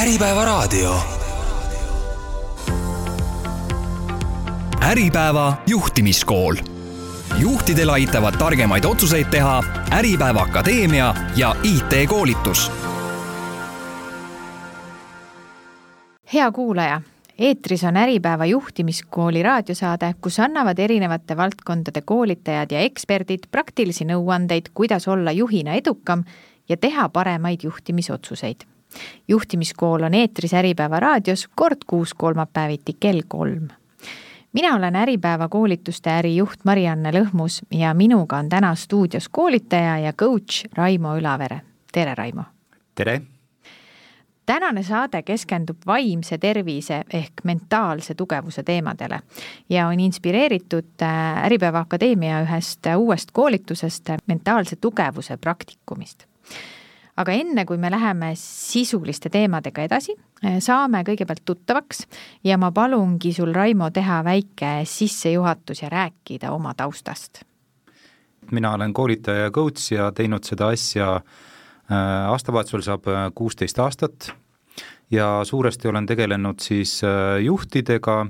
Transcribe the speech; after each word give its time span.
Äripäevaraadio. 0.00 0.96
Äripäeva 4.82 5.54
juhtimiskool. 5.66 6.56
juhtidel 7.38 7.88
aitavad 7.88 8.36
targemaid 8.38 8.84
otsuseid 8.84 9.26
teha 9.30 9.62
Äripäeva 9.92 10.40
Akadeemia 10.40 11.14
ja 11.36 11.56
IT-koolitus. 11.62 12.72
hea 16.32 16.52
kuulaja, 16.52 17.00
eetris 17.38 17.84
on 17.84 17.96
Äripäeva 17.96 18.46
juhtimiskooli 18.46 19.42
raadiosaade, 19.42 20.14
kus 20.20 20.40
annavad 20.40 20.78
erinevate 20.78 21.36
valdkondade 21.36 22.00
koolitajad 22.00 22.70
ja 22.70 22.80
eksperdid 22.80 23.40
praktilisi 23.50 24.04
nõuandeid, 24.04 24.62
kuidas 24.74 25.08
olla 25.08 25.32
juhina 25.32 25.72
edukam 25.72 26.24
ja 26.68 26.76
teha 26.76 27.08
paremaid 27.08 27.60
juhtimisotsuseid 27.62 28.70
juhtimiskool 29.28 30.02
on 30.02 30.14
eetris 30.14 30.54
Äripäeva 30.54 31.00
raadios 31.00 31.48
kord 31.54 31.78
kuus 31.86 32.14
kolmapäeviti 32.14 32.96
kell 33.00 33.20
kolm. 33.28 33.68
mina 34.52 34.76
olen 34.76 34.96
Äripäeva 34.96 35.48
koolituste 35.48 36.10
ärijuht 36.10 36.64
Marianne 36.64 37.10
Lõhmus 37.10 37.62
ja 37.70 37.94
minuga 37.94 38.36
on 38.36 38.48
täna 38.48 38.74
stuudios 38.74 39.28
koolitaja 39.28 39.98
ja 39.98 40.12
coach 40.12 40.64
Raimo 40.74 41.16
Ülavere. 41.16 41.60
tere, 41.92 42.14
Raimo! 42.14 42.42
tere! 42.94 43.22
tänane 44.46 44.82
saade 44.82 45.22
keskendub 45.22 45.76
vaimse 45.86 46.38
tervise 46.38 47.04
ehk 47.12 47.44
mentaalse 47.44 48.14
tugevuse 48.14 48.62
teemadele 48.62 49.20
ja 49.68 49.86
on 49.88 50.00
inspireeritud 50.00 51.02
äh, 51.02 51.44
Äripäeva 51.44 51.78
Akadeemia 51.86 52.42
ühest 52.42 52.90
uuest 52.96 53.30
koolitusest 53.32 54.10
mentaalse 54.26 54.76
tugevuse 54.76 55.36
praktikumist 55.36 56.29
aga 57.20 57.34
enne, 57.36 57.64
kui 57.68 57.78
me 57.80 57.90
läheme 57.92 58.32
sisuliste 58.38 59.30
teemadega 59.32 59.84
edasi, 59.84 60.14
eh, 60.42 60.58
saame 60.64 61.02
kõigepealt 61.06 61.44
tuttavaks 61.44 62.04
ja 62.46 62.58
ma 62.60 62.70
palungi 62.72 63.32
sul, 63.36 63.52
Raimo, 63.54 63.90
teha 63.90 64.22
väike 64.24 64.80
sissejuhatus 64.88 65.84
ja 65.84 65.92
rääkida 65.92 66.52
oma 66.52 66.74
taustast. 66.74 67.44
mina 68.50 68.72
olen 68.74 68.92
koolitaja 68.92 69.44
ja 69.44 69.50
coach 69.50 69.92
ja 69.92 70.12
teinud 70.12 70.44
seda 70.44 70.68
asja 70.68 71.16
äh, 71.16 72.30
aastavahetusel 72.32 72.82
saab 72.82 73.06
äh, 73.06 73.28
kuusteist 73.34 73.78
aastat 73.78 74.32
ja 75.10 75.44
suuresti 75.44 75.88
olen 75.88 76.06
tegelenud 76.06 76.58
siis 76.60 77.02
juhtidega 77.42 78.26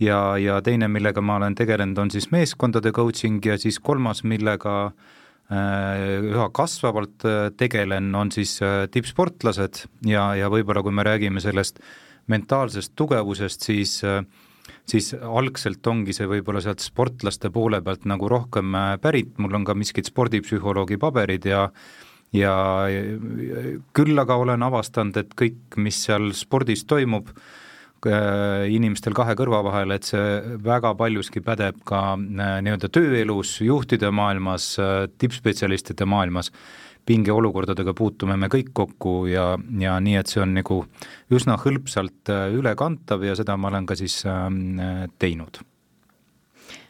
ja, 0.00 0.36
ja 0.38 0.62
teine, 0.62 0.88
millega 0.88 1.20
ma 1.20 1.36
olen 1.36 1.54
tegelenud, 1.54 1.98
on 1.98 2.10
siis 2.10 2.30
meeskondade 2.30 2.92
coaching 2.92 3.44
ja 3.46 3.58
siis 3.58 3.78
kolmas, 3.80 4.22
millega 4.24 4.92
Äh, 4.92 5.17
üha 5.48 6.48
kasvavalt 6.52 7.24
äh, 7.24 7.38
tegelen, 7.56 8.10
on 8.14 8.32
siis 8.34 8.58
äh, 8.62 8.82
tippsportlased 8.92 9.86
ja, 10.06 10.34
ja 10.36 10.50
võib-olla 10.52 10.82
kui 10.84 10.92
me 10.92 11.06
räägime 11.06 11.40
sellest 11.40 11.80
mentaalsest 12.28 12.92
tugevusest, 12.96 13.64
siis 13.64 14.02
siis 14.88 15.14
algselt 15.16 15.86
ongi 15.88 16.12
see 16.16 16.28
võib-olla 16.28 16.60
sealt 16.64 16.84
sportlaste 16.84 17.48
poole 17.52 17.80
pealt 17.84 18.04
nagu 18.08 18.28
rohkem 18.28 18.76
pärit, 19.00 19.34
mul 19.40 19.56
on 19.56 19.64
ka 19.64 19.76
miskid 19.76 20.08
spordipsühholoogi 20.08 21.00
paberid 21.00 21.48
ja 21.48 21.70
ja 22.36 22.52
küll 23.96 24.20
aga 24.20 24.36
olen 24.36 24.64
avastanud, 24.66 25.16
et 25.16 25.32
kõik, 25.32 25.78
mis 25.80 26.02
seal 26.04 26.28
spordis 26.36 26.84
toimub, 26.84 27.32
Äh, 27.32 27.67
inimestel 28.06 29.14
kahe 29.16 29.34
kõrva 29.38 29.62
vahel, 29.66 29.90
et 29.96 30.06
see 30.06 30.58
väga 30.64 30.94
paljuski 30.98 31.42
pädeb 31.44 31.80
ka 31.88 32.02
äh, 32.14 32.58
nii-öelda 32.64 32.90
tööelus, 32.94 33.56
juhtide 33.64 34.10
maailmas, 34.14 34.74
äh, 34.78 35.06
tippspetsialistide 35.18 36.06
maailmas, 36.06 36.52
pingeolukordadega 37.08 37.94
puutume 37.96 38.36
me 38.36 38.50
kõik 38.52 38.70
kokku 38.76 39.26
ja, 39.30 39.54
ja 39.80 39.96
nii, 40.00 40.18
et 40.20 40.28
see 40.28 40.42
on 40.44 40.52
nagu 40.58 40.82
üsna 41.32 41.56
hõlpsalt 41.58 42.28
ülekantav 42.52 43.24
ja 43.24 43.34
seda 43.38 43.56
ma 43.56 43.72
olen 43.72 43.88
ka 43.88 43.96
siis 43.96 44.20
teinud 45.18 45.62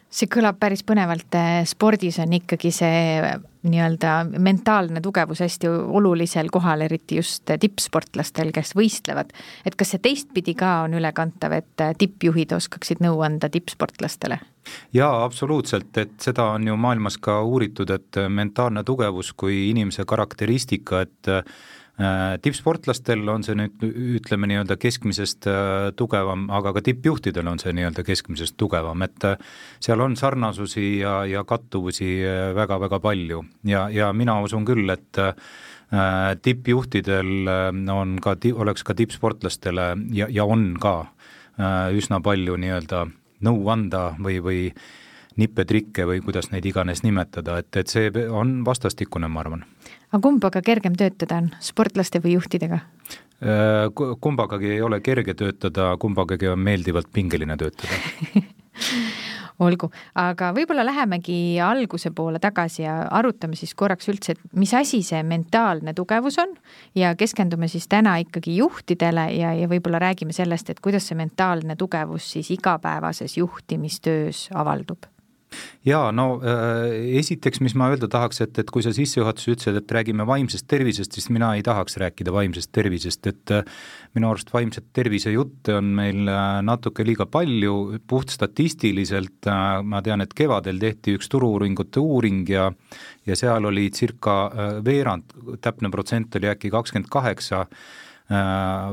see 0.09 0.29
kõlab 0.31 0.57
päris 0.59 0.81
põnevalt, 0.87 1.37
spordis 1.69 2.17
on 2.21 2.33
ikkagi 2.33 2.71
see 2.73 3.21
nii-öelda 3.69 4.13
mentaalne 4.39 5.01
tugevus 5.03 5.41
hästi 5.43 5.69
olulisel 5.69 6.49
kohal, 6.51 6.81
eriti 6.85 7.19
just 7.19 7.49
tippsportlastel, 7.59 8.53
kes 8.55 8.73
võistlevad. 8.77 9.33
et 9.65 9.75
kas 9.75 9.93
see 9.93 10.03
teistpidi 10.03 10.55
ka 10.55 10.81
on 10.85 10.95
ülekantav, 10.97 11.53
et 11.59 11.85
tippjuhid 11.99 12.55
oskaksid 12.55 13.03
nõu 13.03 13.21
anda 13.25 13.49
tippsportlastele? 13.49 14.39
jaa, 14.93 15.23
absoluutselt, 15.23 15.97
et 15.97 16.15
seda 16.21 16.51
on 16.55 16.67
ju 16.67 16.77
maailmas 16.77 17.17
ka 17.17 17.41
uuritud, 17.43 17.89
et 17.89 18.21
mentaalne 18.29 18.83
tugevus 18.83 19.33
kui 19.33 19.69
inimese 19.69 20.05
karakteristika, 20.05 21.01
et 21.01 21.33
tippsportlastel 22.41 23.27
on 23.27 23.43
see 23.43 23.57
nüüd 23.59 23.81
ütleme 24.19 24.47
nii-öelda 24.47 24.77
keskmisest 24.79 25.47
äh, 25.51 25.89
tugevam, 25.99 26.45
aga 26.55 26.71
ka 26.77 26.83
tippjuhtidel 26.85 27.47
on 27.51 27.59
see 27.59 27.73
nii-öelda 27.75 28.05
keskmisest 28.07 28.55
tugevam, 28.59 29.03
et 29.03 29.25
äh, 29.27 29.35
seal 29.83 29.99
on 30.05 30.15
sarnasusi 30.19 31.01
ja, 31.01 31.19
ja 31.27 31.43
kattuvusi 31.47 32.13
väga-väga 32.55 33.01
palju. 33.03 33.43
Ja, 33.67 33.89
ja 33.91 34.13
mina 34.13 34.39
usun 34.43 34.67
küll, 34.67 34.87
et 34.93 35.19
tippjuhtidel 36.45 37.49
on 37.91 38.17
ka, 38.21 38.35
oleks 38.53 38.83
ka 38.85 38.93
tippsportlastele 38.93 39.87
ja, 40.13 40.27
ja 40.29 40.45
on 40.45 40.75
ka 40.79 40.93
üsna 41.97 42.19
palju 42.23 42.59
nii-öelda 42.61 43.07
nõu 43.47 43.71
anda 43.73 44.03
või, 44.21 44.37
või 44.43 44.61
nippetrikke 45.39 46.05
või 46.09 46.21
kuidas 46.25 46.51
neid 46.53 46.67
iganes 46.69 47.03
nimetada, 47.05 47.59
et, 47.63 47.71
et 47.79 47.91
see 47.91 48.11
on 48.29 48.59
vastastikune, 48.67 49.29
ma 49.31 49.43
arvan. 49.43 49.65
Aga 50.09 50.21
kumbaga 50.25 50.61
kergem 50.65 50.95
töötada 50.99 51.41
on, 51.43 51.51
sportlaste 51.63 52.21
või 52.23 52.35
juhtidega? 52.37 52.81
Äh, 53.39 53.87
kumbagagi 54.21 54.73
ei 54.75 54.81
ole 54.83 54.99
kerge 55.01 55.33
töötada, 55.33 55.93
kumbagagi 56.01 56.49
on 56.51 56.59
meeldivalt 56.59 57.11
pingeline 57.13 57.57
töötada. 57.57 57.99
Olgu, 59.59 59.89
aga 60.15 60.53
võib-olla 60.55 60.85
lähemegi 60.87 61.59
alguse 61.59 62.13
poole 62.15 62.39
tagasi 62.39 62.85
ja 62.85 62.93
arutame 63.11 63.57
siis 63.59 63.73
korraks 63.75 64.07
üldse, 64.07 64.35
et 64.35 64.55
mis 64.55 64.71
asi 64.73 65.01
see 65.03 65.19
mentaalne 65.27 65.91
tugevus 65.97 66.39
on 66.39 66.55
ja 66.95 67.11
keskendume 67.19 67.67
siis 67.67 67.89
täna 67.91 68.15
ikkagi 68.23 68.55
juhtidele 68.61 69.27
ja, 69.35 69.51
ja 69.59 69.67
võib-olla 69.67 69.99
räägime 69.99 70.35
sellest, 70.35 70.71
et 70.71 70.79
kuidas 70.79 71.11
see 71.11 71.19
mentaalne 71.19 71.75
tugevus 71.75 72.31
siis 72.37 72.53
igapäevases 72.55 73.35
juhtimistöös 73.41 74.47
avaldub 74.55 75.11
jaa, 75.87 76.09
no 76.15 76.25
äh, 76.43 76.93
esiteks, 77.19 77.61
mis 77.63 77.75
ma 77.77 77.89
öelda 77.91 78.09
tahaks, 78.11 78.41
et, 78.45 78.57
et 78.61 78.71
kui 78.73 78.83
sa 78.85 78.93
sissejuhatuses 78.95 79.53
ütlesid, 79.53 79.79
et 79.79 79.93
räägime 79.95 80.25
vaimsest 80.27 80.67
tervisest, 80.69 81.15
siis 81.15 81.29
mina 81.33 81.51
ei 81.57 81.63
tahaks 81.65 81.97
rääkida 82.01 82.33
vaimsest 82.35 82.71
tervisest, 82.75 83.29
et 83.31 83.53
äh, 83.55 83.77
minu 84.17 84.31
arust 84.31 84.51
vaimset 84.53 84.89
tervise 84.95 85.33
jutte 85.33 85.77
on 85.79 85.93
meil 85.99 86.29
äh, 86.29 86.59
natuke 86.65 87.05
liiga 87.07 87.27
palju, 87.29 88.01
puhtstatistiliselt 88.09 89.49
ma 89.85 90.03
tean, 90.05 90.21
et 90.25 90.35
kevadel 90.37 90.81
tehti 90.81 91.15
üks 91.17 91.31
turu-uuringute 91.31 92.01
uuring 92.03 92.43
ja 92.49 92.69
ja 93.29 93.35
seal 93.37 93.65
oli 93.69 93.89
circa 93.93 94.35
veerand, 94.85 95.35
täpne 95.61 95.91
protsent 95.93 96.33
oli 96.39 96.49
äkki 96.49 96.71
kakskümmend 96.73 97.09
kaheksa, 97.13 97.67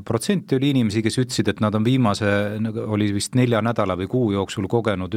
protsenti 0.05 0.57
oli 0.57 0.71
inimesi, 0.73 1.03
kes 1.05 1.19
ütlesid, 1.21 1.51
et 1.53 1.61
nad 1.61 1.75
on 1.77 1.85
viimase, 1.85 2.27
nagu 2.63 2.87
oli 2.97 3.11
vist 3.13 3.35
nelja 3.37 3.61
nädala 3.65 3.97
või 4.01 4.09
kuu 4.09 4.31
jooksul 4.33 4.65
kogenud 4.69 5.13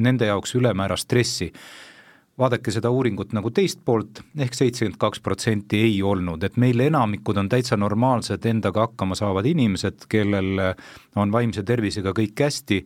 nende 0.00 0.30
jaoks 0.30 0.56
ülemäära 0.56 0.96
stressi. 0.96 1.52
vaadake 2.40 2.72
seda 2.72 2.88
uuringut 2.90 3.34
nagu 3.36 3.50
teist 3.50 3.82
poolt 3.84 4.22
ehk, 4.22 4.40
ehk 4.46 4.54
seitsekümmend 4.54 4.96
kaks 4.98 5.20
protsenti 5.20 5.76
ei 5.76 6.02
olnud, 6.02 6.42
et 6.42 6.56
meil 6.56 6.80
enamikud 6.80 7.36
on 7.36 7.48
täitsa 7.48 7.76
normaalsed 7.76 8.46
endaga 8.46 8.80
hakkama 8.80 9.14
saavad 9.14 9.44
inimesed, 9.46 10.06
kellel 10.08 10.56
on 11.16 11.32
vaimse 11.32 11.62
tervisega 11.62 12.14
kõik 12.16 12.40
hästi 12.40 12.84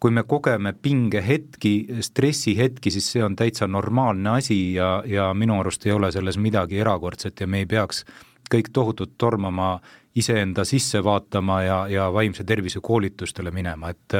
kui 0.00 0.10
me 0.10 0.22
kogeme 0.22 0.72
pingehetki, 0.72 2.00
stressihetki, 2.00 2.90
siis 2.90 3.12
see 3.12 3.22
on 3.24 3.36
täitsa 3.36 3.66
normaalne 3.66 4.30
asi 4.30 4.74
ja, 4.74 5.02
ja 5.06 5.32
minu 5.34 5.60
arust 5.60 5.86
ei 5.86 5.92
ole 5.92 6.12
selles 6.14 6.38
midagi 6.38 6.78
erakordset 6.78 7.40
ja 7.40 7.46
me 7.46 7.64
ei 7.64 7.66
peaks 7.66 8.04
kõik 8.52 8.70
tohutult 8.72 9.16
tormama 9.18 9.78
iseenda 10.18 10.64
sisse 10.68 11.02
vaatama 11.04 11.62
ja, 11.62 11.78
ja 11.88 12.08
vaimse 12.12 12.44
tervise 12.44 12.82
koolitustele 12.82 13.50
minema, 13.54 13.90
et 13.94 14.16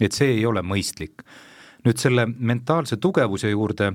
et 0.00 0.14
see 0.16 0.38
ei 0.38 0.46
ole 0.46 0.62
mõistlik. 0.64 1.24
nüüd 1.82 1.98
selle 1.98 2.28
mentaalse 2.30 2.94
tugevuse 3.02 3.48
juurde, 3.50 3.88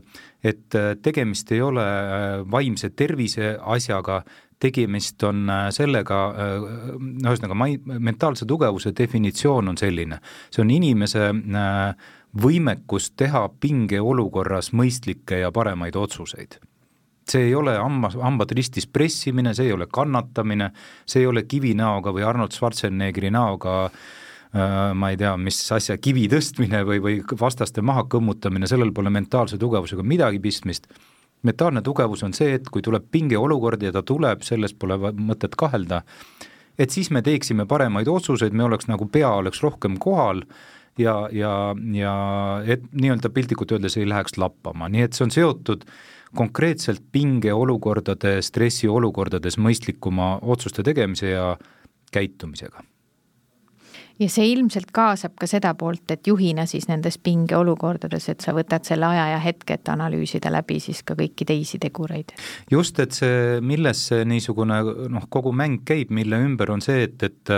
et 0.43 0.75
tegemist 1.01 1.51
ei 1.55 1.61
ole 1.63 1.85
äh, 1.85 2.25
vaimse 2.51 2.89
tervise 2.89 3.53
asjaga, 3.63 4.17
tegemist 4.59 5.23
on 5.23 5.47
äh, 5.49 5.69
sellega, 5.71 6.17
äh, 6.27 6.67
ühesõnaga, 7.23 7.55
mai-, 7.55 7.79
mentaalse 7.79 8.45
tugevuse 8.45 8.91
definitsioon 8.91 9.71
on 9.71 9.79
selline, 9.79 10.19
see 10.51 10.65
on 10.65 10.75
inimese 10.75 11.29
võimekus 12.43 13.13
teha 13.15 13.47
pingeolukorras 13.63 14.73
mõistlikke 14.75 15.39
ja 15.45 15.55
paremaid 15.55 15.95
otsuseid 15.95 16.59
see 17.31 17.49
ei 17.49 17.55
ole 17.55 17.75
hamba, 17.77 18.11
hambad 18.21 18.53
ristis 18.55 18.87
pressimine, 18.87 19.53
see 19.57 19.67
ei 19.69 19.75
ole 19.75 19.87
kannatamine, 19.91 20.71
see 21.05 21.23
ei 21.23 21.27
ole 21.29 21.43
kivinäoga 21.43 22.13
või 22.15 22.25
Arnold 22.27 22.55
Schwarzeneggeri 22.55 23.31
näoga 23.35 23.75
äh, 23.85 24.93
ma 24.95 25.11
ei 25.11 25.19
tea, 25.19 25.35
mis 25.41 25.59
asja, 25.75 25.97
kivi 26.01 26.27
tõstmine 26.31 26.83
või, 26.87 27.01
või 27.03 27.19
vastaste 27.39 27.83
maha 27.85 28.05
kõmmutamine, 28.11 28.69
sellel 28.69 28.93
pole 28.95 29.11
mentaalse 29.13 29.59
tugevusega 29.61 30.03
midagi 30.03 30.39
pistmist. 30.43 30.87
mentaalne 31.43 31.81
tugevus 31.81 32.23
on 32.23 32.33
see, 32.33 32.53
et 32.57 32.69
kui 32.69 32.81
tuleb 32.81 33.11
pingeolukord 33.11 33.83
ja 33.83 33.91
ta 33.91 34.01
tuleb, 34.03 34.41
selles 34.41 34.73
pole 34.73 34.97
mõtet 34.97 35.55
kahelda, 35.55 36.01
et 36.77 36.89
siis 36.89 37.11
me 37.11 37.21
teeksime 37.21 37.65
paremaid 37.65 38.07
otsuseid, 38.07 38.53
me 38.53 38.63
oleks 38.63 38.87
nagu 38.87 39.05
pea 39.05 39.29
oleks 39.29 39.61
rohkem 39.63 39.97
kohal 39.97 40.43
ja, 40.97 41.29
ja, 41.31 41.75
ja 41.93 42.13
et 42.65 42.83
nii-öelda 42.91 43.29
piltlikult 43.29 43.71
öeldes 43.71 43.97
ei 43.97 44.07
läheks 44.09 44.37
lappama, 44.37 44.89
nii 44.89 45.05
et 45.05 45.17
see 45.17 45.27
on 45.27 45.33
seotud 45.33 45.85
konkreetselt 46.35 47.03
pingeolukordade, 47.11 48.41
stressiolukordades 48.41 49.57
mõistlikuma 49.57 50.37
otsuste 50.41 50.83
tegemise 50.83 51.31
ja 51.31 51.55
käitumisega 52.11 52.83
ja 54.19 54.27
see 54.31 54.47
ilmselt 54.51 54.91
kaasab 54.95 55.35
ka 55.39 55.47
seda 55.49 55.73
poolt, 55.77 56.09
et 56.13 56.27
juhina 56.27 56.65
siis 56.69 56.87
nendes 56.89 57.19
pingeolukordades, 57.21 58.29
et 58.33 58.41
sa 58.43 58.53
võtad 58.57 58.87
selle 58.87 59.09
aja 59.11 59.27
ja 59.35 59.41
hetke, 59.43 59.77
et 59.77 59.91
analüüsida 59.93 60.51
läbi 60.53 60.79
siis 60.83 61.03
ka 61.05 61.17
kõiki 61.19 61.45
teisi 61.47 61.79
tegureid. 61.81 62.33
just, 62.71 62.99
et 62.99 63.13
see, 63.13 63.61
milles 63.61 64.07
see 64.09 64.25
niisugune 64.25 64.81
noh, 65.13 65.29
kogu 65.29 65.53
mäng 65.53 65.83
käib, 65.85 66.11
mille 66.13 66.41
ümber 66.47 66.73
on 66.73 66.81
see, 66.81 67.05
et, 67.07 67.23
et 67.23 67.55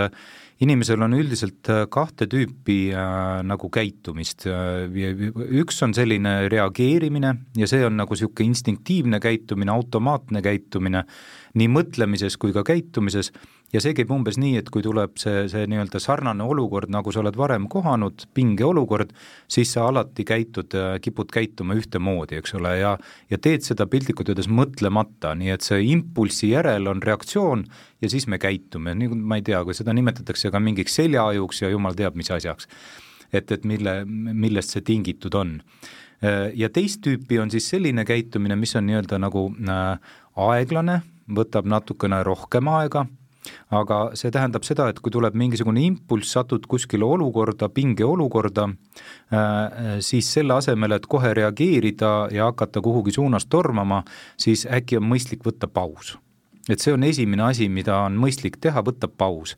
inimesel 0.60 1.02
on 1.02 1.16
üldiselt 1.16 1.68
äh, 1.72 1.84
kahte 1.92 2.28
tüüpi 2.30 2.78
äh, 2.92 3.40
nagu 3.46 3.70
käitumist, 3.72 4.46
üks 4.46 5.82
on 5.86 5.94
selline 5.96 6.48
reageerimine 6.52 7.34
ja 7.56 7.68
see 7.70 7.84
on 7.86 7.96
nagu 8.00 8.16
niisugune 8.16 8.50
instinktiivne 8.52 9.20
käitumine, 9.22 9.72
automaatne 9.72 10.42
käitumine 10.44 11.04
nii 11.58 11.70
mõtlemises 11.70 12.36
kui 12.40 12.54
ka 12.54 12.62
käitumises. 12.66 13.32
Ja 13.70 13.78
see 13.82 13.94
käib 13.94 14.10
umbes 14.10 14.34
nii, 14.40 14.56
et 14.58 14.70
kui 14.74 14.82
tuleb 14.82 15.14
see, 15.20 15.44
see 15.50 15.66
nii-öelda 15.70 16.00
sarnane 16.02 16.42
olukord, 16.42 16.90
nagu 16.90 17.12
sa 17.14 17.20
oled 17.22 17.36
varem 17.38 17.68
kohanud, 17.70 18.24
pingeolukord, 18.34 19.12
siis 19.50 19.70
sa 19.76 19.84
alati 19.86 20.26
käitud, 20.26 20.74
kipud 21.02 21.30
käituma 21.30 21.76
ühtemoodi, 21.78 22.40
eks 22.40 22.56
ole, 22.58 22.74
ja 22.80 22.96
ja 23.30 23.38
teed 23.38 23.62
seda 23.62 23.86
piltlikult 23.90 24.32
öeldes 24.32 24.50
mõtlemata, 24.50 25.36
nii 25.38 25.54
et 25.54 25.66
see 25.66 25.84
impulsi 25.92 26.50
järel 26.50 26.90
on 26.90 27.02
reaktsioon 27.02 27.62
ja 28.02 28.10
siis 28.10 28.26
me 28.26 28.40
käitume, 28.42 28.96
nii 28.98 29.14
ma 29.14 29.38
ei 29.38 29.46
tea, 29.46 29.62
kui 29.64 29.76
seda 29.78 29.94
nimetatakse 29.94 30.50
ka 30.50 30.58
mingiks 30.62 30.98
seljaajuks 30.98 31.62
ja 31.62 31.70
jumal 31.70 31.94
teab, 31.94 32.18
mis 32.18 32.30
asjaks. 32.34 32.66
et, 33.32 33.52
et 33.52 33.64
mille, 33.64 34.02
millest 34.06 34.74
see 34.74 34.82
tingitud 34.82 35.34
on. 35.38 35.60
Ja 36.54 36.68
teist 36.68 37.00
tüüpi 37.06 37.38
on 37.40 37.50
siis 37.50 37.68
selline 37.70 38.02
käitumine, 38.04 38.56
mis 38.58 38.74
on 38.76 38.84
nii-öelda 38.88 39.20
nagu 39.22 39.46
äh, 39.62 40.16
aeglane, 40.36 41.00
võtab 41.36 41.68
natukene 41.70 42.22
rohkem 42.26 42.68
aega 42.68 43.06
aga 43.72 43.98
see 44.18 44.30
tähendab 44.34 44.64
seda, 44.66 44.88
et 44.90 45.00
kui 45.02 45.12
tuleb 45.12 45.36
mingisugune 45.38 45.82
impulss, 45.86 46.34
satud 46.36 46.66
kuskile 46.70 47.06
olukorda, 47.06 47.70
pingeolukorda, 47.72 48.66
äh, 49.32 49.92
siis 50.04 50.28
selle 50.34 50.56
asemel, 50.58 50.96
et 50.96 51.06
kohe 51.10 51.32
reageerida 51.36 52.12
ja 52.34 52.50
hakata 52.50 52.82
kuhugi 52.84 53.14
suunas 53.16 53.48
tormama, 53.50 54.02
siis 54.40 54.66
äkki 54.68 55.00
on 55.00 55.08
mõistlik 55.12 55.46
võtta 55.46 55.68
paus. 55.68 56.18
et 56.68 56.78
see 56.78 56.92
on 56.92 57.02
esimene 57.02 57.42
asi, 57.42 57.68
mida 57.68 57.96
on 58.04 58.18
mõistlik 58.20 58.60
teha, 58.60 58.82
võtta 58.84 59.08
paus. 59.08 59.56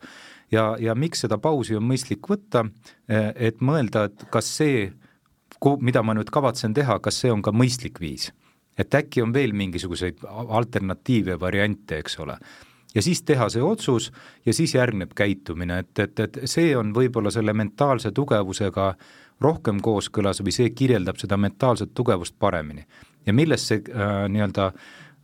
ja, 0.50 0.76
ja 0.78 0.94
miks 0.94 1.20
seda 1.20 1.38
pausi 1.38 1.76
on 1.76 1.84
mõistlik 1.84 2.28
võtta, 2.28 2.66
äh, 3.10 3.32
et 3.36 3.60
mõelda, 3.60 4.04
et 4.04 4.28
kas 4.30 4.46
see, 4.56 4.92
mida 5.80 6.02
ma 6.02 6.14
nüüd 6.14 6.30
kavatsen 6.30 6.74
teha, 6.74 6.98
kas 6.98 7.20
see 7.20 7.32
on 7.32 7.42
ka 7.42 7.52
mõistlik 7.52 8.00
viis 8.00 8.32
et 8.78 8.94
äkki 8.94 9.22
on 9.22 9.32
veel 9.32 9.52
mingisuguseid 9.52 10.22
alternatiive, 10.28 11.40
variante, 11.40 11.98
eks 11.98 12.18
ole 12.18 12.38
ja 12.94 13.02
siis 13.02 13.22
teha 13.22 13.48
see 13.48 13.62
otsus 13.62 14.12
ja 14.46 14.54
siis 14.54 14.74
järgneb 14.74 15.12
käitumine, 15.16 15.78
et, 15.78 15.98
et, 15.98 16.20
et 16.20 16.38
see 16.44 16.76
on 16.76 16.92
võib-olla 16.94 17.30
selle 17.32 17.54
mentaalse 17.56 18.12
tugevusega 18.12 18.92
rohkem 19.42 19.80
kooskõlas 19.82 20.42
või 20.44 20.54
see 20.54 20.70
kirjeldab 20.76 21.18
seda 21.20 21.36
mentaalset 21.36 21.94
tugevust 21.94 22.36
paremini. 22.38 22.84
ja 23.26 23.32
milles 23.32 23.66
see 23.68 23.82
äh, 23.88 24.28
nii-öelda 24.28 24.72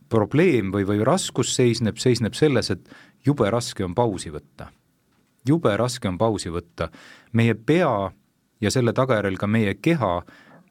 probleem 0.09 0.73
või, 0.73 0.87
või 0.87 1.03
raskus 1.05 1.53
seisneb, 1.55 1.97
seisneb 1.97 2.33
selles, 2.33 2.71
et 2.71 2.89
jube 3.25 3.49
raske 3.49 3.85
on 3.85 3.95
pausi 3.95 4.31
võtta. 4.31 4.71
jube 5.47 5.77
raske 5.77 6.07
on 6.07 6.17
pausi 6.17 6.49
võtta. 6.49 6.89
meie 7.31 7.53
pea 7.53 8.11
ja 8.61 8.71
selle 8.71 8.93
tagajärjel 8.93 9.37
ka 9.37 9.47
meie 9.47 9.73
keha 9.75 10.21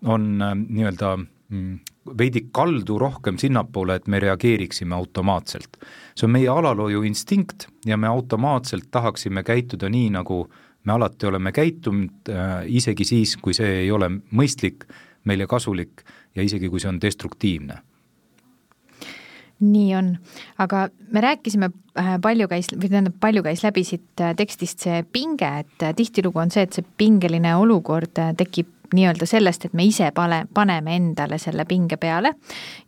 on 0.03 0.43
äh, 0.43 0.55
nii-öelda 0.69 1.17
mm, 1.17 1.79
veidi 2.19 2.47
kaldu 2.53 2.99
rohkem 2.99 3.39
sinnapoole, 3.39 3.99
et 3.99 4.07
me 4.07 4.21
reageeriksime 4.21 4.95
automaatselt. 4.95 5.77
see 6.15 6.27
on 6.27 6.33
meie 6.35 6.49
alalhoiu 6.49 7.03
instinkt 7.03 7.69
ja 7.87 7.97
me 7.97 8.07
automaatselt 8.07 8.91
tahaksime 8.91 9.43
käituda 9.43 9.89
nii, 9.89 10.11
nagu 10.11 10.47
me 10.85 10.93
alati 10.93 11.27
oleme 11.27 11.53
käitunud 11.53 12.31
äh,, 12.31 12.65
isegi 12.67 13.05
siis, 13.05 13.37
kui 13.37 13.55
see 13.55 13.85
ei 13.85 13.91
ole 13.91 14.09
mõistlik, 14.09 14.89
meile 15.25 15.47
kasulik 15.47 16.05
ja 16.35 16.43
isegi, 16.43 16.69
kui 16.69 16.81
see 16.81 16.89
on 16.89 17.01
destruktiivne 17.01 17.83
nii 19.61 19.95
on, 19.99 20.13
aga 20.63 20.89
me 21.11 21.21
rääkisime, 21.21 21.71
äh, 21.99 22.15
palju 22.23 22.49
käis, 22.51 22.71
või 22.75 22.91
tähendab, 22.91 23.17
palju 23.21 23.43
käis 23.43 23.65
läbi 23.65 23.83
siit 23.87 24.23
äh, 24.23 24.35
tekstist 24.39 24.87
see 24.87 25.03
pinge, 25.13 25.49
et 25.65 25.83
äh, 25.83 25.95
tihtilugu 25.99 26.39
on 26.39 26.53
see, 26.55 26.63
et 26.67 26.79
see 26.79 26.87
pingeline 26.99 27.57
olukord 27.59 28.23
tekib 28.39 28.71
nii-öelda 28.95 29.27
sellest, 29.27 29.69
et 29.69 29.77
me 29.77 29.85
ise 29.89 30.11
pane, 30.15 30.45
paneme 30.55 30.97
endale 30.97 31.39
selle 31.39 31.65
pinge 31.69 31.97
peale 32.01 32.35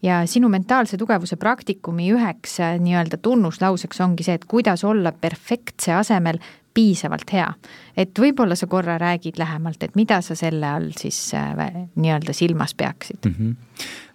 ja 0.03 0.23
sinu 0.27 0.49
mentaalse 0.53 0.99
tugevuse 1.01 1.37
praktikumi 1.41 2.11
üheks 2.15 2.59
äh, 2.61 2.79
nii-öelda 2.81 3.21
tunnuslauseks 3.23 4.01
ongi 4.01 4.27
see, 4.27 4.39
et 4.41 4.49
kuidas 4.49 4.85
olla 4.85 5.13
perfektse 5.13 5.95
asemel 5.95 6.41
piisavalt 6.75 7.33
hea. 7.33 7.49
et 7.97 8.19
võib-olla 8.19 8.57
sa 8.57 8.67
korra 8.71 8.99
räägid 8.99 9.39
lähemalt, 9.39 9.83
et 9.83 9.97
mida 9.99 10.21
sa 10.23 10.37
selle 10.39 10.67
all 10.67 10.93
siis 10.99 11.19
äh, 11.35 11.57
nii-öelda 11.97 12.33
silmas 12.37 12.75
peaksid 12.75 13.27
mm? 13.27 13.35
-hmm 13.39 13.57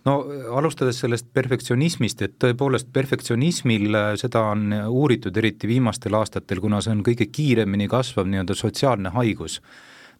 no 0.05 0.25
alustades 0.57 0.99
sellest 1.01 1.27
perfektsionismist, 1.33 2.21
et 2.21 2.35
tõepoolest 2.39 2.91
perfektsionismil 2.93 3.95
äh, 3.95 4.13
seda 4.21 4.43
on 4.53 4.73
uuritud 4.87 5.37
eriti 5.37 5.67
viimastel 5.67 6.13
aastatel, 6.13 6.61
kuna 6.61 6.81
see 6.81 6.93
on 6.93 7.03
kõige 7.03 7.25
kiiremini 7.25 7.87
kasvav 7.87 8.29
nii-öelda 8.29 8.55
sotsiaalne 8.55 9.09
haigus 9.17 9.61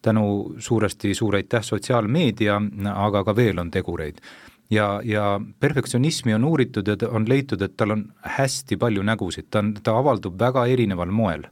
tänu 0.01 0.55
suuresti 0.59 1.13
suur 1.13 1.35
aitäh 1.35 1.63
sotsiaalmeedia, 1.63 2.61
aga 2.93 3.23
ka 3.23 3.35
veel 3.35 3.59
on 3.59 3.71
tegureid. 3.71 4.21
ja, 4.69 5.01
ja 5.03 5.41
perfektsionismi 5.59 6.33
on 6.33 6.43
uuritud 6.43 6.87
ja 6.87 7.09
on 7.09 7.29
leitud, 7.29 7.61
et 7.61 7.77
tal 7.77 7.91
on 7.91 8.05
hästi 8.21 8.77
palju 8.77 9.03
nägusid, 9.03 9.47
ta 9.49 9.59
on, 9.59 9.73
ta 9.83 9.97
avaldub 9.97 10.39
väga 10.39 10.65
erineval 10.65 11.11
moel. 11.11 11.43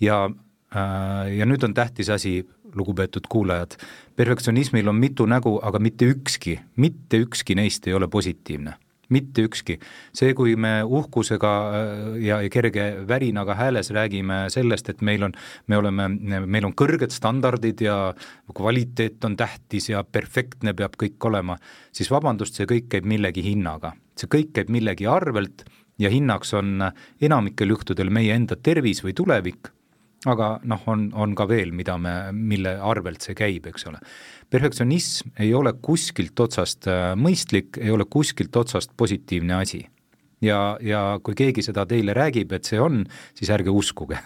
ja 0.00 0.30
äh, 0.76 1.36
ja 1.36 1.46
nüüd 1.46 1.64
on 1.64 1.74
tähtis 1.74 2.10
asi, 2.10 2.46
lugupeetud 2.74 3.26
kuulajad, 3.28 3.74
perfektsionismil 4.16 4.88
on 4.88 4.94
mitu 4.94 5.26
nägu, 5.26 5.58
aga 5.62 5.78
mitte 5.78 6.06
ükski, 6.06 6.60
mitte 6.76 7.18
ükski 7.18 7.54
neist 7.54 7.86
ei 7.86 7.94
ole 7.94 8.08
positiivne 8.08 8.76
mitte 9.10 9.44
ükski. 9.48 9.78
see, 10.14 10.34
kui 10.34 10.56
me 10.56 10.80
uhkusega 10.84 11.52
äh, 11.70 12.20
ja 12.24 12.38
kerge 12.50 12.86
värinaga 13.08 13.54
hääles 13.58 13.90
räägime 13.94 14.44
sellest, 14.50 14.88
et 14.88 15.02
meil 15.02 15.24
on, 15.26 15.34
me 15.66 15.76
oleme, 15.76 16.08
meil 16.46 16.68
on 16.68 16.74
kõrged 16.74 17.12
standardid 17.14 17.82
ja 17.84 18.14
kvaliteet 18.54 19.24
on 19.24 19.36
tähtis 19.36 19.90
ja 19.90 20.04
perfektne 20.04 20.74
peab 20.74 20.96
kõik 21.00 21.18
olema, 21.30 21.58
siis 21.92 22.10
vabandust, 22.10 22.54
see 22.56 22.70
kõik 22.70 22.88
käib 22.94 23.08
millegi 23.08 23.44
hinnaga. 23.44 23.92
see 24.16 24.28
kõik 24.28 24.52
käib 24.52 24.68
millegi 24.68 25.06
arvelt 25.06 25.64
ja 25.98 26.10
hinnaks 26.10 26.54
on 26.54 26.82
enamikel 27.20 27.68
juhtudel 27.68 28.10
meie 28.10 28.34
enda 28.34 28.56
tervis 28.56 29.04
või 29.04 29.14
tulevik 29.16 29.70
aga 30.28 30.50
noh, 30.68 30.82
on, 30.92 31.06
on 31.16 31.32
ka 31.36 31.46
veel, 31.48 31.72
mida 31.72 31.96
me, 31.98 32.14
mille 32.36 32.74
arvelt 32.84 33.24
see 33.24 33.36
käib, 33.38 33.70
eks 33.70 33.86
ole. 33.88 34.00
perfektsionism 34.50 35.32
ei 35.40 35.54
ole 35.54 35.72
kuskilt 35.80 36.40
otsast 36.40 36.88
äh, 36.90 37.14
mõistlik, 37.16 37.78
ei 37.80 37.90
ole 37.90 38.04
kuskilt 38.04 38.56
otsast 38.56 38.92
positiivne 38.96 39.54
asi. 39.62 39.86
ja, 40.44 40.76
ja 40.80 41.18
kui 41.22 41.34
keegi 41.34 41.62
seda 41.64 41.86
teile 41.86 42.14
räägib, 42.16 42.52
et 42.52 42.68
see 42.68 42.80
on, 42.80 43.04
siis 43.34 43.50
ärge 43.50 43.72
uskuge 43.72 44.18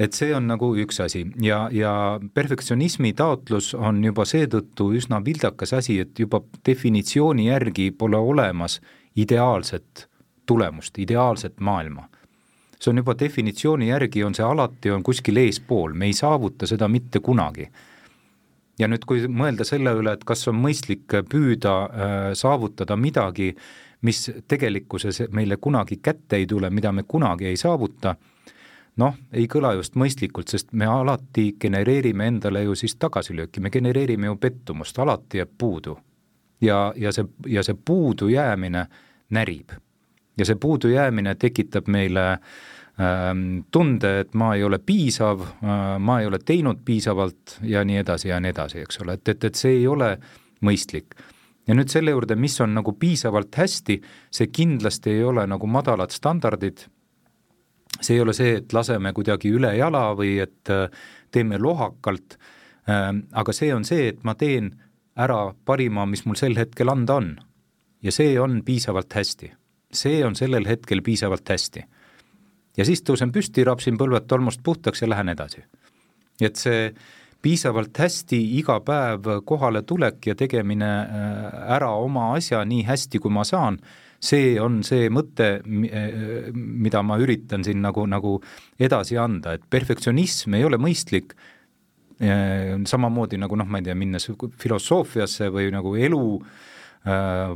et 0.00 0.16
see 0.16 0.34
on 0.36 0.46
nagu 0.48 0.72
üks 0.80 1.00
asi 1.04 1.26
ja, 1.44 1.66
ja 1.72 2.20
perfektsionismi 2.34 3.12
taotlus 3.16 3.72
on 3.74 4.04
juba 4.04 4.24
seetõttu 4.28 4.92
üsna 4.96 5.20
vildakas 5.24 5.74
asi, 5.76 5.98
et 6.00 6.18
juba 6.18 6.42
definitsiooni 6.66 7.48
järgi 7.48 7.90
pole 7.92 8.16
olemas 8.16 8.80
ideaalset 9.16 10.08
tulemust, 10.48 10.98
ideaalset 10.98 11.60
maailma 11.60 12.09
see 12.80 12.90
on 12.90 12.96
juba 12.96 13.14
definitsiooni 13.18 13.88
järgi, 13.88 14.24
on 14.24 14.34
see 14.34 14.44
alati, 14.44 14.90
on 14.90 15.02
kuskil 15.04 15.36
eespool, 15.36 15.92
me 15.92 16.08
ei 16.08 16.16
saavuta 16.16 16.66
seda 16.66 16.88
mitte 16.88 17.20
kunagi. 17.20 17.68
ja 18.78 18.88
nüüd, 18.88 19.02
kui 19.04 19.26
mõelda 19.28 19.64
selle 19.68 19.92
üle, 19.92 20.14
et 20.16 20.22
kas 20.24 20.46
on 20.48 20.56
mõistlik 20.56 21.12
püüda 21.28 21.72
äh, 21.84 22.14
saavutada 22.34 22.96
midagi, 22.96 23.50
mis 24.00 24.30
tegelikkuses 24.48 25.26
meile 25.36 25.58
kunagi 25.60 25.98
kätte 26.00 26.38
ei 26.40 26.46
tule, 26.46 26.70
mida 26.70 26.92
me 26.92 27.02
kunagi 27.02 27.50
ei 27.50 27.58
saavuta, 27.60 28.14
noh, 28.96 29.18
ei 29.32 29.44
kõla 29.52 29.74
just 29.76 30.00
mõistlikult, 30.00 30.48
sest 30.48 30.72
me 30.72 30.88
alati 30.88 31.50
genereerime 31.60 32.30
endale 32.32 32.64
ju 32.64 32.74
siis 32.74 32.96
tagasilööki, 32.96 33.60
me 33.60 33.70
genereerime 33.70 34.32
ju 34.32 34.40
pettumust, 34.40 34.98
alati 34.98 35.42
jääb 35.42 35.52
puudu. 35.58 35.98
ja, 36.60 36.92
ja 36.96 37.12
see, 37.12 37.24
ja 37.46 37.62
see 37.62 37.76
puudujäämine 37.84 38.86
närib 39.30 39.76
ja 40.40 40.48
see 40.48 40.58
puudujäämine 40.60 41.34
tekitab 41.38 41.88
meile 41.92 42.26
ähm, 42.32 43.64
tunde, 43.70 44.12
et 44.24 44.34
ma 44.34 44.54
ei 44.56 44.64
ole 44.64 44.80
piisav, 44.82 45.42
äh, 45.44 45.82
ma 46.00 46.20
ei 46.20 46.30
ole 46.30 46.40
teinud 46.44 46.80
piisavalt 46.84 47.58
ja 47.62 47.84
nii 47.84 48.00
edasi 48.02 48.32
ja 48.32 48.40
nii 48.40 48.54
edasi, 48.54 48.84
eks 48.84 49.02
ole, 49.04 49.18
et, 49.20 49.34
et, 49.34 49.44
et 49.50 49.60
see 49.60 49.76
ei 49.82 49.86
ole 49.88 50.14
mõistlik. 50.66 51.14
ja 51.68 51.76
nüüd 51.76 51.92
selle 51.92 52.10
juurde, 52.10 52.34
mis 52.36 52.56
on 52.60 52.72
nagu 52.74 52.92
piisavalt 52.98 53.54
hästi, 53.56 54.00
see 54.30 54.48
kindlasti 54.50 55.12
ei 55.12 55.24
ole 55.24 55.46
nagu 55.46 55.66
madalad 55.70 56.10
standardid, 56.10 56.86
see 58.00 58.16
ei 58.16 58.24
ole 58.24 58.34
see, 58.34 58.56
et 58.62 58.72
laseme 58.72 59.12
kuidagi 59.12 59.52
üle 59.54 59.74
jala 59.76 60.10
või 60.18 60.38
et 60.42 60.72
äh, 60.72 60.88
teeme 61.30 61.60
lohakalt, 61.60 62.38
ähm, 62.88 63.26
aga 63.32 63.54
see 63.54 63.74
on 63.74 63.84
see, 63.84 64.08
et 64.14 64.24
ma 64.24 64.34
teen 64.34 64.72
ära 65.20 65.50
parima, 65.64 66.06
mis 66.06 66.24
mul 66.26 66.38
sel 66.38 66.56
hetkel 66.58 66.88
anda 66.88 67.20
on. 67.20 67.38
ja 68.02 68.12
see 68.12 68.38
on 68.40 68.62
piisavalt 68.64 69.12
hästi. 69.12 69.50
See 69.92 70.24
on 70.24 70.36
sellel 70.38 70.66
hetkel 70.68 71.02
piisavalt 71.02 71.48
hästi. 71.48 71.84
ja 72.76 72.84
siis 72.86 73.02
tõusen 73.02 73.32
püsti, 73.34 73.64
rapsin 73.66 73.98
põlved 73.98 74.28
tolmust 74.30 74.62
puhtaks 74.62 75.02
ja 75.02 75.08
lähen 75.10 75.28
edasi. 75.28 75.64
et 76.40 76.56
see 76.56 76.92
piisavalt 77.42 77.96
hästi 77.98 78.38
iga 78.58 78.80
päev 78.84 79.26
kohale 79.44 79.82
tulek 79.82 80.26
ja 80.26 80.34
tegemine 80.34 80.90
äh, 81.00 81.74
ära 81.76 81.90
oma 81.96 82.34
asja 82.36 82.64
nii 82.64 82.84
hästi, 82.84 83.18
kui 83.18 83.32
ma 83.32 83.44
saan, 83.44 83.78
see 84.20 84.58
on 84.60 84.82
see 84.84 85.08
mõte, 85.10 85.48
äh, 85.64 86.50
mida 86.54 87.02
ma 87.02 87.16
üritan 87.18 87.64
siin 87.64 87.80
nagu, 87.82 88.04
nagu 88.06 88.38
edasi 88.78 89.16
anda, 89.18 89.56
et 89.56 89.64
perfektsionism 89.70 90.54
ei 90.58 90.66
ole 90.68 90.76
mõistlik, 90.76 91.32
äh, 92.20 92.76
samamoodi 92.84 93.40
nagu 93.40 93.56
noh, 93.56 93.68
ma 93.68 93.80
ei 93.80 93.88
tea, 93.88 93.96
minnes 93.96 94.28
filosoofiasse 94.60 95.48
või 95.48 95.72
nagu 95.72 95.96
elu 95.96 96.24
äh, 96.36 96.68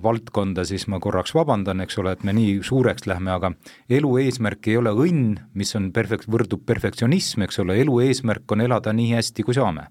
valdkonda, 0.03 0.63
siis 0.65 0.87
ma 0.89 0.97
korraks 1.05 1.35
vabandan, 1.37 1.83
eks 1.85 1.99
ole, 2.01 2.15
et 2.17 2.23
me 2.25 2.33
nii 2.33 2.63
suureks 2.65 3.05
lähme, 3.05 3.29
aga 3.35 3.51
elu 3.93 4.15
eesmärk 4.23 4.71
ei 4.73 4.79
ole 4.81 4.95
õnn, 5.05 5.35
mis 5.53 5.75
on 5.77 5.91
perfekt-, 5.93 6.31
võrdub 6.33 6.63
perfektsionism, 6.65 7.45
eks 7.45 7.61
ole, 7.61 7.77
elu 7.83 7.99
eesmärk 8.07 8.57
on 8.57 8.65
elada 8.65 8.95
nii 8.97 9.13
hästi, 9.19 9.45
kui 9.45 9.55
saame. 9.55 9.85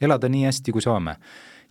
elada 0.00 0.28
nii 0.32 0.46
hästi, 0.48 0.72
kui 0.72 0.80
saame 0.80 1.18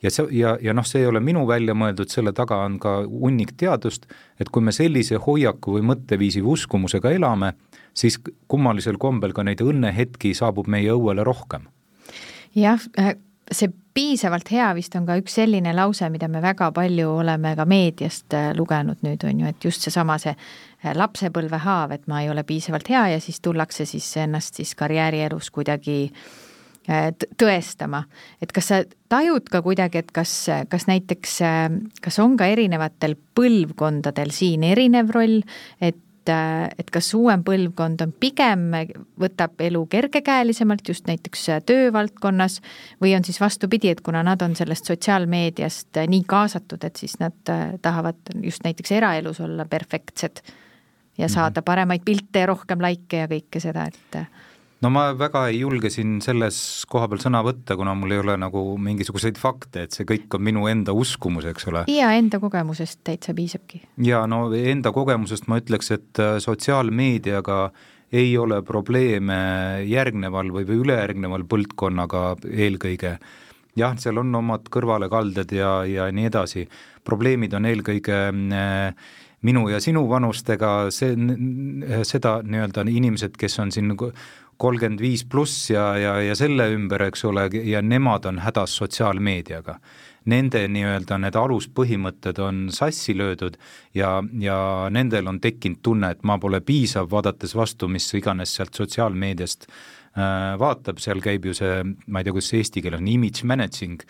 ja 0.04 0.12
see, 0.12 0.28
ja, 0.40 0.56
ja 0.62 0.74
noh, 0.76 0.86
see 0.88 1.04
ei 1.04 1.10
ole 1.10 1.22
minu 1.24 1.46
välja 1.50 1.76
mõeldud, 1.78 2.12
selle 2.12 2.34
taga 2.36 2.62
on 2.66 2.78
ka 2.82 3.00
hunnik 3.08 3.56
teadust, 3.60 4.08
et 4.40 4.52
kui 4.54 4.64
me 4.66 4.74
sellise 4.76 5.20
hoiaku 5.26 5.78
või 5.78 5.86
mõtteviisi 5.92 6.44
või 6.46 6.56
uskumusega 6.58 7.12
elame, 7.16 7.54
siis 7.98 8.20
kummalisel 8.52 9.00
kombel 9.02 9.34
ka 9.36 9.44
neid 9.48 9.64
õnnehetki 9.64 10.34
saabub 10.38 10.70
meie 10.72 10.94
õuele 10.96 11.26
rohkem. 11.28 11.68
jah, 12.56 12.82
äh, 13.00 13.16
see 13.52 13.74
piisavalt 14.00 14.48
hea 14.54 14.68
vist 14.78 14.96
on 14.96 15.08
ka 15.08 15.18
üks 15.20 15.34
selline 15.42 15.74
lause, 15.76 16.08
mida 16.14 16.30
me 16.32 16.40
väga 16.44 16.70
palju 16.76 17.10
oleme 17.20 17.52
ka 17.60 17.66
meediast 17.68 18.36
äh, 18.38 18.52
lugenud 18.56 19.02
nüüd, 19.04 19.26
on 19.28 19.42
ju, 19.44 19.50
et 19.52 19.66
just 19.66 19.84
seesama 19.84 20.16
see 20.22 20.32
äh, 20.32 20.94
lapsepõlve 20.96 21.60
haav, 21.66 21.96
et 21.96 22.06
ma 22.08 22.22
ei 22.24 22.30
ole 22.32 22.46
piisavalt 22.48 22.88
hea 22.94 23.10
ja 23.16 23.20
siis 23.24 23.42
tullakse 23.44 23.88
siis 23.90 24.08
ennast 24.24 24.62
siis 24.62 24.72
karjäärielus 24.80 25.52
kuidagi 25.52 25.98
äh, 26.08 27.10
tõestama, 27.42 28.06
et 28.40 28.56
kas 28.56 28.72
sa 28.72 28.82
tajud 29.12 29.52
ka 29.52 29.64
kuidagi, 29.66 30.06
et 30.06 30.14
kas, 30.16 30.36
kas 30.72 30.88
näiteks, 30.88 31.40
kas 32.00 32.20
on 32.24 32.38
ka 32.40 32.48
erinevatel 32.54 33.18
põlvkondadel 33.36 34.32
siin 34.36 34.64
erinev 34.70 35.12
roll, 35.16 35.42
et 35.84 36.00
äh, 36.30 36.70
et 36.80 36.90
kas 36.94 37.12
uuem 37.18 37.44
põlvkond 37.46 38.04
on 38.06 38.14
pigem, 38.20 38.70
võtab 39.20 39.60
elu 39.66 39.84
kergekäelisemalt 39.92 40.88
just 40.88 41.10
näiteks 41.10 41.48
töövaldkonnas 41.70 42.60
või 43.04 43.16
on 43.18 43.28
siis 43.28 43.42
vastupidi, 43.42 43.92
et 43.94 44.02
kuna 44.06 44.24
nad 44.26 44.42
on 44.46 44.56
sellest 44.60 44.90
sotsiaalmeediast 44.92 46.02
nii 46.08 46.24
kaasatud, 46.30 46.84
et 46.88 47.02
siis 47.02 47.18
nad 47.20 47.54
tahavad 47.82 48.34
just 48.44 48.64
näiteks 48.64 48.92
eraelus 49.00 49.42
olla 49.44 49.66
perfektsed 49.66 50.44
ja 51.20 51.26
mhm. 51.26 51.34
saada 51.34 51.62
paremaid 51.62 52.06
pilte 52.06 52.46
ja 52.46 52.52
rohkem 52.54 52.82
likee 52.84 53.26
ja 53.26 53.32
kõike 53.32 53.62
seda, 53.64 53.90
et 53.90 54.22
no 54.84 54.92
ma 54.94 55.10
väga 55.18 55.46
ei 55.50 55.60
julge 55.62 55.92
siin 55.94 56.18
selles 56.24 56.60
koha 56.90 57.10
peal 57.12 57.22
sõna 57.24 57.42
võtta, 57.46 57.76
kuna 57.80 57.96
mul 57.98 58.16
ei 58.16 58.22
ole 58.24 58.36
nagu 58.40 58.64
mingisuguseid 58.82 59.40
fakte, 59.42 59.86
et 59.86 59.96
see 59.96 60.08
kõik 60.08 60.38
on 60.38 60.46
minu 60.46 60.66
enda 60.72 60.96
uskumus, 60.96 61.48
eks 61.50 61.70
ole. 61.72 61.84
ja 61.92 62.12
enda 62.18 62.40
kogemusest 62.42 63.02
täitsa 63.08 63.36
piisabki. 63.38 63.84
ja 64.06 64.26
no 64.30 64.48
enda 64.56 64.94
kogemusest 64.96 65.50
ma 65.52 65.60
ütleks, 65.62 65.92
et 65.96 66.24
äh, 66.24 66.38
sotsiaalmeediaga 66.44 67.62
ei 68.16 68.32
ole 68.42 68.64
probleeme 68.66 69.40
järgneval 69.86 70.50
või, 70.54 70.66
või 70.66 70.82
ülejärgneval 70.86 71.46
põlvkonnaga 71.50 72.24
eelkõige. 72.50 73.18
jah, 73.78 73.98
seal 74.02 74.18
on 74.24 74.36
omad 74.36 74.70
kõrvalekalded 74.72 75.52
ja, 75.56 75.74
ja 75.86 76.12
nii 76.12 76.30
edasi, 76.32 76.68
probleemid 77.06 77.54
on 77.54 77.68
eelkõige 77.70 78.22
äh, 78.32 79.10
minu 79.46 79.68
ja 79.72 79.80
sinu 79.80 80.04
vanustega, 80.10 80.90
see, 80.92 81.14
seda 82.08 82.40
nii-öelda 82.44 82.84
inimesed, 82.92 83.38
kes 83.40 83.60
on 83.64 83.72
siin 83.72 83.94
kolmkümmend 84.60 85.02
viis 85.02 85.24
pluss 85.26 85.70
ja, 85.72 85.94
ja, 85.98 86.14
ja 86.24 86.36
selle 86.36 86.68
ümber, 86.74 87.06
eks 87.08 87.24
ole, 87.30 87.48
ja 87.64 87.82
nemad 87.82 88.28
on 88.28 88.42
hädas 88.44 88.76
sotsiaalmeediaga. 88.82 89.78
Nende 90.30 90.66
nii-öelda 90.70 91.16
need 91.24 91.38
aluspõhimõtted 91.40 92.42
on 92.44 92.66
sassi 92.76 93.16
löödud 93.18 93.56
ja, 93.96 94.18
ja 94.44 94.58
nendel 94.92 95.32
on 95.32 95.40
tekkinud 95.42 95.80
tunne, 95.84 96.12
et 96.12 96.26
ma 96.28 96.36
pole 96.38 96.60
piisav, 96.62 97.08
vaadates 97.12 97.56
vastu, 97.56 97.88
mis 97.88 98.10
iganes 98.20 98.52
sealt 98.58 98.76
sotsiaalmeediast 98.76 99.70
äh, 99.70 100.60
vaatab, 100.60 101.00
seal 101.00 101.24
käib 101.24 101.48
ju 101.48 101.56
see, 101.56 101.80
ma 102.08 102.20
ei 102.20 102.28
tea, 102.28 102.36
kuidas 102.36 102.52
see 102.52 102.60
eesti 102.60 102.84
keel 102.84 103.00
on, 103.00 103.08
image 103.08 103.48
managing, 103.48 104.04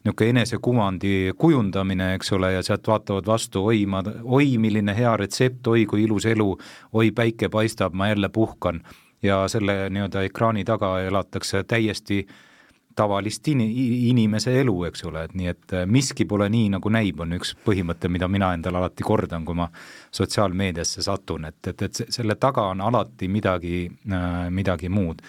niisugune 0.00 0.30
enesekuvandi 0.32 1.12
kujundamine, 1.36 2.14
eks 2.16 2.32
ole, 2.32 2.54
ja 2.54 2.64
sealt 2.64 2.88
vaatavad 2.88 3.28
vastu, 3.28 3.66
oi, 3.68 3.84
ma, 3.84 4.00
oi, 4.24 4.54
milline 4.58 4.96
hea 4.96 5.12
retsept, 5.20 5.68
oi 5.68 5.84
kui 5.84 6.06
ilus 6.08 6.24
elu, 6.32 6.48
oi, 6.96 7.12
päike 7.12 7.52
paistab, 7.52 7.92
ma 7.92 8.08
jälle 8.08 8.32
puhkan 8.32 8.80
ja 9.22 9.42
selle 9.48 9.90
nii-öelda 9.92 10.22
ekraani 10.28 10.64
taga 10.64 10.94
elatakse 11.04 11.64
täiesti 11.64 12.22
tavalist 12.96 13.48
in-, 13.48 13.62
inimese 14.10 14.54
elu, 14.60 14.74
eks 14.88 15.04
ole, 15.08 15.24
et 15.28 15.34
nii, 15.38 15.50
et 15.52 15.74
äh, 15.76 15.86
miski 15.86 16.26
pole 16.28 16.48
nii, 16.52 16.70
nagu 16.74 16.92
näib, 16.92 17.20
on 17.22 17.36
üks 17.38 17.54
põhimõte, 17.66 18.10
mida 18.12 18.28
mina 18.28 18.52
endale 18.56 18.80
alati 18.80 19.06
kordan, 19.06 19.44
kui 19.46 19.58
ma 19.58 19.68
sotsiaalmeediasse 20.16 21.04
satun, 21.06 21.46
et, 21.50 21.60
et, 21.72 21.86
et 21.86 22.02
selle 22.10 22.36
taga 22.40 22.68
on 22.74 22.82
alati 22.84 23.30
midagi, 23.30 23.84
äh, 24.10 24.42
midagi 24.50 24.90
muud. 24.92 25.22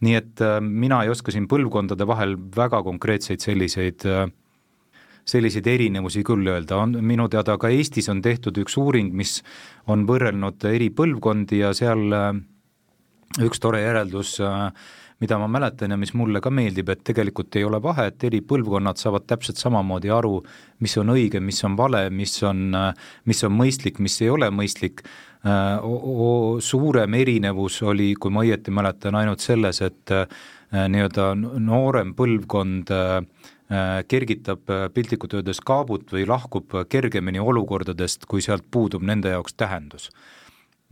nii 0.00 0.14
et 0.16 0.40
äh, 0.40 0.60
mina 0.64 1.02
ei 1.04 1.10
oska 1.12 1.32
siin 1.32 1.48
põlvkondade 1.48 2.06
vahel 2.08 2.38
väga 2.56 2.82
konkreetseid 2.82 3.42
selliseid 3.44 4.06
selliseid 5.30 5.66
erinevusi 5.68 6.22
küll 6.24 6.48
öelda, 6.48 6.78
on 6.80 6.96
minu 7.04 7.26
teada 7.28 7.58
ka 7.60 7.68
Eestis 7.68 8.08
on 8.08 8.22
tehtud 8.24 8.56
üks 8.62 8.78
uuring, 8.80 9.12
mis 9.14 9.42
on 9.86 10.06
võrrelnud 10.08 10.64
eri 10.72 10.88
põlvkondi 10.96 11.60
ja 11.60 11.74
seal 11.76 12.08
üks 13.38 13.60
tore 13.62 13.82
järeldus, 13.84 14.34
äh, 14.42 14.72
mida 15.20 15.38
ma 15.38 15.46
mäletan 15.46 15.92
ja 15.92 15.98
mis 16.00 16.14
mulle 16.18 16.40
ka 16.42 16.50
meeldib, 16.50 16.88
et 16.90 17.04
tegelikult 17.06 17.54
ei 17.56 17.64
ole 17.64 17.78
vahet, 17.82 18.24
eri 18.24 18.40
põlvkonnad 18.42 18.98
saavad 18.98 19.26
täpselt 19.28 19.60
samamoodi 19.60 20.10
aru, 20.10 20.40
mis 20.80 20.96
on 20.98 21.12
õige, 21.14 21.40
mis 21.40 21.62
on 21.64 21.76
vale, 21.78 22.08
mis 22.10 22.34
on, 22.42 22.74
äh, 22.74 22.94
mis 23.24 23.44
on 23.44 23.54
mõistlik, 23.54 24.00
mis 24.00 24.20
ei 24.22 24.30
ole 24.30 24.50
mõistlik. 24.50 25.04
Äh, 25.46 25.78
suurem 26.60 27.14
erinevus 27.14 27.82
oli, 27.82 28.14
kui 28.14 28.30
ma 28.30 28.42
õieti 28.42 28.74
mäletan, 28.74 29.14
ainult 29.14 29.40
selles, 29.40 29.80
et 29.80 30.10
nii-öelda 30.70 31.32
noorem 31.58 32.12
põlvkond 32.14 32.92
kergitab 34.06 34.70
piltlikult 34.94 35.32
öeldes 35.34 35.58
kaabut 35.66 36.12
või 36.14 36.22
lahkub 36.28 36.76
kergemini 36.88 37.42
olukordadest, 37.42 38.28
kui 38.30 38.42
sealt 38.42 38.68
puudub 38.70 39.02
nende 39.02 39.32
jaoks 39.34 39.56
tähendus 39.58 40.10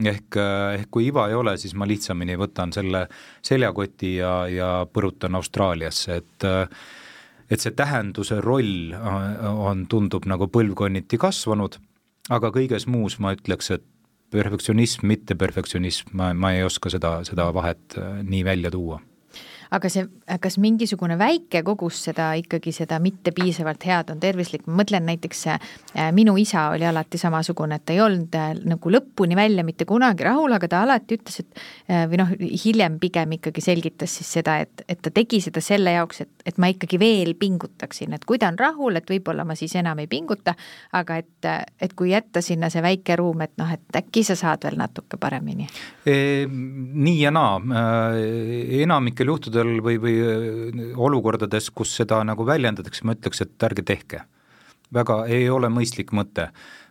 ehk, 0.07 0.37
eh, 0.37 0.79
ehk 0.79 0.91
kui 0.91 1.09
iva 1.09 1.27
ei 1.29 1.35
ole, 1.35 1.57
siis 1.59 1.75
ma 1.75 1.87
lihtsamini 1.89 2.39
võtan 2.39 2.73
selle 2.75 3.07
seljakoti 3.45 4.15
ja, 4.19 4.33
ja 4.51 4.71
põrutan 4.93 5.35
Austraaliasse, 5.39 6.21
et 6.23 6.49
eh, 6.49 6.81
et 7.49 7.63
see 7.65 7.73
tähenduse 7.73 8.43
roll 8.45 8.93
eh, 8.93 9.45
on, 9.49 9.87
tundub 9.91 10.29
nagu 10.29 10.51
põlvkonniti 10.53 11.19
kasvanud, 11.19 11.79
aga 12.31 12.53
kõiges 12.55 12.87
muus 12.87 13.19
ma 13.19 13.35
ütleks, 13.37 13.73
et 13.75 13.87
perfektsionism, 14.31 15.07
mitteperfektsionism, 15.09 16.13
ma, 16.13 16.35
ma 16.37 16.53
ei 16.53 16.67
oska 16.67 16.93
seda, 16.93 17.23
seda 17.25 17.49
vahet 17.57 17.97
nii 18.29 18.43
välja 18.45 18.71
tuua 18.71 19.01
aga 19.75 19.91
see, 19.93 20.07
kas 20.41 20.57
mingisugune 20.63 21.19
väike 21.21 21.63
kogus 21.67 22.01
seda 22.09 22.31
ikkagi, 22.41 22.73
seda 22.75 22.99
mitte 23.03 23.33
piisavalt 23.37 23.85
head 23.89 24.13
on 24.13 24.21
tervislik, 24.23 24.65
ma 24.67 24.81
mõtlen 24.83 25.05
näiteks 25.09 25.45
äh, 25.53 25.59
minu 26.17 26.37
isa 26.41 26.69
oli 26.73 26.87
alati 26.89 27.21
samasugune, 27.21 27.79
et 27.79 27.87
ta 27.89 27.97
ei 27.97 28.03
olnud 28.05 28.39
äh, 28.39 28.51
nagu 28.69 28.93
lõpuni 28.93 29.37
välja 29.39 29.65
mitte 29.67 29.87
kunagi 29.89 30.27
rahul, 30.27 30.55
aga 30.57 30.71
ta 30.71 30.83
alati 30.87 31.19
ütles, 31.19 31.43
et 31.43 31.63
äh, 31.91 32.07
või 32.11 32.21
noh, 32.23 32.33
hiljem 32.65 32.99
pigem 33.03 33.37
ikkagi 33.39 33.65
selgitas 33.65 34.19
siis 34.21 34.33
seda, 34.39 34.59
et, 34.65 34.85
et 34.89 35.03
ta 35.05 35.13
tegi 35.15 35.43
seda 35.45 35.63
selle 35.65 35.95
jaoks, 35.97 36.23
et, 36.25 36.33
et 36.49 36.61
ma 36.61 36.71
ikkagi 36.73 37.01
veel 37.01 37.35
pingutaksin, 37.39 38.17
et 38.17 38.25
kui 38.29 38.41
ta 38.41 38.51
on 38.53 38.61
rahul, 38.61 38.97
et 39.01 39.11
võib-olla 39.11 39.45
ma 39.49 39.57
siis 39.59 39.77
enam 39.79 40.01
ei 40.01 40.09
pinguta, 40.11 40.57
aga 40.97 41.21
et, 41.21 41.51
et 41.83 41.97
kui 41.99 42.13
jätta 42.15 42.43
sinna 42.45 42.73
see 42.73 42.83
väike 42.85 43.19
ruum, 43.21 43.45
et 43.45 43.57
noh, 43.61 43.71
et 43.75 44.01
äkki 44.01 44.25
sa 44.25 44.39
saad 44.39 44.65
veel 44.65 44.79
natuke 44.81 45.21
paremini. 45.21 45.69
E,? 46.09 46.17
nii 46.49 47.19
ja 47.21 47.31
naa, 47.35 47.59
enamikel 48.79 49.29
juhtudel 49.33 49.58
juhtudel 49.59 49.83
või, 49.83 49.99
või 50.01 50.17
äh, 50.23 50.97
olukordades, 50.97 51.71
kus 51.71 51.97
seda 51.99 52.23
nagu 52.25 52.47
väljendatakse, 52.47 53.05
ma 53.05 53.17
ütleks, 53.17 53.43
et 53.43 53.63
ärge 53.63 53.83
tehke. 53.83 54.25
väga 54.89 55.27
ei 55.29 55.51
ole 55.51 55.69
mõistlik 55.69 56.15
mõte. 56.17 56.49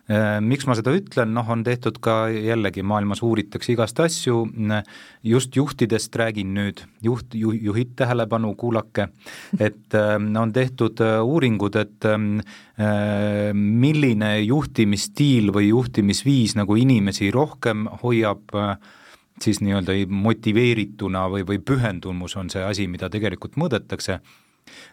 Äh, 0.08 0.38
miks 0.40 0.66
ma 0.66 0.74
seda 0.78 0.92
ütlen, 0.94 1.32
noh, 1.34 1.48
on 1.50 1.64
tehtud 1.64 1.98
ka 2.00 2.28
jällegi 2.30 2.82
maailmas 2.82 3.22
uuritakse 3.22 3.72
igast 3.72 3.98
asju, 4.00 4.46
just 5.22 5.56
juhtidest 5.56 6.14
räägin 6.16 6.54
nüüd, 6.54 6.84
juht 7.02 7.34
ju,, 7.34 7.52
juhid 7.52 7.96
tähelepanu, 7.96 8.54
kuulake, 8.54 9.08
et 9.58 9.94
äh, 9.94 10.14
on 10.16 10.52
tehtud 10.52 11.00
uuringud, 11.22 11.76
et 11.76 12.06
milline 13.52 14.30
juhtimisstiil 14.44 15.50
või 15.50 15.72
juhtimisviis 15.72 16.54
nagu 16.54 16.76
inimesi 16.78 17.32
rohkem 17.34 17.88
hoiab 18.04 18.54
siis 19.42 19.62
nii-öelda 19.64 19.94
motiveerituna 20.08 21.26
või, 21.32 21.46
või 21.48 21.58
pühendumus 21.62 22.36
on 22.36 22.50
see 22.52 22.64
asi, 22.64 22.88
mida 22.90 23.10
tegelikult 23.12 23.58
mõõdetakse. 23.60 24.20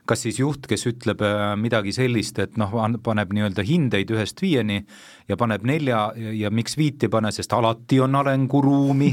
Kas 0.08 0.22
siis 0.24 0.40
juht, 0.40 0.68
kes 0.72 0.86
ütleb 0.88 1.22
äh, 1.25 1.50
midagi 1.60 1.92
sellist, 1.96 2.40
et 2.40 2.56
noh, 2.60 2.72
paneb 3.04 3.34
nii-öelda 3.36 3.66
hindeid 3.68 4.14
ühest 4.16 4.40
viieni 4.42 4.86
ja 5.28 5.38
paneb 5.38 5.66
nelja 5.68 6.08
ja, 6.16 6.52
miks 6.52 6.78
viit 6.80 7.04
ei 7.04 7.12
pane, 7.12 7.32
sest 7.36 7.54
alati 7.54 8.00
on 8.04 8.16
arenguruumi. 8.22 9.12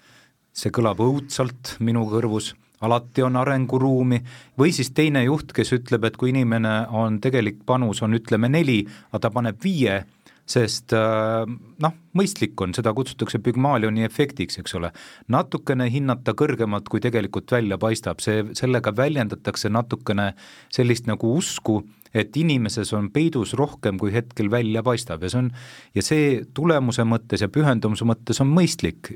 See 0.60 0.72
kõlab 0.74 0.98
õudselt 1.04 1.76
minu 1.78 2.02
kõrvus, 2.10 2.50
alati 2.82 3.22
on 3.22 3.36
arenguruumi, 3.38 4.18
või 4.58 4.72
siis 4.74 4.90
teine 4.96 5.22
juht, 5.22 5.52
kes 5.54 5.70
ütleb, 5.76 6.08
et 6.08 6.16
kui 6.18 6.32
inimene 6.32 6.72
on, 6.96 7.20
tegelik 7.22 7.60
panus 7.66 8.02
on 8.02 8.18
ütleme 8.18 8.50
neli, 8.50 8.80
aga 9.12 9.22
ta 9.26 9.30
paneb 9.34 9.60
viie, 9.62 10.00
sest 10.48 10.94
äh, 10.96 11.44
noh, 11.84 11.96
mõistlik 12.16 12.58
on, 12.62 12.74
seda 12.76 12.92
kutsutakse 12.96 13.40
Pygmalioni 13.44 14.04
efektiks, 14.06 14.58
eks 14.60 14.74
ole. 14.78 14.92
natukene 15.28 15.88
hinnata 15.92 16.34
kõrgemalt, 16.38 16.88
kui 16.90 17.02
tegelikult 17.02 17.50
välja 17.52 17.78
paistab, 17.80 18.22
see, 18.24 18.44
sellega 18.58 18.94
väljendatakse 18.96 19.70
natukene 19.72 20.32
sellist 20.72 21.06
nagu 21.10 21.34
usku, 21.36 21.80
et 22.14 22.36
inimeses 22.36 22.92
on 22.96 23.10
peidus 23.10 23.54
rohkem, 23.58 23.98
kui 23.98 24.12
hetkel 24.12 24.50
välja 24.50 24.82
paistab. 24.82 25.22
Ja 25.22 25.30
see 25.30 25.38
on, 25.42 25.50
ja 25.94 26.02
see 26.02 26.30
tulemuse 26.54 27.04
mõttes 27.06 27.44
ja 27.44 27.48
pühendumuse 27.52 28.06
mõttes 28.08 28.40
on 28.42 28.50
mõistlik. 28.54 29.12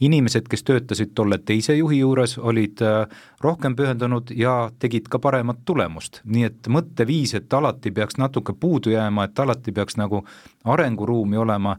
inimesed, 0.00 0.48
kes 0.48 0.62
töötasid 0.62 1.14
tolle 1.14 1.38
teise 1.38 1.76
juhi 1.76 1.98
juures, 1.98 2.38
olid 2.38 2.82
äh, 2.82 3.06
rohkem 3.40 3.76
pühendunud 3.76 4.30
ja 4.36 4.70
tegid 4.78 5.08
ka 5.08 5.18
paremat 5.18 5.64
tulemust, 5.64 6.20
nii 6.24 6.44
et 6.44 6.68
mõtteviis, 6.68 7.34
et 7.34 7.52
alati 7.52 7.90
peaks 7.90 8.18
natuke 8.18 8.52
puudu 8.52 8.90
jääma, 8.90 9.24
et 9.24 9.38
alati 9.38 9.72
peaks 9.72 9.96
nagu 9.96 10.24
arenguruumi 10.64 11.36
olema, 11.36 11.76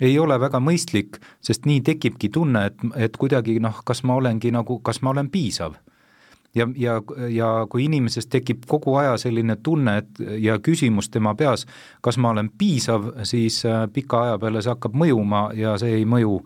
ei 0.00 0.18
ole 0.18 0.38
väga 0.40 0.58
mõistlik, 0.60 1.20
sest 1.40 1.66
nii 1.66 1.80
tekibki 1.80 2.28
tunne, 2.28 2.66
et, 2.66 2.84
et 2.96 3.16
kuidagi 3.16 3.58
noh, 3.60 3.82
kas 3.84 4.02
ma 4.02 4.16
olengi 4.18 4.50
nagu, 4.50 4.80
kas 4.82 5.02
ma 5.02 5.10
olen 5.14 5.30
piisav 5.30 5.78
ja, 6.54 6.68
ja, 6.76 7.00
ja 7.28 7.50
kui 7.70 7.86
inimeses 7.86 8.28
tekib 8.30 8.66
kogu 8.68 8.96
aja 9.00 9.16
selline 9.20 9.56
tunne, 9.62 9.96
et 10.02 10.22
ja 10.42 10.58
küsimus 10.62 11.10
tema 11.10 11.34
peas, 11.38 11.66
kas 12.04 12.18
ma 12.18 12.32
olen 12.34 12.52
piisav, 12.58 13.12
siis 13.28 13.62
äh, 13.68 13.86
pika 13.92 14.26
aja 14.26 14.38
peale 14.42 14.62
see 14.62 14.74
hakkab 14.74 14.96
mõjuma 14.98 15.48
ja 15.56 15.76
see 15.80 16.00
ei 16.00 16.06
mõju 16.08 16.38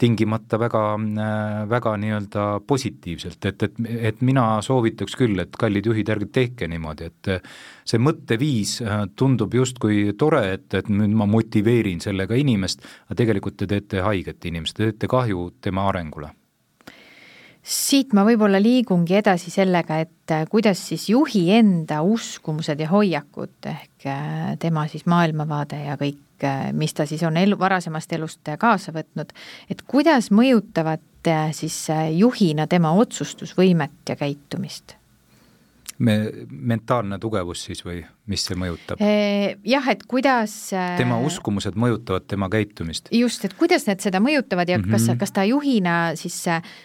tingimata 0.00 0.56
väga, 0.60 0.82
äh, 0.96 1.68
väga 1.68 1.92
nii-öelda 2.00 2.46
positiivselt, 2.66 3.44
et, 3.44 3.62
et, 3.68 3.80
et 4.12 4.22
mina 4.24 4.46
soovitaks 4.64 5.16
küll, 5.16 5.36
et 5.42 5.56
kallid 5.60 5.88
juhid, 5.90 6.12
ärge 6.12 6.30
tehke 6.32 6.68
niimoodi, 6.68 7.10
et 7.10 7.32
see 7.84 8.00
mõtteviis 8.00 8.78
äh, 8.84 9.04
tundub 9.16 9.54
justkui 9.56 10.10
tore, 10.18 10.44
et, 10.56 10.68
et 10.74 10.92
nüüd 10.92 11.16
ma 11.16 11.28
motiveerin 11.28 12.00
sellega 12.04 12.36
inimest, 12.36 12.84
aga 13.08 13.22
tegelikult 13.24 13.60
te 13.60 13.70
teete 13.70 14.04
haiget 14.04 14.52
inimest, 14.52 14.76
te 14.76 14.92
teete 14.92 15.10
kahju 15.10 15.50
tema 15.60 15.88
arengule 15.92 16.34
siit 17.62 18.14
ma 18.16 18.24
võib-olla 18.26 18.60
liigungi 18.62 19.18
edasi 19.20 19.52
sellega, 19.52 20.00
et 20.00 20.32
äh, 20.34 20.46
kuidas 20.50 20.80
siis 20.90 21.08
juhi 21.12 21.46
enda 21.54 22.00
uskumused 22.06 22.80
ja 22.80 22.88
hoiakud 22.90 23.70
ehk 23.70 24.06
äh, 24.08 24.54
tema 24.62 24.86
siis 24.88 25.06
maailmavaade 25.10 25.82
ja 25.84 25.98
kõik, 26.00 26.44
äh, 26.44 26.70
mis 26.72 26.96
ta 26.96 27.06
siis 27.08 27.22
on 27.28 27.36
elu, 27.40 27.58
varasemast 27.60 28.12
elust 28.16 28.54
kaasa 28.58 28.94
võtnud, 28.96 29.34
et 29.70 29.84
kuidas 29.86 30.30
mõjutavad 30.32 31.04
siis 31.52 31.74
juhina 32.16 32.64
tema 32.64 32.94
otsustusvõimet 32.96 34.08
ja 34.08 34.16
käitumist 34.16 34.96
me, 36.00 36.16
mentaalne 36.50 37.18
tugevus 37.20 37.64
siis 37.68 37.84
või 37.84 38.00
mis 38.30 38.44
see 38.46 38.58
mõjutab? 38.58 39.02
Jah, 39.68 39.90
et 39.92 40.06
kuidas 40.10 40.54
tema 40.98 41.20
uskumused 41.26 41.76
mõjutavad 41.80 42.26
tema 42.30 42.48
käitumist? 42.52 43.12
just, 43.14 43.44
et 43.44 43.54
kuidas 43.58 43.86
need 43.88 44.02
seda 44.04 44.22
mõjutavad 44.22 44.68
ja 44.68 44.78
mm 44.78 44.88
-hmm. 44.88 44.96
kas, 44.96 45.20
kas 45.20 45.36
ta 45.36 45.44
juhina 45.44 46.16
siis 46.16 46.40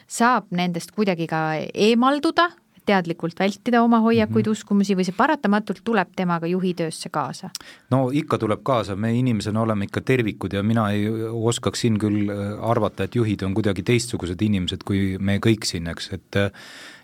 saab 0.07 0.51
nendest 0.51 0.91
kuidagi 0.91 1.27
ka 1.27 1.41
eemalduda, 1.73 2.49
teadlikult 2.85 3.39
vältida 3.39 3.81
oma 3.83 3.99
hoiakuid 3.99 4.45
mm, 4.45 4.49
-hmm. 4.49 4.51
uskumusi 4.51 4.95
või 4.95 5.07
see 5.07 5.17
paratamatult 5.17 5.81
tuleb 5.83 6.15
temaga 6.15 6.47
juhi 6.47 6.73
töösse 6.73 7.09
kaasa? 7.09 7.49
no 7.91 8.09
ikka 8.13 8.37
tuleb 8.37 8.63
kaasa, 8.63 8.95
me 8.95 9.13
inimesena 9.13 9.61
oleme 9.61 9.85
ikka 9.85 10.01
tervikud 10.01 10.53
ja 10.53 10.63
mina 10.63 10.89
ei 10.91 11.07
oskaks 11.29 11.81
siin 11.81 11.99
küll 11.99 12.31
arvata, 12.61 13.03
et 13.03 13.15
juhid 13.15 13.41
on 13.43 13.53
kuidagi 13.53 13.83
teistsugused 13.83 14.41
inimesed 14.41 14.83
kui 14.85 15.17
me 15.19 15.39
kõik 15.39 15.65
siin, 15.65 15.87
eks, 15.87 16.13
et 16.13 16.43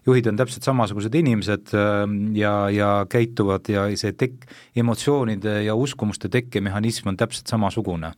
juhid 0.06 0.28
on 0.32 0.40
täpselt 0.40 0.66
samasugused 0.66 1.16
inimesed 1.16 1.74
ähm, 1.78 2.36
ja, 2.38 2.70
ja 2.74 2.90
käituvad 3.10 3.70
ja 3.70 3.86
see 3.98 4.14
tek-, 4.18 4.48
emotsioonide 4.76 5.62
ja 5.66 5.76
uskumuste 5.78 6.30
tekkemehhanism 6.30 7.12
on 7.14 7.18
täpselt 7.18 7.48
samasugune. 7.52 8.14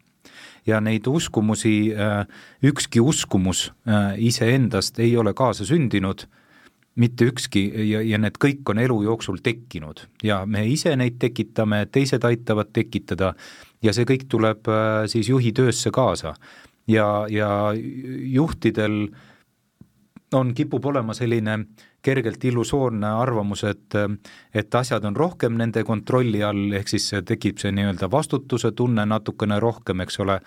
ja 0.65 0.79
neid 0.79 1.07
uskumusi, 1.07 1.91
äh, 1.91 2.27
ükski 2.63 3.01
uskumus 3.03 3.73
äh, 3.87 4.13
iseendast 4.17 4.99
ei 4.99 5.17
ole 5.17 5.33
kaasa 5.33 5.65
sündinud, 5.65 6.23
mitte 6.95 7.25
ükski 7.31 7.63
ja, 7.89 8.01
ja 8.05 8.19
need 8.21 8.37
kõik 8.41 8.69
on 8.69 8.79
elu 8.83 8.99
jooksul 9.07 9.39
tekkinud. 9.43 10.05
Ja 10.23 10.43
me 10.45 10.65
ise 10.69 10.95
neid 10.99 11.17
tekitame, 11.21 11.85
teised 11.91 12.23
aitavad 12.27 12.69
tekitada 12.73 13.33
ja 13.83 13.93
see 13.93 14.07
kõik 14.09 14.27
tuleb 14.29 14.69
äh, 14.69 15.05
siis 15.11 15.29
juhi 15.29 15.53
töösse 15.53 15.91
kaasa. 15.91 16.35
ja, 16.87 17.25
ja 17.29 17.73
juhtidel 18.33 19.07
on, 20.33 20.53
kipub 20.53 20.85
olema 20.85 21.13
selline 21.13 21.57
kergelt 22.03 22.43
illusoorne 22.43 23.07
arvamus, 23.07 23.63
et 23.63 23.95
et 24.53 24.75
asjad 24.75 25.05
on 25.05 25.15
rohkem 25.15 25.57
nende 25.57 25.83
kontrolli 25.87 26.43
all, 26.43 26.71
ehk 26.73 26.89
siis 26.91 27.11
tekib 27.25 27.61
see 27.61 27.71
nii-öelda 27.71 28.09
vastutuse 28.11 28.71
tunne 28.71 29.05
natukene 29.05 29.59
rohkem, 29.59 30.03
eks 30.03 30.19
ole, 30.19 30.39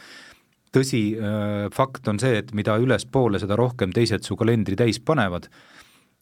tõsi, 0.74 1.02
äh, 1.16 1.70
fakt 1.72 2.08
on 2.08 2.20
see, 2.20 2.36
et 2.42 2.52
mida 2.54 2.76
ülespoole, 2.82 3.40
seda 3.40 3.56
rohkem 3.56 3.94
teised 3.96 4.26
su 4.26 4.36
kalendri 4.36 4.76
täis 4.76 5.00
panevad, 5.00 5.48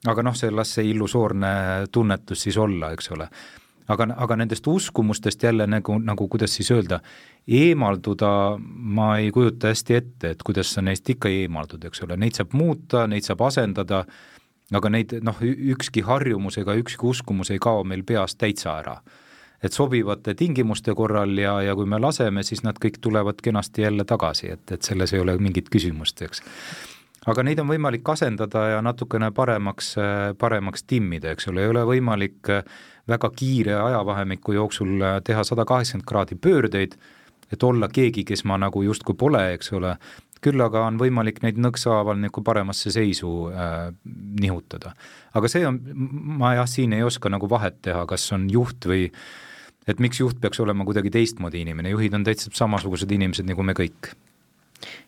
aga 0.07 0.25
noh, 0.25 0.37
see, 0.37 0.53
las 0.53 0.75
see 0.77 0.89
illusoorne 0.93 1.53
tunnetus 1.93 2.47
siis 2.47 2.59
olla, 2.61 2.93
eks 2.95 3.11
ole. 3.17 3.29
Aga, 3.89 4.07
aga 4.17 4.37
nendest 4.41 4.67
uskumustest 4.67 5.43
jälle 5.45 5.67
nagu, 5.69 5.99
nagu 6.01 6.29
kuidas 6.33 6.55
siis 6.57 6.71
öelda, 6.73 7.03
eemalduda 7.49 8.31
ma 8.97 9.11
ei 9.21 9.29
kujuta 9.33 9.69
hästi 9.69 9.97
ette, 9.99 10.31
et 10.31 10.43
kuidas 10.43 10.71
sa 10.73 10.83
neist 10.83 11.11
ikka 11.13 11.29
eemaldud, 11.29 11.85
eks 11.85 12.01
ole, 12.07 12.17
neid 12.17 12.37
saab 12.39 12.57
muuta, 12.57 13.05
neid 13.07 13.27
saab 13.29 13.45
asendada, 13.45 14.05
aga 14.73 14.93
neid 14.93 15.13
noh, 15.25 15.43
ükski 15.75 16.01
harjumus 16.09 16.57
ega 16.63 16.77
ükski 16.81 17.05
uskumus 17.11 17.53
ei 17.53 17.61
kao 17.61 17.85
meil 17.85 18.07
peast 18.09 18.41
täitsa 18.41 18.79
ära. 18.79 19.03
et 19.65 19.73
sobivate 19.73 20.35
tingimuste 20.35 20.93
korral 20.95 21.39
ja, 21.39 21.55
ja 21.63 21.75
kui 21.75 21.87
me 21.89 21.97
laseme, 21.99 22.43
siis 22.45 22.61
nad 22.63 22.77
kõik 22.77 22.99
tulevad 23.01 23.39
kenasti 23.41 23.83
jälle 23.83 24.05
tagasi, 24.05 24.51
et, 24.51 24.73
et 24.73 24.83
selles 24.83 25.13
ei 25.13 25.21
ole 25.21 25.39
mingit 25.41 25.71
küsimust, 25.73 26.21
eks 26.23 26.43
aga 27.31 27.45
neid 27.47 27.61
on 27.63 27.71
võimalik 27.71 28.09
asendada 28.13 28.67
ja 28.75 28.83
natukene 28.85 29.31
paremaks, 29.35 29.95
paremaks 30.39 30.85
timmida, 30.89 31.33
eks 31.33 31.49
ole, 31.53 31.65
ei 31.65 31.73
ole 31.73 31.85
võimalik 31.89 32.51
äh, 32.53 32.65
väga 33.09 33.31
kiire 33.37 33.79
ajavahemiku 33.81 34.57
jooksul 34.57 35.01
äh, 35.03 35.19
teha 35.25 35.45
sada 35.45 35.65
kaheksakümmend 35.69 36.09
kraadi 36.09 36.37
pöördeid, 36.41 36.97
et 37.53 37.63
olla 37.63 37.89
keegi, 37.89 38.25
kes 38.25 38.45
ma 38.49 38.59
nagu 38.61 38.83
justkui 38.83 39.17
pole, 39.19 39.43
eks 39.55 39.73
ole, 39.77 39.95
küll 40.45 40.61
aga 40.61 40.85
on 40.89 40.99
võimalik 41.01 41.41
neid 41.45 41.59
nõkshaaval 41.61 42.19
nagu 42.21 42.45
paremasse 42.45 42.93
seisu 42.93 43.33
äh, 43.53 43.89
nihutada. 44.41 44.95
aga 45.35 45.49
see 45.51 45.67
on, 45.69 45.81
ma 46.41 46.55
jah, 46.59 46.69
siin 46.69 46.93
ei 46.97 47.05
oska 47.05 47.33
nagu 47.33 47.49
vahet 47.51 47.81
teha, 47.83 48.05
kas 48.11 48.27
on 48.37 48.49
juht 48.53 48.89
või 48.89 49.09
et 49.89 50.01
miks 50.01 50.21
juht 50.21 50.41
peaks 50.41 50.61
olema 50.65 50.85
kuidagi 50.85 51.13
teistmoodi 51.13 51.61
inimene, 51.65 51.93
juhid 51.93 52.15
on 52.17 52.25
täitsa 52.25 52.53
samasugused 52.53 53.11
inimesed 53.13 53.49
nagu 53.49 53.63
me 53.63 53.77
kõik 53.77 54.15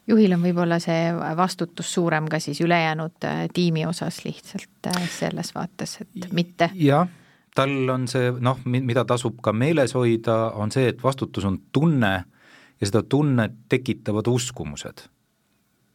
juhil 0.07 0.33
on 0.37 0.43
võib-olla 0.43 0.79
see 0.83 1.11
vastutus 1.37 1.93
suurem 1.95 2.29
ka 2.31 2.41
siis 2.41 2.61
ülejäänud 2.61 3.25
äh, 3.25 3.47
tiimi 3.55 3.87
osas 3.87 4.25
lihtsalt 4.25 4.91
äh, 4.91 5.09
selles 5.11 5.55
vaates, 5.55 5.99
et 6.01 6.33
mitte. 6.33 6.71
jah 6.75 7.09
tal 7.57 7.89
on 7.89 8.07
see 8.11 8.31
noh, 8.45 8.61
mida 8.69 9.07
tasub 9.09 9.41
ka 9.45 9.53
meeles 9.57 9.95
hoida, 9.97 10.53
on 10.61 10.73
see, 10.75 10.91
et 10.93 11.03
vastutus 11.03 11.47
on 11.49 11.59
tunne 11.73 12.15
ja 12.81 12.89
seda 12.89 13.03
tunnet 13.03 13.55
tekitavad 13.73 14.29
uskumused. 14.29 15.07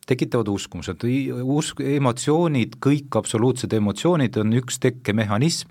tekitavad 0.07 0.49
uskumused, 0.49 1.03
usk, 1.45 1.79
emotsioonid, 1.85 2.79
kõik 2.83 3.15
absoluutsed 3.15 3.73
emotsioonid 3.77 4.39
on 4.41 4.55
üks 4.57 4.81
tekkemehhanism 4.81 5.69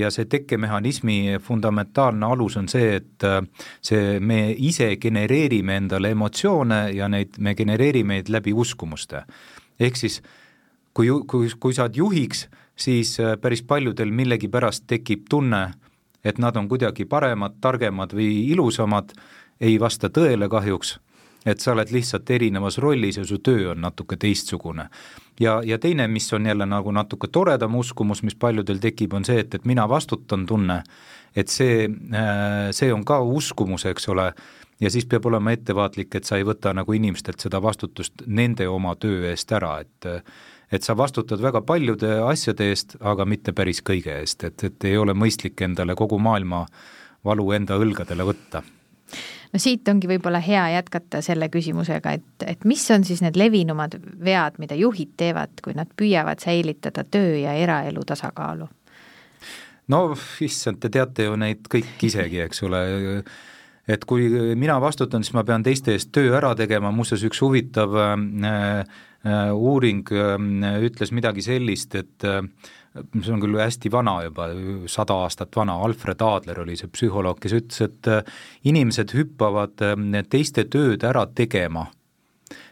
ja 0.00 0.10
see 0.12 0.24
tekkemehhanismi 0.28 1.38
fundamentaalne 1.40 2.26
alus 2.26 2.56
on 2.60 2.68
see, 2.68 2.96
et 3.00 3.24
äh, 3.24 3.40
see, 3.82 4.18
me 4.20 4.50
ise 4.52 4.96
genereerime 5.00 5.78
endale 5.80 6.10
emotsioone 6.12 6.90
ja 6.92 7.08
neid, 7.08 7.38
me 7.38 7.54
genereerime 7.54 8.18
neid 8.18 8.28
läbi 8.28 8.52
uskumuste. 8.52 9.24
ehk 9.80 9.96
siis 9.96 10.20
kui, 10.94 11.08
kui, 11.26 11.48
kui 11.60 11.74
sa 11.74 11.86
oled 11.86 11.96
juhiks, 11.96 12.48
siis 12.76 13.16
äh, 13.20 13.36
päris 13.40 13.62
paljudel 13.62 14.12
millegipärast 14.12 14.84
tekib 14.86 15.24
tunne, 15.30 15.70
et 16.24 16.38
nad 16.38 16.56
on 16.56 16.68
kuidagi 16.68 17.04
paremad, 17.08 17.56
targemad 17.60 18.12
või 18.12 18.50
ilusamad, 18.52 19.14
ei 19.60 19.80
vasta 19.80 20.08
tõele 20.12 20.48
kahjuks, 20.48 20.98
et 21.46 21.60
sa 21.60 21.72
oled 21.72 21.90
lihtsalt 21.92 22.30
erinevas 22.30 22.78
rollis 22.78 23.16
ja 23.20 23.24
su 23.24 23.38
töö 23.38 23.70
on 23.72 23.80
natuke 23.80 24.16
teistsugune. 24.20 24.88
ja, 25.40 25.60
ja 25.64 25.78
teine, 25.78 26.08
mis 26.08 26.32
on 26.32 26.46
jälle 26.46 26.66
nagu 26.66 26.92
natuke 26.92 27.28
toredam 27.28 27.74
uskumus, 27.74 28.22
mis 28.22 28.34
paljudel 28.34 28.78
tekib, 28.78 29.12
on 29.12 29.24
see, 29.24 29.40
et, 29.40 29.54
et 29.54 29.64
mina 29.64 29.88
vastutan 29.88 30.46
tunne, 30.46 30.82
et 31.36 31.48
see, 31.48 31.88
äh, 31.88 32.70
see 32.76 32.92
on 32.92 33.04
ka 33.04 33.20
uskumus, 33.20 33.86
eks 33.86 34.08
ole, 34.08 34.32
ja 34.80 34.90
siis 34.90 35.06
peab 35.06 35.26
olema 35.26 35.52
ettevaatlik, 35.52 36.14
et 36.14 36.28
sa 36.28 36.36
ei 36.36 36.44
võta 36.44 36.74
nagu 36.76 36.92
inimestelt 36.92 37.40
seda 37.40 37.62
vastutust 37.62 38.26
nende 38.26 38.68
oma 38.68 38.96
töö 38.96 39.28
eest 39.30 39.52
ära, 39.52 39.78
et 39.80 40.24
et 40.70 40.86
sa 40.86 40.94
vastutad 40.94 41.40
väga 41.42 41.64
paljude 41.66 42.20
asjade 42.22 42.68
eest, 42.70 42.94
aga 43.00 43.24
mitte 43.26 43.50
päris 43.52 43.80
kõige 43.82 44.12
eest, 44.20 44.44
et, 44.46 44.64
et 44.64 44.84
ei 44.86 44.94
ole 44.96 45.16
mõistlik 45.18 45.58
endale 45.66 45.96
kogu 45.98 46.18
maailma 46.22 46.60
valu 47.26 47.48
enda 47.56 47.74
õlgadele 47.74 48.22
võtta 48.28 48.62
no 49.52 49.60
siit 49.62 49.88
ongi 49.90 50.08
võib-olla 50.10 50.40
hea 50.44 50.66
jätkata 50.76 51.22
selle 51.24 51.50
küsimusega, 51.52 52.16
et, 52.18 52.46
et 52.46 52.66
mis 52.68 52.84
on 52.94 53.04
siis 53.06 53.22
need 53.24 53.38
levinumad 53.40 53.96
vead, 54.24 54.58
mida 54.62 54.78
juhid 54.78 55.14
teevad, 55.20 55.60
kui 55.64 55.74
nad 55.76 55.90
püüavad 55.96 56.42
säilitada 56.42 57.04
töö 57.04 57.36
ja 57.42 57.54
eraelu 57.58 58.04
tasakaalu? 58.06 58.68
no 59.90 60.02
issand, 60.46 60.78
te 60.82 60.90
teate 60.92 61.26
ju 61.26 61.36
neid 61.40 61.66
kõik 61.70 62.04
isegi, 62.06 62.44
eks 62.44 62.62
ole, 62.66 62.82
et 63.90 64.04
kui 64.06 64.28
mina 64.58 64.78
vastutan, 64.82 65.24
siis 65.26 65.34
ma 65.34 65.44
pean 65.46 65.64
teiste 65.66 65.96
eest 65.96 66.12
töö 66.14 66.36
ära 66.38 66.52
tegema, 66.58 66.92
muuseas 66.94 67.24
üks 67.26 67.42
huvitav 67.42 67.96
äh, 67.98 68.14
äh, 69.26 69.50
uuring 69.50 70.04
äh, 70.14 70.36
ütles 70.86 71.10
midagi 71.16 71.42
sellist, 71.42 71.96
et 71.98 72.28
äh, 72.28 72.44
see 72.94 73.32
on 73.32 73.42
küll 73.42 73.58
hästi 73.60 73.90
vana 73.92 74.16
juba, 74.24 74.48
sada 74.90 75.20
aastat 75.24 75.54
vana, 75.56 75.78
Alfred 75.84 76.22
Adler 76.26 76.62
oli 76.64 76.76
see 76.78 76.90
psühholoog, 76.90 77.38
kes 77.42 77.54
ütles, 77.60 77.80
et 77.86 78.10
äh, 78.10 78.36
inimesed 78.66 79.14
hüppavad 79.14 79.82
äh, 79.86 79.96
teiste 80.28 80.66
tööd 80.70 81.06
ära 81.06 81.26
tegema. 81.26 81.86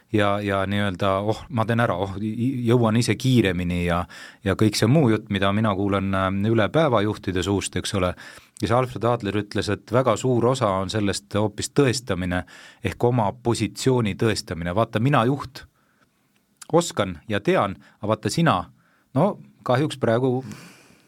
Ja, 0.09 0.39
ja 0.41 0.63
nii-öelda 0.65 1.09
oh, 1.29 1.43
ma 1.53 1.67
teen 1.69 1.83
ära, 1.83 1.93
oh, 2.01 2.15
jõuan 2.17 2.97
ise 2.97 3.13
kiiremini 3.13 3.83
ja 3.83 3.99
ja 4.43 4.55
kõik 4.57 4.73
see 4.79 4.89
muu 4.89 5.11
jutt, 5.11 5.27
mida 5.29 5.51
mina 5.53 5.75
kuulen 5.77 6.09
äh, 6.17 6.29
üle 6.49 6.65
päeva 6.73 7.03
juhtide 7.05 7.43
suust, 7.45 7.77
eks 7.77 7.93
ole, 7.99 8.15
ja 8.59 8.67
see 8.67 8.75
Alfred 8.75 9.05
Adler 9.05 9.39
ütles, 9.43 9.69
et 9.71 9.93
väga 9.93 10.17
suur 10.17 10.49
osa 10.51 10.71
on 10.81 10.89
sellest 10.91 11.37
hoopis 11.37 11.71
tõestamine 11.77 12.43
ehk 12.83 13.03
oma 13.07 13.29
positsiooni 13.43 14.17
tõestamine, 14.19 14.73
vaata, 14.75 14.99
mina 14.99 15.23
juht, 15.29 15.63
oskan 16.73 17.19
ja 17.29 17.39
tean, 17.39 17.77
aga 18.01 18.11
vaata 18.11 18.33
sina, 18.33 18.63
no 19.13 19.29
kahjuks 19.63 19.99
praegu 20.01 20.43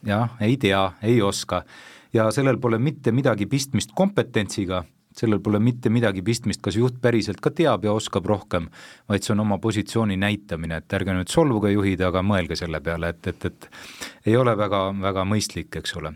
jah, 0.05 0.37
ei 0.39 0.57
tea, 0.57 0.91
ei 1.01 1.21
oska 1.21 1.63
ja 2.13 2.31
sellel 2.31 2.59
pole 2.59 2.79
mitte 2.79 3.11
midagi 3.11 3.45
pistmist 3.45 3.95
kompetentsiga 3.95 4.83
sellel 5.17 5.41
pole 5.43 5.59
mitte 5.59 5.91
midagi 5.91 6.23
pistmist, 6.25 6.61
kas 6.63 6.77
juht 6.79 6.99
päriselt 7.03 7.41
ka 7.43 7.51
teab 7.55 7.85
ja 7.85 7.93
oskab 7.95 8.25
rohkem, 8.29 8.69
vaid 9.11 9.25
see 9.25 9.33
on 9.35 9.43
oma 9.43 9.57
positsiooni 9.61 10.17
näitamine, 10.19 10.79
et 10.81 10.95
ärge 10.95 11.15
nüüd 11.15 11.31
solvuge, 11.31 11.71
juhid, 11.73 12.03
aga 12.07 12.23
mõelge 12.25 12.55
selle 12.59 12.81
peale, 12.83 13.11
et, 13.11 13.31
et, 13.31 13.47
et 13.49 14.29
ei 14.31 14.37
ole 14.39 14.55
väga, 14.57 14.83
väga 15.01 15.25
mõistlik, 15.27 15.75
eks 15.81 15.97
ole. 15.99 16.13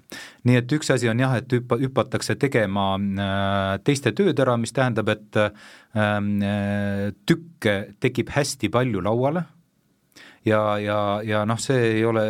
nii 0.48 0.62
et 0.62 0.78
üks 0.78 0.93
asi 0.95 1.12
on 1.12 1.24
jah, 1.26 1.36
et 1.41 1.58
hüppa, 1.58 1.80
hüpatakse 1.82 2.38
tegema 2.39 2.93
äh, 2.95 3.74
teiste 3.84 4.15
tööd 4.15 4.39
ära, 4.39 4.56
mis 4.62 4.74
tähendab, 4.76 5.12
et 5.12 5.41
ähm, 5.41 6.32
äh, 6.39 7.12
tükke 7.28 7.78
tekib 8.00 8.32
hästi 8.36 8.71
palju 8.71 9.04
lauale 9.04 9.45
ja, 10.45 10.62
ja, 10.79 10.97
ja 11.25 11.43
noh, 11.49 11.60
see 11.62 11.81
ei 11.97 12.05
ole, 12.05 12.23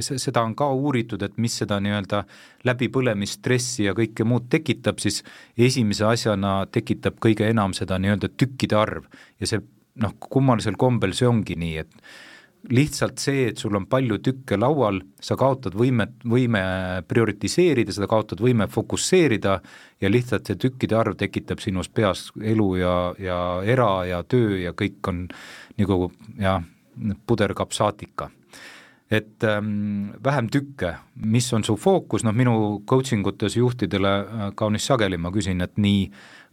seda 0.00 0.44
on 0.44 0.54
ka 0.58 0.70
uuritud, 0.76 1.22
et 1.24 1.36
mis 1.40 1.56
seda 1.62 1.80
nii-öelda 1.82 2.22
läbipõlemisstressi 2.68 3.88
ja 3.88 3.96
kõike 3.96 4.26
muud 4.28 4.50
tekitab, 4.52 5.00
siis 5.02 5.22
esimese 5.56 6.06
asjana 6.08 6.64
tekitab 6.72 7.20
kõige 7.22 7.48
enam 7.48 7.74
seda 7.76 7.98
nii-öelda 8.00 8.32
tükkide 8.36 8.78
arv. 8.78 9.06
Ja 9.40 9.48
see 9.50 9.62
noh, 10.00 10.16
kummalisel 10.20 10.76
kombel 10.80 11.16
see 11.16 11.28
ongi 11.28 11.56
nii, 11.58 11.78
et 11.84 12.12
lihtsalt 12.68 13.20
see, 13.22 13.46
et 13.48 13.60
sul 13.60 13.76
on 13.78 13.86
palju 13.88 14.18
tükke 14.20 14.58
laual, 14.60 15.00
sa 15.24 15.36
kaotad 15.40 15.72
võimet, 15.78 16.12
võime 16.28 16.60
prioritiseerida, 17.08 17.94
sa 17.96 18.08
kaotad 18.10 18.42
võime 18.44 18.66
fokusseerida 18.68 19.54
ja 20.02 20.10
lihtsalt 20.12 20.50
see 20.50 20.60
tükkide 20.60 20.98
arv 20.98 21.16
tekitab 21.20 21.62
sinus 21.64 21.88
peas 21.88 22.28
elu 22.36 22.68
ja, 22.82 22.96
ja 23.18 23.38
era 23.64 23.88
ja 24.08 24.20
töö 24.28 24.60
ja 24.60 24.74
kõik 24.76 25.08
on 25.08 25.24
nagu 25.80 26.10
jah, 26.36 26.60
puderkapsaatika. 27.26 28.30
et 29.10 29.42
ähm, 29.42 30.10
vähem 30.24 30.46
tükke, 30.54 30.92
mis 31.14 31.48
on 31.52 31.64
su 31.66 31.74
fookus, 31.76 32.22
noh 32.22 32.32
minu 32.32 32.82
coaching 32.86 33.26
utes 33.26 33.56
juhtidele 33.56 34.12
äh, 34.20 34.52
kaunis 34.54 34.86
sageli 34.86 35.18
ma 35.18 35.32
küsin, 35.34 35.64
et 35.64 35.74
nii, 35.82 36.04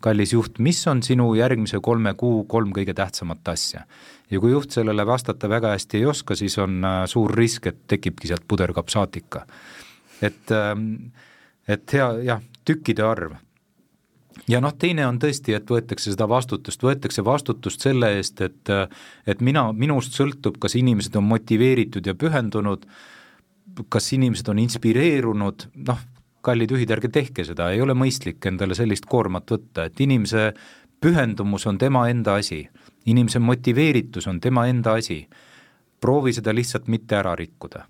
kallis 0.02 0.34
juht, 0.34 0.58
mis 0.60 0.80
on 0.89 1.04
sinu 1.06 1.36
järgmise 1.38 1.78
kolme 1.86 2.15
kuu 2.17 2.43
kolm 2.50 2.73
kõige 2.73 2.95
tähtsamat 2.97 3.54
asja? 3.54 3.86
ja 4.32 4.39
kui 4.39 4.52
juht 4.52 4.73
sellele 4.73 5.06
vastata 5.06 5.50
väga 5.50 5.76
hästi 5.76 6.02
ei 6.02 6.06
oska, 6.10 6.36
siis 6.36 6.58
on 6.58 6.82
äh, 6.82 7.04
suur 7.06 7.36
risk, 7.38 7.67
et 7.67 7.84
tekibki 7.88 8.28
sealt 8.28 8.47
puderkapsaatika. 8.47 9.45
et 10.21 10.52
ähm,, 10.52 11.12
et 11.67 11.93
hea, 11.93 12.10
jah, 12.23 12.41
tükkide 12.65 13.04
arv 13.06 13.38
ja 14.47 14.62
noh, 14.63 14.73
teine 14.80 15.06
on 15.08 15.19
tõesti, 15.21 15.56
et 15.58 15.69
võetakse 15.69 16.12
seda 16.13 16.28
vastutust, 16.30 16.84
võetakse 16.84 17.23
vastutust 17.26 17.84
selle 17.84 18.13
eest, 18.17 18.41
et 18.41 18.71
et 19.28 19.41
mina, 19.41 19.69
minust 19.73 20.17
sõltub, 20.17 20.60
kas 20.62 20.78
inimesed 20.80 21.15
on 21.19 21.28
motiveeritud 21.28 22.06
ja 22.06 22.15
pühendunud, 22.15 22.86
kas 23.89 24.12
inimesed 24.13 24.50
on 24.50 24.62
inspireerunud, 24.63 25.67
noh, 25.88 26.06
kallid 26.41 26.71
juhid, 26.71 26.91
ärge 26.95 27.12
tehke 27.12 27.45
seda, 27.45 27.71
ei 27.73 27.82
ole 27.84 27.95
mõistlik 27.97 28.45
endale 28.47 28.78
sellist 28.78 29.06
koormat 29.10 29.52
võtta, 29.52 29.88
et 29.88 30.00
inimese 30.04 30.54
pühendumus 31.04 31.67
on 31.67 31.78
tema 31.78 32.08
enda 32.10 32.38
asi, 32.39 32.63
inimese 33.06 33.39
motiveeritus 33.43 34.28
on 34.28 34.39
tema 34.41 34.67
enda 34.71 34.95
asi, 35.02 35.21
proovi 36.02 36.34
seda 36.34 36.54
lihtsalt 36.54 36.88
mitte 36.93 37.17
ära 37.17 37.36
rikkuda 37.36 37.86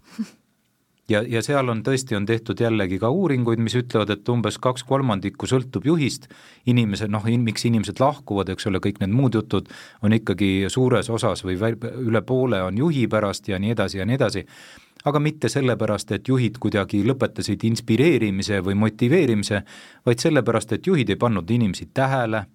ja, 1.10 1.22
ja 1.28 1.42
seal 1.46 1.70
on 1.72 1.84
tõesti, 1.86 2.16
on 2.18 2.26
tehtud 2.28 2.60
jällegi 2.62 3.00
ka 3.02 3.10
uuringuid, 3.14 3.62
mis 3.64 3.76
ütlevad, 3.80 4.12
et 4.14 4.30
umbes 4.32 4.60
kaks 4.62 4.84
kolmandikku 4.88 5.50
sõltub 5.50 5.86
juhist, 5.88 6.28
inimesed, 6.68 7.12
noh, 7.14 7.28
miks 7.44 7.66
inimesed 7.70 8.02
lahkuvad, 8.04 8.52
eks 8.54 8.68
ole, 8.70 8.82
kõik 8.84 9.00
need 9.04 9.16
muud 9.16 9.38
jutud 9.38 9.70
on 10.04 10.18
ikkagi 10.18 10.68
suures 10.74 11.10
osas 11.10 11.46
või 11.46 11.58
üle 11.58 12.22
poole 12.28 12.62
on 12.64 12.78
juhi 12.78 13.08
pärast 13.08 13.48
ja 13.48 13.60
nii 13.60 13.76
edasi 13.76 14.02
ja 14.02 14.08
nii 14.08 14.20
edasi, 14.20 14.46
aga 15.08 15.20
mitte 15.24 15.50
sellepärast, 15.50 16.12
et 16.12 16.28
juhid 16.28 16.60
kuidagi 16.60 17.04
lõpetasid 17.08 17.64
inspireerimise 17.70 18.60
või 18.66 18.76
motiveerimise, 18.76 19.64
vaid 20.06 20.24
sellepärast, 20.24 20.74
et 20.76 20.88
juhid 20.88 21.10
ei 21.14 21.20
pannud 21.20 21.50
inimesi 21.50 21.90
tähele 21.94 22.46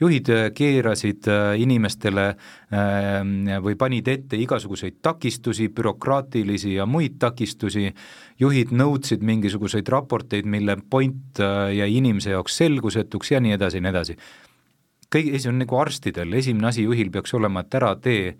juhid 0.00 0.28
äh, 0.28 0.46
keerasid 0.54 1.28
äh, 1.28 1.54
inimestele 1.60 2.26
ähm, 2.74 3.34
või 3.62 3.76
panid 3.78 4.08
ette 4.10 4.38
igasuguseid 4.40 4.98
takistusi, 5.02 5.68
bürokraatilisi 5.74 6.74
ja 6.74 6.86
muid 6.86 7.18
takistusi, 7.22 7.90
juhid 8.40 8.74
nõudsid 8.74 9.22
mingisuguseid 9.22 9.88
raporteid, 9.88 10.48
mille 10.50 10.76
point 10.90 11.40
äh, 11.40 11.70
jäi 11.78 11.92
inimese 12.00 12.34
jaoks 12.34 12.58
selgusetuks 12.62 13.34
ja 13.34 13.42
nii 13.44 13.54
edasi 13.58 13.78
ja 13.78 13.86
nii 13.86 13.94
edasi. 13.94 14.18
kõige, 15.14 15.38
see 15.38 15.52
on 15.52 15.62
nagu 15.62 15.78
arstidel, 15.78 16.32
esimene 16.34 16.72
asi 16.72 16.82
juhil 16.82 17.12
peaks 17.14 17.34
olema, 17.34 17.62
et 17.62 17.74
ära 17.78 17.94
tee 17.94 18.34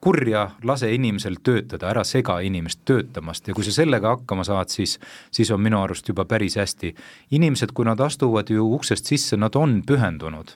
kurja, 0.00 0.50
lase 0.62 0.92
inimesel 0.94 1.40
töötada, 1.42 1.88
ära 1.90 2.04
sega 2.04 2.36
inimest 2.44 2.84
töötamast 2.86 3.48
ja 3.48 3.54
kui 3.56 3.64
sa 3.64 3.72
sellega 3.74 4.12
hakkama 4.12 4.44
saad, 4.46 4.70
siis, 4.70 5.00
siis 5.34 5.50
on 5.50 5.64
minu 5.64 5.80
arust 5.82 6.06
juba 6.08 6.24
päris 6.28 6.58
hästi. 6.60 6.94
inimesed, 7.30 7.72
kui 7.72 7.88
nad 7.88 8.00
astuvad 8.00 8.50
ju 8.50 8.68
uksest 8.76 9.08
sisse, 9.08 9.36
nad 9.36 9.56
on 9.56 9.80
pühendunud 9.82 10.54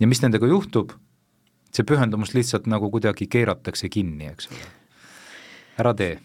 ja 0.00 0.08
mis 0.10 0.22
nendega 0.22 0.48
juhtub, 0.50 0.92
see 1.74 1.86
pühendumus 1.86 2.34
lihtsalt 2.34 2.68
nagu 2.70 2.90
kuidagi 2.92 3.28
keeratakse 3.30 3.90
kinni, 3.92 4.28
eks 4.32 4.50
ole. 4.50 4.68
ära 5.82 5.94
tee. 5.98 6.18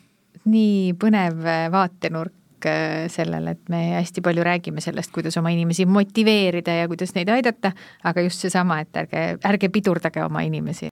nii 0.49 0.93
põnev 0.99 1.41
vaatenurk 1.73 2.67
äh, 2.69 3.07
sellele, 3.11 3.55
et 3.57 3.69
me 3.69 3.81
hästi 3.97 4.23
palju 4.25 4.45
räägime 4.45 4.81
sellest, 4.81 5.11
kuidas 5.13 5.37
oma 5.41 5.51
inimesi 5.53 5.85
motiveerida 5.89 6.79
ja 6.81 6.87
kuidas 6.87 7.13
neid 7.17 7.29
aidata, 7.33 7.73
aga 8.03 8.23
just 8.25 8.45
seesama, 8.45 8.79
et 8.85 9.03
ärge, 9.03 9.25
ärge 9.51 9.69
pidurdage 9.73 10.23
oma 10.23 10.45
inimesi. 10.45 10.89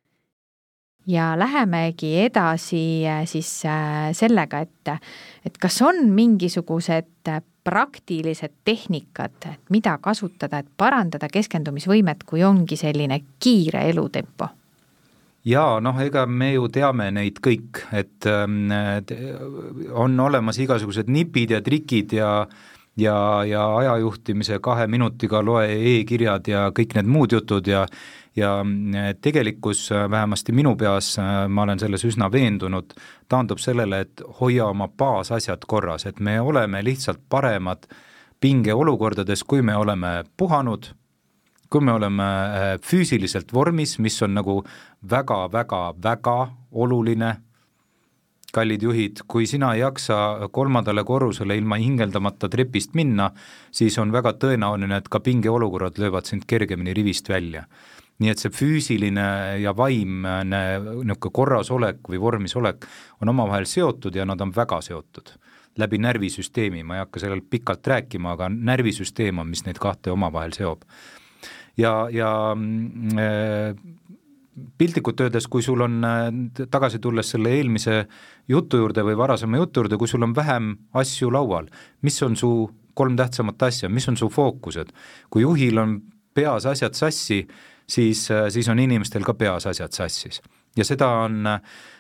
ja 1.07 1.31
lähemegi 1.39 2.17
edasi 2.25 3.07
äh, 3.07 3.25
siis 3.25 3.65
äh, 3.65 4.11
sellega, 4.13 4.59
et, 4.65 4.95
et 5.45 5.57
kas 5.57 5.81
on 5.81 6.09
mingisugused 6.11 7.31
praktilised 7.67 8.61
tehnikad, 8.63 9.49
mida 9.69 9.97
kasutada, 9.99 10.61
et 10.63 10.69
parandada 10.77 11.27
keskendumisvõimet, 11.27 12.23
kui 12.23 12.45
ongi 12.47 12.79
selline 12.79 13.19
kiire 13.43 13.83
elutempo? 13.89 14.53
jaa, 15.47 15.77
noh, 15.83 15.99
ega 16.03 16.25
me 16.27 16.51
ju 16.53 16.67
teame 16.73 17.09
neid 17.15 17.37
kõik, 17.43 17.83
et 17.95 18.27
äh, 18.27 18.47
on 19.95 20.19
olemas 20.19 20.59
igasugused 20.59 21.11
nipid 21.11 21.53
ja 21.55 21.61
trikid 21.63 22.17
ja 22.17 22.31
ja, 22.97 23.43
ja 23.45 23.65
ajajuhtimise 23.77 24.59
kahe 24.59 24.87
minutiga 24.87 25.41
loe 25.45 25.67
e-kirjad 25.95 26.47
ja 26.47 26.69
kõik 26.75 26.97
need 26.97 27.11
muud 27.11 27.31
jutud 27.31 27.67
ja 27.67 27.85
ja 28.37 28.59
äh, 28.61 29.15
tegelikkus 29.21 29.91
äh, 29.91 30.09
vähemasti 30.09 30.51
minu 30.51 30.75
peas, 30.75 31.19
äh, 31.19 31.47
ma 31.49 31.61
olen 31.61 31.79
selles 31.79 32.05
üsna 32.05 32.29
veendunud, 32.31 32.93
taandub 33.29 33.57
sellele, 33.59 34.03
et 34.05 34.21
hoia 34.41 34.67
oma 34.69 34.87
baasasjad 34.87 35.65
korras, 35.67 36.05
et 36.05 36.19
me 36.19 36.39
oleme 36.41 36.83
lihtsalt 36.85 37.23
paremad 37.29 37.87
pingeolukordades, 38.39 39.43
kui 39.43 39.61
me 39.61 39.75
oleme 39.75 40.23
puhanud, 40.37 40.91
kui 41.69 41.81
me 41.81 41.91
oleme 41.97 42.27
füüsiliselt 42.85 43.53
vormis, 43.53 43.97
mis 43.99 44.21
on 44.21 44.37
nagu 44.37 44.61
väga-väga-väga 45.09 46.37
oluline 46.71 47.33
kallid 48.53 48.83
juhid, 48.83 49.21
kui 49.27 49.45
sina 49.47 49.73
ei 49.75 49.81
jaksa 49.81 50.49
kolmandale 50.55 51.03
korrusele 51.03 51.57
ilma 51.57 51.77
hingeldamata 51.81 52.49
trepist 52.49 52.95
minna, 52.95 53.29
siis 53.71 53.97
on 53.99 54.13
väga 54.15 54.33
tõenäoline, 54.39 55.01
et 55.01 55.09
ka 55.11 55.19
pingeolukorrad 55.19 55.99
löövad 55.99 56.29
sind 56.29 56.47
kergemini 56.47 56.95
rivist 56.97 57.29
välja 57.29 57.67
nii 58.17 58.31
et 58.33 58.41
see 58.41 58.49
füüsiline 58.49 59.25
ja 59.61 59.75
vaimne 59.77 60.39
niisugune 60.49 61.33
korrasolek 61.37 62.07
või 62.09 62.17
vormis 62.21 62.55
olek 62.57 62.87
on 63.21 63.29
omavahel 63.29 63.67
seotud 63.69 64.15
ja 64.17 64.25
nad 64.25 64.41
on 64.41 64.53
väga 64.55 64.79
seotud 64.81 65.35
läbi 65.77 65.99
närvisüsteemi, 66.01 66.83
ma 66.83 66.97
ei 66.97 67.03
hakka 67.03 67.21
sellel 67.21 67.43
pikalt 67.45 67.87
rääkima, 67.87 68.33
aga 68.33 68.49
närvisüsteem 68.49 69.43
on, 69.43 69.49
mis 69.51 69.61
neid 69.67 69.77
kahte 69.81 70.09
omavahel 70.09 70.55
seob. 70.55 70.87
ja, 71.77 72.07
ja 72.11 72.31
äh, 72.57 73.77
piltlikult 74.77 75.21
öeldes, 75.21 75.47
kui 75.47 75.63
sul 75.65 75.81
on, 75.85 76.01
äh, 76.05 76.27
tagasi 76.71 76.99
tulles 76.99 77.29
selle 77.33 77.53
eelmise 77.57 78.05
jutu 78.49 78.81
juurde 78.81 79.03
või 79.05 79.17
varasema 79.17 79.61
jutu 79.61 79.83
juurde, 79.83 79.97
kui 79.97 80.07
sul 80.07 80.25
on 80.25 80.35
vähem 80.35 80.75
asju 80.93 81.31
laual, 81.31 81.69
mis 82.01 82.21
on 82.23 82.35
su 82.35 82.51
kolm 82.97 83.17
tähtsamat 83.17 83.67
asja, 83.69 83.89
mis 83.89 84.07
on 84.09 84.17
su 84.17 84.29
fookused? 84.29 84.93
kui 85.29 85.41
juhil 85.45 85.77
on 85.77 85.99
peas 86.33 86.65
asjad 86.65 86.93
sassi, 86.97 87.43
siis, 87.89 88.29
äh, 88.31 88.49
siis 88.49 88.69
on 88.69 88.79
inimestel 88.79 89.25
ka 89.25 89.33
peas 89.33 89.67
asjad 89.69 89.93
sassis. 89.93 90.41
Ja 90.77 90.85
seda 90.85 91.07
on, 91.25 91.47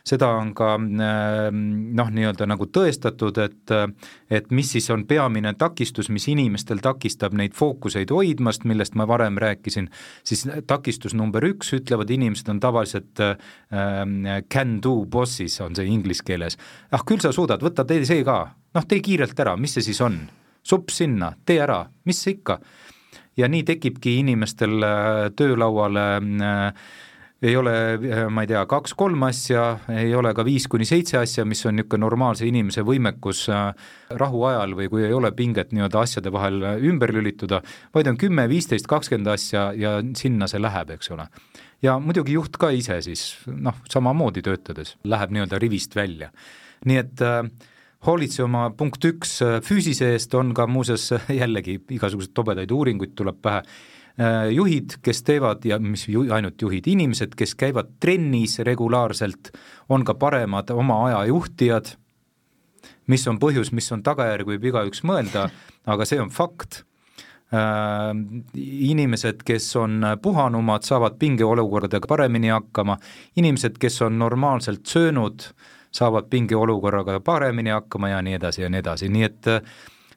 seda 0.07 0.29
on 0.39 0.53
ka 0.57 0.73
äh, 0.77 1.49
noh, 1.51 2.11
nii-öelda 2.13 2.47
nagu 2.49 2.67
tõestatud, 2.73 3.39
et 3.43 3.75
et 4.31 4.51
mis 4.51 4.69
siis 4.71 4.89
on 4.93 5.05
peamine 5.07 5.53
takistus, 5.59 6.09
mis 6.13 6.27
inimestel 6.31 6.81
takistab 6.83 7.35
neid 7.37 7.55
fookuseid 7.57 8.11
hoidmast, 8.13 8.67
millest 8.69 8.95
ma 8.95 9.07
varem 9.09 9.37
rääkisin, 9.41 9.89
siis 10.23 10.45
takistus 10.67 11.15
number 11.17 11.43
üks, 11.47 11.73
ütlevad 11.77 12.11
inimesed, 12.13 12.49
on 12.53 12.61
tavaliselt 12.63 13.23
äh, 13.23 13.37
can 14.53 14.79
do 14.83 14.99
bosses, 15.05 15.59
on 15.61 15.75
see 15.75 15.87
inglise 15.91 16.25
keeles. 16.25 16.57
ah, 16.91 17.03
küll 17.05 17.21
sa 17.23 17.33
suudad, 17.35 17.63
võta 17.63 17.85
tee 17.87 18.05
see 18.05 18.23
ka, 18.27 18.41
noh, 18.75 18.87
tee 18.87 19.01
kiirelt 19.03 19.39
ära, 19.39 19.57
mis 19.57 19.77
see 19.77 19.89
siis 19.91 20.01
on? 20.05 20.21
supp 20.67 20.91
sinna, 20.91 21.31
tee 21.47 21.61
ära, 21.63 21.85
mis 22.05 22.19
see 22.19 22.33
ikka 22.35 22.57
ja 23.37 23.47
nii 23.47 23.63
tekibki 23.63 24.17
inimestel 24.19 24.83
äh, 24.83 25.27
töölauale 25.37 26.05
äh, 26.17 26.87
ei 27.41 27.55
ole, 27.55 27.73
äh, 27.93 28.23
ma 28.33 28.43
ei 28.43 28.49
tea, 28.49 28.63
kaks-kolm 28.69 29.23
asja, 29.27 29.65
ei 29.93 30.15
ole 30.15 30.33
ka 30.33 30.45
viis 30.45 30.67
kuni 30.71 30.87
seitse 30.89 31.19
asja, 31.19 31.45
mis 31.45 31.65
on 31.65 31.77
niisugune 31.77 32.03
normaalse 32.05 32.47
inimese 32.49 32.83
võimekus 32.87 33.45
rahuajal 34.21 34.75
või 34.79 34.89
kui 34.91 35.05
ei 35.05 35.13
ole 35.13 35.31
pinget 35.37 35.73
nii-öelda 35.75 36.01
asjade 36.01 36.33
vahel 36.33 36.63
ümber 36.89 37.13
lülituda, 37.13 37.61
vaid 37.93 38.09
on 38.09 38.17
kümme, 38.17 38.47
viisteist, 38.49 38.89
kakskümmend 38.89 39.33
asja 39.35 39.69
ja 39.77 39.97
sinna 40.17 40.49
see 40.49 40.61
läheb, 40.61 40.97
eks 40.97 41.11
ole. 41.13 41.29
ja 41.81 41.99
muidugi 42.01 42.33
juht 42.33 42.57
ka 42.57 42.71
ise 42.73 43.01
siis 43.05 43.29
noh, 43.45 43.75
samamoodi 43.89 44.41
töötades 44.41 44.95
läheb 45.03 45.33
nii-öelda 45.35 45.59
rivist 45.61 45.95
välja. 45.95 46.31
nii 46.85 46.97
et 46.97 47.21
äh, 47.21 47.43
hoolitse 48.05 48.43
oma 48.45 48.67
punkt 48.77 49.03
üks 49.07 49.37
äh, 49.45 49.57
füüsise 49.65 50.11
eest, 50.13 50.33
on 50.37 50.53
ka 50.57 50.67
muuseas 50.69 51.09
äh, 51.15 51.29
jällegi 51.41 51.79
igasuguseid 51.97 52.35
tobedaid 52.37 52.71
uuringuid 52.73 53.15
tuleb 53.17 53.39
pähe, 53.41 53.63
äh, 53.63 53.96
juhid, 54.51 54.97
kes 55.05 55.21
teevad 55.23 55.65
ja 55.65 55.77
mis 55.79 56.07
ju, 56.09 56.23
ainult 56.33 56.61
juhid, 56.61 56.87
inimesed, 56.89 57.35
kes 57.37 57.53
käivad 57.59 57.91
trennis 58.01 58.57
regulaarselt, 58.65 59.51
on 59.93 60.05
ka 60.05 60.15
paremad 60.17 60.71
oma 60.73 61.03
aja 61.05 61.21
juhtijad, 61.29 61.93
mis 63.07 63.27
on 63.29 63.37
põhjus, 63.39 63.71
mis 63.77 63.91
on 63.93 64.01
tagajärg, 64.03 64.49
võib 64.49 64.65
igaüks 64.71 65.03
mõelda, 65.05 65.47
aga 65.85 66.09
see 66.09 66.21
on 66.21 66.33
fakt 66.33 66.83
äh,. 67.53 68.11
Inimesed, 68.57 69.45
kes 69.45 69.69
on 69.79 70.01
puhanumad, 70.21 70.83
saavad 70.83 71.15
pingeolukordadega 71.21 72.09
paremini 72.09 72.49
hakkama, 72.51 72.97
inimesed, 73.37 73.77
kes 73.79 74.01
on 74.03 74.17
normaalselt 74.19 74.89
söönud 74.89 75.45
äh, 75.45 75.75
saavad 75.97 76.29
pingeolukorraga 76.29 77.19
paremini 77.19 77.69
hakkama 77.69 78.09
ja 78.09 78.21
nii 78.21 78.33
edasi 78.33 78.61
ja 78.61 78.69
nii 78.69 78.83
edasi, 78.83 79.09
nii 79.09 79.23
et 79.27 79.47
äh, 79.47 79.61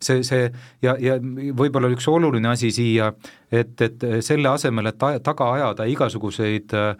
see, 0.00 0.22
see 0.26 0.48
ja, 0.82 0.94
ja 1.00 1.18
võib-olla 1.20 1.90
üks 1.92 2.08
oluline 2.10 2.52
asi 2.52 2.72
siia, 2.74 3.12
et, 3.50 3.76
et 3.84 4.08
selle 4.24 4.50
asemel, 4.52 4.90
et 4.90 4.98
taga 5.24 5.52
ajada 5.56 5.86
igasuguseid 5.90 6.74
äh, 6.78 6.96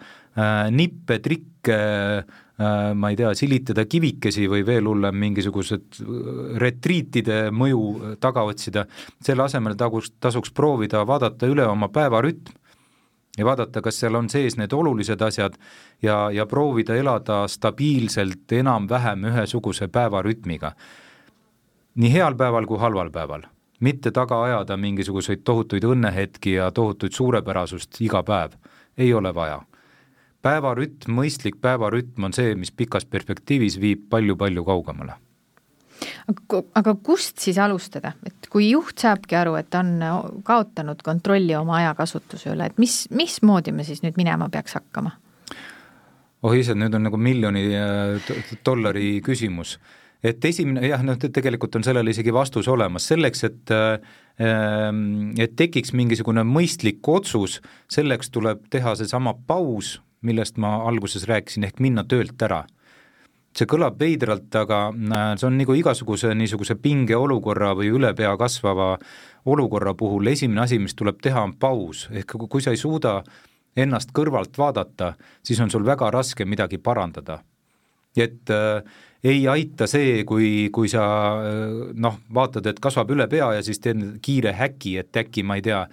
nippe, 0.71 1.19
trikke 1.23 1.81
äh,, 2.21 2.93
ma 2.93 3.09
ei 3.09 3.17
tea, 3.17 3.33
silitada 3.33 3.87
kivikesi 3.89 4.45
või 4.51 4.61
veel 4.67 4.85
hullem, 4.85 5.17
mingisugused 5.17 6.01
retriitide 6.61 7.43
mõju 7.49 8.15
taga 8.21 8.45
otsida, 8.45 8.85
selle 9.23 9.47
asemel 9.47 9.73
taguks, 9.79 10.13
tasuks 10.21 10.53
proovida 10.53 11.01
vaadata 11.09 11.49
üle 11.49 11.65
oma 11.65 11.89
päevarütm, 11.89 12.59
ja 13.37 13.45
vaadata, 13.45 13.81
kas 13.81 13.99
seal 14.01 14.15
on 14.19 14.29
sees 14.29 14.57
need 14.59 14.73
olulised 14.75 15.21
asjad 15.23 15.55
ja, 16.03 16.25
ja 16.33 16.45
proovida 16.45 16.95
elada 16.99 17.45
stabiilselt 17.47 18.51
enam-vähem 18.59 19.29
ühesuguse 19.31 19.87
päevarütmiga. 19.87 20.73
Nii 21.95 22.13
heal 22.13 22.35
päeval 22.35 22.67
kui 22.69 22.79
halval 22.79 23.09
päeval, 23.11 23.43
mitte 23.79 24.11
taga 24.11 24.43
ajada 24.43 24.77
mingisuguseid 24.77 25.43
tohutuid 25.43 25.83
õnnehetki 25.83 26.55
ja 26.59 26.71
tohutuid 26.71 27.11
suurepärasust 27.17 28.01
iga 28.01 28.23
päev, 28.23 28.55
ei 28.97 29.13
ole 29.13 29.33
vaja. 29.35 29.61
päevarütm, 30.41 31.11
mõistlik 31.13 31.59
päevarütm 31.61 32.23
on 32.23 32.33
see, 32.33 32.55
mis 32.55 32.71
pikas 32.71 33.05
perspektiivis 33.05 33.79
viib 33.81 34.07
palju-palju 34.09 34.63
kaugemale 34.63 35.19
aga 36.75 36.93
kust 37.03 37.41
siis 37.41 37.57
alustada, 37.61 38.13
et 38.25 38.47
kui 38.51 38.69
juht 38.71 39.01
saabki 39.01 39.37
aru, 39.37 39.55
et 39.59 39.75
on 39.77 39.91
kaotanud 40.47 41.01
kontrolli 41.05 41.55
oma 41.57 41.77
ajakasutuse 41.81 42.51
üle, 42.53 42.71
et 42.71 42.79
mis, 42.81 43.03
mismoodi 43.13 43.73
me 43.75 43.85
siis 43.87 44.01
nüüd 44.05 44.17
minema 44.19 44.49
peaks 44.49 44.77
hakkama? 44.79 45.13
oh 46.41 46.55
issand, 46.57 46.81
nüüd 46.81 46.95
on 46.97 47.05
nagu 47.05 47.19
miljoni 47.21 47.67
äh, 47.77 48.37
dollari 48.65 49.19
küsimus. 49.25 49.77
Et 50.23 50.45
esimene, 50.45 50.83
jah, 50.85 51.01
noh, 51.05 51.17
tegelikult 51.17 51.75
on 51.79 51.85
sellele 51.85 52.13
isegi 52.13 52.33
vastus 52.33 52.69
olemas, 52.71 53.07
selleks, 53.09 53.43
et 53.47 53.73
äh, 53.73 53.95
ähm, 54.41 55.31
et 55.41 55.55
tekiks 55.57 55.95
mingisugune 55.97 56.43
mõistlik 56.47 57.07
otsus, 57.09 57.59
selleks 57.91 58.31
tuleb 58.33 58.67
teha 58.73 58.95
seesama 58.99 59.33
paus, 59.47 59.99
millest 60.21 60.61
ma 60.61 60.77
alguses 60.89 61.25
rääkisin, 61.29 61.65
ehk 61.65 61.81
minna 61.81 62.05
töölt 62.05 62.41
ära. 62.45 62.63
See 63.57 63.67
kõlab 63.67 63.97
veidralt, 63.99 64.53
aga 64.55 64.83
äh, 64.93 65.27
see 65.41 65.49
on 65.49 65.57
nagu 65.59 65.75
igasuguse 65.75 66.35
niisuguse 66.37 66.77
pingeolukorra 66.79 67.73
või 67.75 67.91
ülepea 67.97 68.37
kasvava 68.39 68.93
olukorra 69.49 69.95
puhul 69.97 70.29
esimene 70.31 70.67
asi, 70.67 70.79
mis 70.79 70.95
tuleb 70.95 71.19
teha, 71.23 71.43
on 71.49 71.57
paus, 71.59 72.07
ehk 72.13 72.37
kui 72.45 72.61
sa 72.63 72.71
ei 72.71 72.79
suuda 72.79 73.21
ennast 73.75 74.11
kõrvalt 74.15 74.57
vaadata, 74.59 75.15
siis 75.43 75.59
on 75.63 75.71
sul 75.71 75.85
väga 75.87 76.11
raske 76.11 76.45
midagi 76.45 76.77
parandada. 76.77 77.41
et 78.15 78.49
äh, 78.51 78.83
ei 79.23 79.43
aita 79.47 79.87
see, 79.87 80.23
kui, 80.25 80.69
kui 80.73 80.89
sa 80.89 81.03
äh, 81.41 81.75
noh, 81.93 82.17
vaatad, 82.33 82.71
et 82.71 82.79
kasvab 82.81 83.13
üle 83.13 83.27
pea 83.29 83.51
ja 83.57 83.65
siis 83.65 83.81
teed 83.83 84.17
kiire 84.21 84.55
häki, 84.57 84.97
et 85.03 85.21
äkki 85.23 85.43
ma 85.45 85.59
ei 85.59 85.65
tea, 85.65 85.83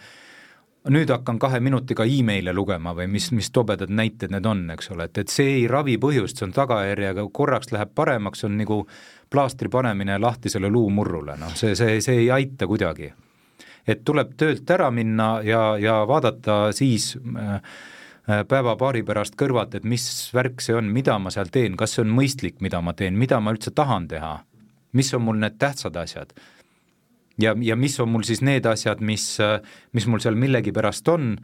nüüd 0.88 1.10
hakkan 1.12 1.38
kahe 1.42 1.60
minutiga 1.60 2.06
email'e 2.08 2.54
lugema 2.56 2.94
või 2.96 3.08
mis, 3.12 3.28
mis 3.36 3.50
tobedad 3.52 3.90
näited 3.92 4.32
need 4.32 4.46
on, 4.48 4.64
eks 4.72 4.92
ole, 4.94 5.08
et, 5.10 5.20
et 5.24 5.32
see 5.32 5.58
ei 5.58 5.66
ravi 5.68 5.98
põhjust, 6.00 6.38
see 6.38 6.48
on 6.48 6.54
tagajärjega, 6.56 7.26
korraks 7.34 7.72
läheb 7.74 7.92
paremaks, 7.94 8.46
on 8.48 8.56
nagu 8.60 8.80
plaastri 9.30 9.68
panemine 9.68 10.16
lahtisele 10.22 10.70
luumurrule, 10.72 11.36
noh, 11.40 11.52
see, 11.58 11.76
see, 11.76 12.00
see 12.04 12.24
ei 12.24 12.30
aita 12.32 12.66
kuidagi. 12.70 13.12
et 13.88 14.04
tuleb 14.04 14.34
töölt 14.36 14.70
ära 14.70 14.90
minna 14.92 15.40
ja, 15.44 15.76
ja 15.80 16.00
vaadata 16.08 16.72
siis 16.76 17.16
äh, 17.36 17.60
päeva-paari 18.28 19.02
pärast 19.08 19.38
kõrvalt, 19.40 19.78
et 19.78 19.86
mis 19.88 20.04
värk 20.36 20.60
see 20.60 20.76
on, 20.76 20.90
mida 20.92 21.16
ma 21.22 21.32
seal 21.32 21.48
teen, 21.52 21.76
kas 21.80 21.96
see 21.96 22.04
on 22.04 22.12
mõistlik, 22.12 22.58
mida 22.64 22.80
ma 22.84 22.92
teen, 22.96 23.16
mida 23.16 23.40
ma 23.40 23.54
üldse 23.54 23.72
tahan 23.74 24.08
teha, 24.10 24.34
mis 24.92 25.12
on 25.16 25.24
mul 25.24 25.40
need 25.40 25.56
tähtsad 25.60 25.96
asjad. 25.96 26.34
Ja, 27.40 27.54
ja 27.62 27.76
mis 27.78 27.94
on 28.02 28.10
mul 28.12 28.26
siis 28.26 28.42
need 28.42 28.66
asjad, 28.66 29.00
mis, 29.00 29.38
mis 29.94 30.08
mul 30.10 30.20
seal 30.20 30.36
millegipärast 30.36 31.08
on, 31.08 31.36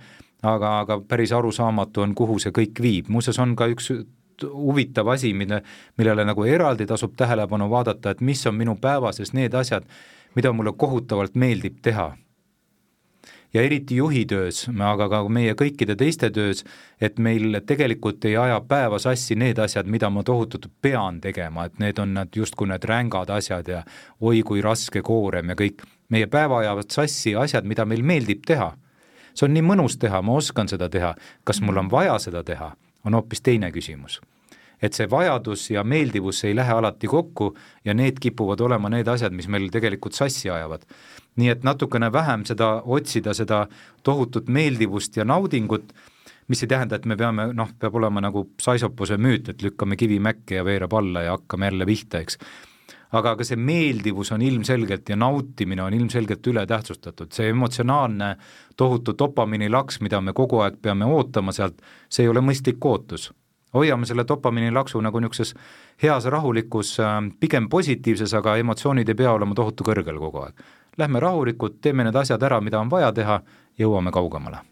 aga, 0.42 0.80
aga 0.82 0.98
päris 1.08 1.32
arusaamatu 1.32 2.04
on, 2.04 2.14
kuhu 2.18 2.40
see 2.42 2.52
kõik 2.52 2.82
viib, 2.82 3.08
muuseas 3.08 3.38
on 3.40 3.54
ka 3.56 3.70
üks 3.72 3.92
huvitav 4.42 5.08
asi, 5.14 5.30
mille, 5.32 5.62
millele 5.96 6.26
nagu 6.26 6.44
eraldi 6.44 6.88
tasub 6.90 7.14
tähelepanu 7.16 7.70
vaadata, 7.70 8.12
et 8.12 8.20
mis 8.20 8.42
on 8.50 8.58
minu 8.58 8.74
päevases 8.82 9.32
need 9.32 9.54
asjad, 9.54 9.86
mida 10.34 10.52
mulle 10.52 10.74
kohutavalt 10.76 11.38
meeldib 11.38 11.78
teha 11.82 12.10
ja 13.54 13.62
eriti 13.62 13.96
juhi 13.96 14.24
töös, 14.26 14.64
aga 14.82 15.08
ka 15.08 15.20
meie 15.28 15.54
kõikide 15.58 15.96
teiste 15.96 16.30
töös, 16.34 16.64
et 17.00 17.18
meil 17.22 17.60
tegelikult 17.66 18.24
ei 18.24 18.36
aja 18.40 18.60
päeva 18.68 18.98
sassi 18.98 19.36
need 19.38 19.58
asjad, 19.62 19.86
mida 19.86 20.10
ma 20.10 20.24
tohutult 20.26 20.66
pean 20.82 21.20
tegema, 21.20 21.68
et 21.68 21.78
need 21.78 21.98
on 22.02 22.14
need 22.18 22.36
justkui 22.36 22.68
need 22.70 22.84
rängad 22.90 23.30
asjad 23.30 23.68
ja 23.70 23.82
oi 24.20 24.42
kui 24.42 24.62
raske 24.62 25.02
koorem 25.02 25.54
ja 25.54 25.58
kõik. 25.58 25.86
meie 26.08 26.26
päeva 26.26 26.58
ajavad 26.58 26.90
sassi 26.90 27.34
asjad, 27.34 27.64
mida 27.64 27.84
meil 27.84 28.02
meeldib 28.02 28.44
teha. 28.46 28.74
see 29.34 29.46
on 29.46 29.54
nii 29.54 29.62
mõnus 29.62 29.98
teha, 29.98 30.22
ma 30.22 30.32
oskan 30.32 30.68
seda 30.68 30.88
teha, 30.88 31.14
kas 31.44 31.60
mul 31.60 31.78
on 31.78 31.90
vaja 31.90 32.18
seda 32.18 32.42
teha, 32.42 32.74
on 33.04 33.14
hoopis 33.14 33.40
teine 33.40 33.70
küsimus 33.70 34.20
et 34.84 34.96
see 34.96 35.08
vajadus 35.10 35.68
ja 35.72 35.84
meeldivus 35.84 36.42
ei 36.44 36.54
lähe 36.56 36.72
alati 36.72 37.08
kokku 37.08 37.54
ja 37.84 37.94
need 37.96 38.20
kipuvad 38.20 38.60
olema 38.60 38.90
need 38.92 39.08
asjad, 39.08 39.32
mis 39.32 39.48
meil 39.48 39.70
tegelikult 39.72 40.16
sassi 40.16 40.50
ajavad. 40.52 40.84
Nii 41.40 41.50
et 41.50 41.64
natukene 41.66 42.10
vähem 42.12 42.44
seda 42.46 42.76
otsida, 42.84 43.34
seda 43.34 43.64
tohutut 44.06 44.50
meeldivust 44.52 45.16
ja 45.16 45.24
naudingut, 45.24 45.94
mis 46.48 46.62
ei 46.62 46.68
tähenda, 46.70 46.98
et 47.00 47.08
me 47.08 47.16
peame, 47.16 47.48
noh, 47.56 47.72
peab 47.80 47.96
olema 47.96 48.20
nagu 48.22 48.44
Saisopuse 48.60 49.16
müüt, 49.16 49.48
et 49.48 49.64
lükkame 49.64 49.96
kivi 49.96 50.20
mäkke 50.20 50.60
ja 50.60 50.64
veereb 50.66 50.92
alla 50.92 51.24
ja 51.24 51.38
hakkame 51.38 51.70
jälle 51.70 51.86
pihta, 51.88 52.20
eks. 52.20 52.38
aga 53.14 53.36
ka 53.38 53.44
see 53.46 53.56
meeldivus 53.56 54.32
on 54.34 54.42
ilmselgelt 54.42 55.08
ja 55.08 55.16
nautimine 55.16 55.82
on 55.82 55.94
ilmselgelt 55.94 56.46
ületähtsustatud, 56.50 57.30
see 57.32 57.48
emotsionaalne 57.48 58.34
tohutu 58.76 59.14
dopamiinilaks, 59.18 60.00
mida 60.02 60.20
me 60.20 60.34
kogu 60.34 60.60
aeg 60.66 60.76
peame 60.82 61.06
ootama 61.06 61.54
sealt, 61.54 61.80
see 62.10 62.26
ei 62.26 62.32
ole 62.32 62.42
mõistlik 62.44 62.84
ootus 62.84 63.30
hoiame 63.74 64.06
selle 64.06 64.24
dopamiinilaksu 64.28 65.00
nagu 65.00 65.20
niisuguses 65.20 65.54
heas 66.02 66.24
rahulikus, 66.24 66.98
äh, 67.00 67.16
pigem 67.40 67.68
positiivses, 67.68 68.34
aga 68.34 68.56
emotsioonid 68.56 69.08
ei 69.08 69.18
pea 69.18 69.32
olema 69.32 69.54
tohutu 69.54 69.84
kõrgel 69.84 70.18
kogu 70.18 70.44
aeg. 70.44 70.68
Lähme 70.98 71.20
rahulikult, 71.20 71.80
teeme 71.82 72.04
need 72.04 72.16
asjad 72.16 72.42
ära, 72.42 72.60
mida 72.60 72.80
on 72.80 72.90
vaja 72.90 73.12
teha, 73.12 73.40
jõuame 73.78 74.14
kaugemale 74.14 74.62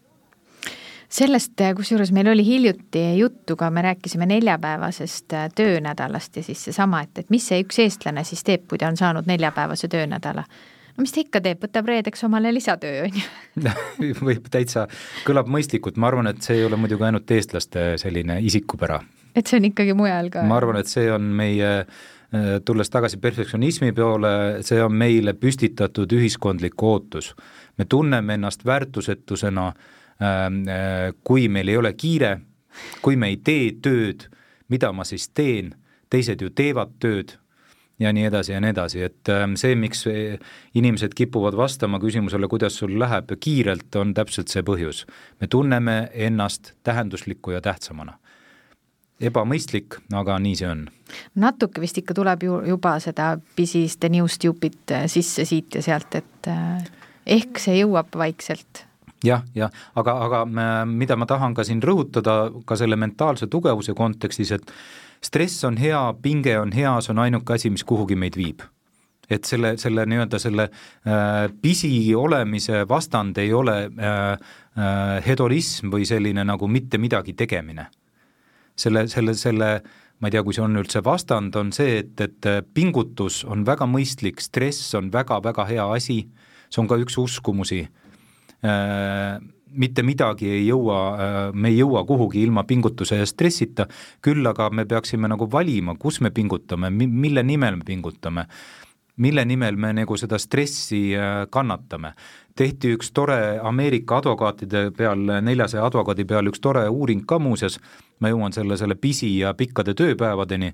sellest, 1.12 1.60
äh, 1.60 1.74
kusjuures 1.76 2.08
meil 2.12 2.30
oli 2.32 2.44
hiljuti 2.46 3.18
juttu 3.18 3.56
ka, 3.56 3.70
me 3.70 3.82
rääkisime 3.84 4.26
neljapäevasest 4.26 5.32
äh, 5.32 5.50
töönädalast 5.54 6.36
ja 6.36 6.42
siis 6.42 6.64
seesama, 6.64 7.02
et, 7.02 7.18
et 7.18 7.30
mis 7.30 7.48
see 7.48 7.60
üks 7.60 7.82
eestlane 7.84 8.24
siis 8.24 8.40
teeb, 8.44 8.64
kui 8.68 8.80
ta 8.80 8.88
on 8.88 8.96
saanud 8.96 9.28
neljapäevase 9.28 9.88
töönädala 9.92 10.46
no 10.96 11.04
mis 11.04 11.14
ta 11.14 11.22
ikka 11.22 11.40
teeb, 11.44 11.60
võtab 11.62 11.88
reedeks 11.88 12.24
omale 12.28 12.52
lisatöö, 12.54 13.06
on 13.06 13.18
ju 14.08 14.14
võib 14.28 14.48
täitsa, 14.52 14.86
kõlab 15.26 15.50
mõistlikult, 15.52 15.98
ma 16.00 16.10
arvan, 16.10 16.30
et 16.32 16.42
see 16.44 16.58
ei 16.60 16.66
ole 16.66 16.78
muidugi 16.80 17.06
ainult 17.08 17.30
eestlaste 17.30 17.92
selline 18.02 18.38
isikupära. 18.44 19.00
et 19.34 19.46
see 19.46 19.60
on 19.60 19.70
ikkagi 19.70 19.96
mujal 19.98 20.30
ka? 20.32 20.44
ma 20.48 20.58
arvan, 20.60 20.80
et 20.82 20.90
see 20.90 21.08
on 21.12 21.26
meie 21.40 21.72
äh, 21.80 22.52
tulles 22.64 22.92
tagasi 22.92 23.20
perfektsionismi 23.22 23.92
poole, 23.96 24.34
see 24.66 24.80
on 24.84 24.94
meile 24.94 25.34
püstitatud 25.34 26.12
ühiskondlik 26.18 26.82
ootus. 26.82 27.34
me 27.78 27.84
tunneme 27.84 28.34
ennast 28.34 28.66
väärtusetusena, 28.66 29.72
ähm, 30.22 30.62
äh, 30.68 31.12
kui 31.24 31.48
meil 31.48 31.68
ei 31.68 31.76
ole 31.76 31.92
kiire, 31.92 32.38
kui 33.02 33.16
me 33.16 33.32
ei 33.32 33.40
tee 33.44 33.72
tööd, 33.82 34.28
mida 34.68 34.92
ma 34.92 35.04
siis 35.04 35.28
teen, 35.28 35.74
teised 36.12 36.40
ju 36.40 36.50
teevad 36.50 36.98
tööd 37.00 37.38
ja 38.02 38.12
nii 38.12 38.24
edasi 38.28 38.52
ja 38.52 38.60
nii 38.60 38.72
edasi, 38.74 39.02
et 39.06 39.30
ähm, 39.32 39.54
see, 39.60 39.74
miks 39.78 40.04
inimesed 40.74 41.14
kipuvad 41.16 41.56
vastama 41.56 42.00
küsimusele, 42.02 42.48
kuidas 42.50 42.76
sul 42.80 42.94
läheb 43.00 43.34
kiirelt, 43.40 43.94
on 44.00 44.14
täpselt 44.14 44.52
see 44.52 44.64
põhjus. 44.66 45.04
me 45.40 45.46
tunneme 45.46 46.10
ennast 46.12 46.74
tähendusliku 46.82 47.50
ja 47.56 47.60
tähtsamana. 47.60 48.18
ebamõistlik, 49.22 50.00
aga 50.12 50.38
nii 50.38 50.56
see 50.58 50.68
on. 50.68 50.86
natuke 51.34 51.80
vist 51.80 51.98
ikka 51.98 52.14
tuleb 52.14 52.42
ju 52.42 52.62
juba 52.66 52.98
seda 53.00 53.36
pisist 53.56 54.04
new 54.10 54.26
stupid 54.26 54.90
äh, 54.90 55.06
sisse 55.06 55.44
siit 55.44 55.74
ja 55.74 55.82
sealt, 55.82 56.14
et 56.14 56.48
äh, 56.48 56.82
ehk 57.26 57.58
see 57.58 57.78
jõuab 57.82 58.16
vaikselt 58.18 58.86
jah, 59.24 59.44
jah, 59.54 59.70
aga, 59.94 60.16
aga 60.26 60.42
äh, 60.42 60.72
mida 60.86 61.16
ma 61.16 61.26
tahan 61.26 61.54
ka 61.54 61.64
siin 61.66 61.82
rõhutada 61.82 62.50
ka 62.66 62.76
selle 62.78 62.96
mentaalse 62.96 63.46
tugevuse 63.46 63.94
kontekstis, 63.94 64.52
et 64.58 64.72
stress 65.24 65.64
on 65.64 65.76
hea, 65.80 66.00
pinge 66.22 66.58
on 66.58 66.72
hea, 66.74 66.92
see 67.00 67.12
on 67.14 67.22
ainuke 67.24 67.54
asi, 67.54 67.70
mis 67.70 67.84
kuhugi 67.86 68.18
meid 68.18 68.38
viib 68.38 68.64
et 69.32 69.46
selle, 69.48 69.76
selle 69.80 70.04
nii-öelda 70.10 70.38
selle 70.42 70.66
äh, 70.68 71.46
pisi 71.62 72.12
olemise 72.18 72.82
vastand 72.88 73.38
ei 73.40 73.52
ole 73.54 73.76
äh, 73.86 74.32
äh, 74.76 75.14
hedonism 75.24 75.92
või 75.94 76.04
selline 76.08 76.44
nagu 76.44 76.68
mitte 76.68 76.98
midagi 77.00 77.32
tegemine. 77.38 77.86
selle, 78.76 79.06
selle, 79.08 79.34
selle 79.34 79.70
ma 80.20 80.28
ei 80.28 80.34
tea, 80.34 80.42
kui 80.42 80.54
see 80.54 80.64
on 80.64 80.76
üldse 80.76 81.02
vastand, 81.04 81.56
on 81.56 81.72
see, 81.72 81.98
et, 82.02 82.20
et 82.20 82.46
pingutus 82.74 83.42
on 83.44 83.64
väga 83.66 83.86
mõistlik, 83.90 84.40
stress 84.40 84.94
on 84.94 85.10
väga-väga 85.12 85.64
hea 85.70 85.86
asi, 85.96 86.18
see 86.70 86.82
on 86.82 86.88
ka 86.90 86.98
üks 87.00 87.16
uskumusi 87.18 87.80
äh, 87.84 88.01
mitte 88.62 90.02
midagi 90.06 90.46
ei 90.52 90.66
jõua, 90.68 90.98
me 91.54 91.72
ei 91.72 91.80
jõua 91.80 92.04
kuhugi 92.06 92.42
ilma 92.44 92.62
pingutuse 92.68 93.16
ja 93.18 93.26
stressita, 93.26 93.88
küll 94.22 94.46
aga 94.46 94.68
me 94.70 94.84
peaksime 94.86 95.26
nagu 95.32 95.48
valima, 95.50 95.96
kus 95.98 96.20
me 96.22 96.30
pingutame, 96.30 96.90
mille 96.92 97.42
nimel 97.42 97.80
me 97.80 97.86
pingutame, 97.88 98.46
mille 99.16 99.44
nimel 99.44 99.76
me 99.76 99.92
nagu 99.96 100.16
seda 100.16 100.38
stressi 100.38 101.12
äh, 101.16 101.46
kannatame. 101.50 102.12
tehti 102.56 102.90
üks 102.92 103.12
tore 103.16 103.58
Ameerika 103.64 104.18
advokaatide 104.20 104.90
peal, 104.96 105.22
neljasaja 105.40 105.86
advokaadi 105.86 106.24
peal 106.28 106.50
üks 106.50 106.60
tore 106.60 106.82
uuring 106.88 107.24
ka 107.26 107.38
muuseas, 107.38 107.78
ma 108.20 108.28
jõuan 108.28 108.52
selle, 108.52 108.76
selle 108.76 108.94
pisi- 108.94 109.38
ja 109.38 109.54
pikkade 109.54 109.94
tööpäevadeni, 109.94 110.72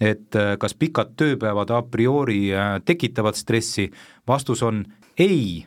et 0.00 0.36
äh, 0.36 0.56
kas 0.58 0.74
pikad 0.74 1.14
tööpäevad 1.16 1.70
a 1.70 1.82
priori 1.82 2.50
äh, 2.54 2.80
tekitavad 2.84 3.38
stressi, 3.38 3.90
vastus 4.26 4.62
on 4.62 4.84
ei 5.18 5.66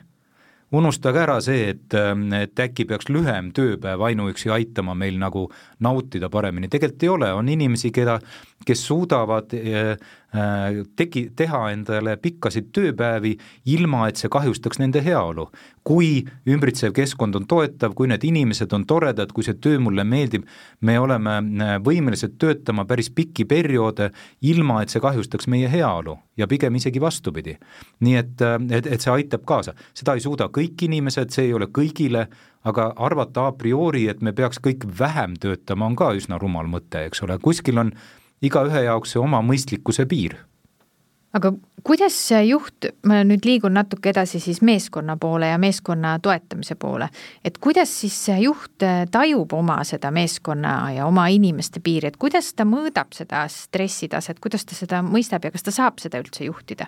unustage 0.74 1.22
ära 1.22 1.38
see, 1.44 1.70
et, 1.74 1.94
et 2.38 2.64
äkki 2.66 2.86
peaks 2.88 3.10
lühem 3.12 3.50
tööpäev 3.56 4.02
ainuüksi 4.08 4.50
aitama 4.54 4.96
meil 4.98 5.18
nagu 5.20 5.46
nautida 5.84 6.30
paremini, 6.32 6.70
tegelikult 6.72 7.06
ei 7.06 7.12
ole, 7.14 7.30
on 7.36 7.48
inimesi, 7.52 7.92
keda, 7.94 8.18
kes 8.66 8.84
suudavad 8.88 9.54
äh, 9.58 9.94
tegi, 10.96 11.28
teha 11.36 11.60
endale 11.70 12.16
pikkasid 12.18 12.72
tööpäevi, 12.74 13.36
ilma 13.70 14.08
et 14.08 14.18
see 14.18 14.30
kahjustaks 14.32 14.80
nende 14.82 15.02
heaolu. 15.04 15.48
kui 15.84 16.24
ümbritsev 16.48 16.94
keskkond 16.96 17.36
on 17.36 17.44
toetav, 17.44 17.92
kui 17.92 18.08
need 18.08 18.22
inimesed 18.24 18.72
on 18.72 18.86
toredad, 18.88 19.34
kui 19.36 19.44
see 19.44 19.52
töö 19.60 19.76
mulle 19.84 20.00
meeldib, 20.04 20.46
me 20.80 20.94
oleme 20.98 21.34
äh, 21.36 21.74
võimelised 21.84 22.38
töötama 22.40 22.86
päris 22.88 23.10
pikki 23.12 23.44
perioode, 23.44 24.08
ilma 24.40 24.80
et 24.80 24.88
see 24.88 25.02
kahjustaks 25.04 25.46
meie 25.46 25.68
heaolu 25.68 26.16
ja 26.40 26.48
pigem 26.48 26.74
isegi 26.80 27.00
vastupidi. 27.00 27.58
nii 28.00 28.16
et, 28.16 28.40
äh, 28.40 28.56
et, 28.70 28.86
et 28.86 29.00
see 29.00 29.12
aitab 29.12 29.44
kaasa, 29.44 29.76
seda 29.92 30.16
ei 30.16 30.24
suuda 30.24 30.48
kõik 30.48 30.88
inimesed, 30.88 31.30
see 31.30 31.50
ei 31.50 31.54
ole 31.54 31.68
kõigile, 31.68 32.26
aga 32.64 32.92
arvata 32.96 33.46
a 33.46 33.52
priori, 33.52 34.08
et 34.08 34.22
me 34.22 34.32
peaks 34.32 34.58
kõik 34.64 34.88
vähem 34.98 35.36
töötama, 35.36 35.86
on 35.86 35.96
ka 35.96 36.14
üsna 36.16 36.40
rumal 36.40 36.66
mõte, 36.66 37.04
eks 37.04 37.22
ole, 37.22 37.38
kuskil 37.38 37.78
on 37.78 37.92
igaühe 38.44 38.84
jaoks 38.86 39.14
see 39.14 39.22
oma 39.22 39.42
mõistlikkuse 39.44 40.06
piir. 40.10 40.36
Aga 41.34 41.50
kuidas 41.82 42.14
juht, 42.46 42.86
ma 43.10 43.24
nüüd 43.26 43.42
liigun 43.42 43.74
natuke 43.74 44.12
edasi 44.12 44.38
siis 44.40 44.60
meeskonna 44.62 45.16
poole 45.20 45.48
ja 45.50 45.58
meeskonna 45.58 46.12
toetamise 46.22 46.76
poole, 46.78 47.08
et 47.44 47.58
kuidas 47.58 47.90
siis 48.04 48.18
juht 48.38 48.84
tajub 49.10 49.52
oma 49.52 49.80
seda 49.84 50.12
meeskonna 50.14 50.76
ja 50.94 51.08
oma 51.10 51.26
inimeste 51.34 51.82
piiri, 51.82 52.12
et 52.12 52.20
kuidas 52.22 52.52
ta 52.54 52.66
mõõdab 52.68 53.10
seda 53.18 53.48
stressitaset, 53.50 54.38
kuidas 54.38 54.62
ta 54.64 54.78
seda 54.78 55.02
mõistab 55.02 55.48
ja 55.48 55.50
kas 55.54 55.66
ta 55.66 55.74
saab 55.74 55.98
seda 56.02 56.22
üldse 56.22 56.46
juhtida? 56.46 56.86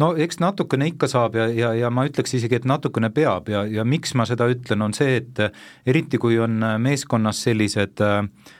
no 0.00 0.14
eks 0.16 0.38
natukene 0.40 0.86
ikka 0.88 1.06
saab 1.12 1.34
ja, 1.36 1.46
ja, 1.52 1.74
ja 1.76 1.90
ma 1.92 2.06
ütleks 2.08 2.32
isegi, 2.34 2.56
et 2.56 2.66
natukene 2.66 3.10
peab 3.12 3.50
ja, 3.52 3.66
ja 3.68 3.84
miks 3.84 4.16
ma 4.16 4.24
seda 4.26 4.48
ütlen, 4.50 4.82
on 4.82 4.96
see, 4.96 5.20
et 5.20 5.42
eriti 5.86 6.18
kui 6.18 6.38
on 6.40 6.58
meeskonnas 6.80 7.42
sellised 7.44 8.00
äh, 8.02 8.24
Äh, 8.24 8.59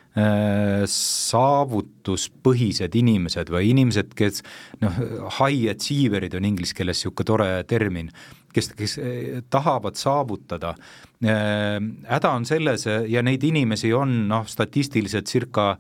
saavutuspõhised 0.91 2.97
inimesed 2.99 3.47
või 3.55 3.69
inimesed, 3.71 4.11
kes 4.19 4.43
noh, 4.83 4.97
high 5.39 5.71
achiever'id 5.71 6.35
on 6.35 6.49
inglise 6.49 6.75
keeles 6.75 6.99
niisugune 6.99 7.29
tore 7.29 7.47
termin, 7.71 8.09
kes, 8.55 8.71
kes 8.75 8.99
äh, 8.99 9.43
tahavad 9.51 9.95
saavutada. 10.01 10.75
Äh, 11.23 11.79
häda 12.11 12.33
on 12.35 12.45
selles 12.49 12.87
ja 12.87 13.23
neid 13.23 13.45
inimesi 13.47 13.93
on 13.95 14.29
noh, 14.31 14.47
statistiliselt 14.51 15.31
circa 15.31 15.77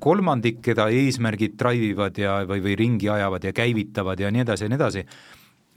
kolmandik, 0.00 0.62
keda 0.64 0.86
eesmärgid 0.88 1.58
drive 1.60 1.90
ivad 1.90 2.16
ja, 2.16 2.38
või, 2.48 2.62
või 2.64 2.72
ringi 2.80 3.10
ajavad 3.12 3.44
ja 3.44 3.52
käivitavad 3.52 4.16
ja 4.16 4.30
nii 4.32 4.40
edasi 4.46 4.64
ja 4.64 4.70
nii 4.72 4.78
edasi 4.78 5.02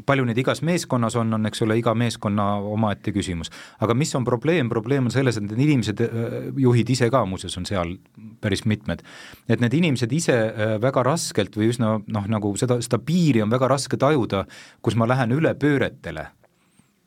palju 0.06 0.26
neid 0.28 0.38
igas 0.40 0.62
meeskonnas 0.66 1.18
on, 1.20 1.34
on 1.36 1.50
eks 1.50 1.64
ole, 1.66 1.78
iga 1.80 1.94
meeskonna 1.98 2.46
omaette 2.74 3.14
küsimus. 3.16 3.52
aga 3.80 3.96
mis 3.98 4.14
on 4.16 4.26
probleem, 4.28 4.70
probleem 4.70 5.10
on 5.10 5.14
selles, 5.14 5.38
et 5.38 5.46
need 5.48 5.60
inimesed, 5.68 6.02
äh, 6.06 6.50
juhid 6.58 6.90
ise 6.90 7.10
ka 7.12 7.26
muuseas 7.26 7.58
on 7.60 7.68
seal 7.70 7.98
päris 8.42 8.66
mitmed, 8.66 9.04
et 9.50 9.62
need 9.62 9.76
inimesed 9.82 10.12
ise 10.16 10.38
äh, 10.50 10.76
väga 10.82 11.04
raskelt 11.06 11.56
või 11.60 11.72
üsna 11.74 11.98
noh, 12.00 12.28
nagu 12.32 12.56
seda, 12.58 12.80
seda 12.86 13.02
piiri 13.04 13.44
on 13.44 13.52
väga 13.52 13.72
raske 13.72 14.00
tajuda, 14.00 14.46
kus 14.82 14.96
ma 15.00 15.10
lähen 15.10 15.36
üle 15.36 15.54
pööretele. 15.60 16.30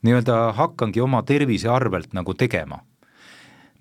nii-öelda 0.02 0.52
hakkangi 0.59 1.00
oma 1.00 1.22
tervise 1.22 1.68
arvelt 1.70 2.12
nagu 2.12 2.35
tegema 2.35 2.83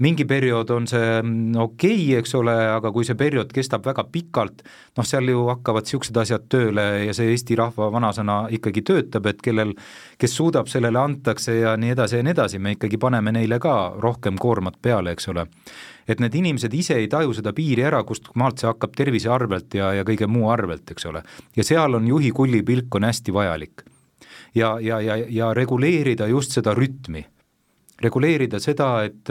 mingi 0.01 0.25
periood 0.25 0.69
on 0.73 0.87
see 0.89 1.21
mm, 1.21 1.55
okei 1.61 1.93
okay,, 1.93 2.17
eks 2.21 2.33
ole, 2.39 2.53
aga 2.73 2.91
kui 2.93 3.05
see 3.05 3.17
periood 3.17 3.51
kestab 3.53 3.85
väga 3.85 4.05
pikalt, 4.11 4.63
noh, 4.97 5.07
seal 5.07 5.29
ju 5.29 5.45
hakkavad 5.51 5.85
niisugused 5.85 6.17
asjad 6.23 6.47
tööle 6.51 6.85
ja 7.05 7.15
see 7.15 7.29
Eesti 7.31 7.57
rahva 7.59 7.91
vanasõna 7.93 8.43
ikkagi 8.57 8.83
töötab, 8.87 9.29
et 9.29 9.41
kellel, 9.45 9.75
kes 10.21 10.35
suudab, 10.37 10.69
sellele 10.71 10.99
antakse 10.99 11.60
ja 11.60 11.75
nii 11.79 11.93
edasi 11.95 12.19
ja 12.19 12.25
nii 12.25 12.35
edasi, 12.35 12.60
me 12.60 12.75
ikkagi 12.77 12.99
paneme 13.02 13.33
neile 13.35 13.60
ka 13.62 13.75
rohkem 14.02 14.39
koormat 14.41 14.79
peale, 14.81 15.13
eks 15.15 15.29
ole. 15.33 15.47
et 16.08 16.19
need 16.19 16.33
inimesed 16.35 16.73
ise 16.73 16.97
ei 16.97 17.08
taju 17.08 17.33
seda 17.37 17.54
piiri 17.54 17.85
ära, 17.87 18.02
kust 18.04 18.31
maalt 18.35 18.60
see 18.60 18.67
hakkab 18.67 18.95
tervise 18.97 19.29
arvelt 19.29 19.73
ja, 19.77 19.93
ja 19.93 20.06
kõige 20.08 20.27
muu 20.27 20.49
arvelt, 20.49 20.89
eks 20.91 21.06
ole. 21.06 21.21
ja 21.56 21.63
seal 21.63 21.99
on 21.99 22.08
juhi 22.08 22.31
kullipilk 22.31 22.95
on 22.95 23.06
hästi 23.06 23.33
vajalik. 23.33 23.85
ja, 24.56 24.79
ja, 24.81 24.99
ja, 25.02 25.19
ja 25.29 25.54
reguleerida 25.54 26.27
just 26.27 26.58
seda 26.58 26.73
rütmi 26.73 27.25
reguleerida 28.02 28.60
seda, 28.60 29.04
et 29.06 29.29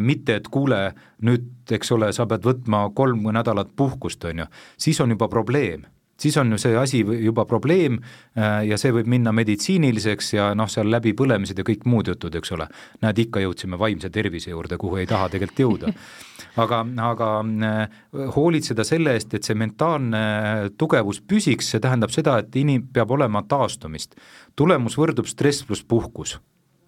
mitte 0.00 0.34
et 0.36 0.48
kuule, 0.52 0.92
nüüd 1.24 1.72
eks 1.72 1.92
ole, 1.96 2.10
sa 2.12 2.26
pead 2.28 2.44
võtma 2.44 2.82
kolm 2.94 3.24
nädalat 3.32 3.70
puhkust, 3.76 4.24
on 4.28 4.44
ju, 4.44 4.46
siis 4.76 5.00
on 5.00 5.14
juba 5.14 5.28
probleem 5.32 5.86
siis 6.22 6.36
on 6.36 6.52
ju 6.52 6.58
see 6.60 6.76
asi 6.78 7.00
juba 7.24 7.44
probleem 7.48 7.98
äh, 7.98 8.62
ja 8.68 8.78
see 8.80 8.92
võib 8.94 9.08
minna 9.10 9.32
meditsiiniliseks 9.34 10.32
ja 10.36 10.50
noh, 10.58 10.70
seal 10.70 10.90
läbipõlemised 10.92 11.58
ja 11.58 11.66
kõik 11.66 11.86
muud 11.88 12.12
jutud, 12.12 12.34
eks 12.38 12.54
ole. 12.56 12.68
näed, 13.02 13.18
ikka 13.26 13.42
jõudsime 13.42 13.78
vaimse 13.80 14.10
tervise 14.10 14.52
juurde, 14.52 14.78
kuhu 14.80 15.02
ei 15.02 15.08
taha 15.10 15.30
tegelikult 15.32 15.64
jõuda. 15.64 15.92
aga, 16.62 16.82
aga 17.08 17.30
äh, 17.42 17.98
hoolitseda 18.36 18.86
selle 18.86 19.16
eest, 19.18 19.34
et 19.34 19.48
see 19.48 19.58
mentaalne 19.58 20.22
tugevus 20.78 21.22
püsiks, 21.26 21.72
see 21.72 21.82
tähendab 21.82 22.14
seda, 22.14 22.38
et 22.42 22.60
inim-, 22.60 22.86
peab 22.92 23.10
olema 23.18 23.44
taastumist. 23.48 24.16
tulemus 24.56 24.98
võrdub 24.98 25.26
stress 25.30 25.66
pluss 25.66 25.84
puhkus 25.84 26.38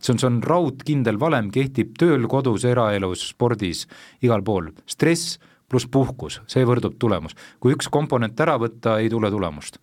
see 0.05 0.13
on, 0.13 0.21
see 0.21 0.29
on 0.29 0.39
raudkindel 0.45 1.19
valem, 1.21 1.51
kehtib 1.55 1.95
tööl, 2.01 2.29
kodus, 2.29 2.67
eraelus, 2.69 3.31
spordis, 3.33 3.87
igal 4.25 4.45
pool. 4.45 4.71
stress 4.87 5.39
pluss 5.69 5.89
puhkus, 5.91 6.41
see 6.51 6.65
võrdub 6.67 6.99
tulemus. 7.01 7.35
kui 7.61 7.75
üks 7.75 7.89
komponent 7.91 8.41
ära 8.41 8.57
võtta, 8.61 8.99
ei 9.01 9.11
tule 9.11 9.31
tulemust. 9.31 9.79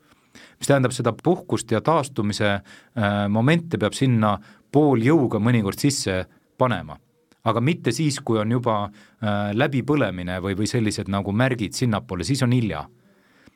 mis 0.60 0.68
tähendab 0.68 0.94
seda 0.94 1.14
puhkust 1.14 1.72
ja 1.72 1.82
taastumise 1.82 2.50
äh, 2.54 3.28
momente 3.30 3.78
peab 3.78 3.94
sinna 3.94 4.38
pooljõuga 4.72 5.40
mõnikord 5.40 5.80
sisse 5.80 6.26
panema. 6.58 6.98
aga 7.44 7.62
mitte 7.62 7.92
siis, 7.92 8.20
kui 8.20 8.38
on 8.40 8.52
juba 8.52 8.84
äh, 8.86 9.52
läbipõlemine 9.54 10.40
või, 10.42 10.56
või 10.56 10.68
sellised 10.68 11.10
nagu 11.10 11.32
märgid 11.32 11.74
sinnapoole, 11.74 12.24
siis 12.24 12.44
on 12.44 12.52
hilja. 12.52 12.88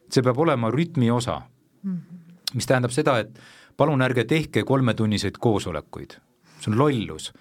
see 0.09 0.21
peab 0.21 0.37
olema 0.37 0.71
rütmi 0.71 1.11
osa 1.11 1.41
mm. 1.83 1.91
-hmm. 1.91 2.53
mis 2.53 2.65
tähendab 2.65 2.91
seda, 2.91 3.19
et 3.19 3.39
palun 3.77 4.01
ärge 4.01 4.23
tehke 4.23 4.63
kolmetunniseid 4.63 5.37
koosolekuid, 5.39 6.17
see 6.59 6.71
on 6.71 6.79
lollus. 6.79 7.31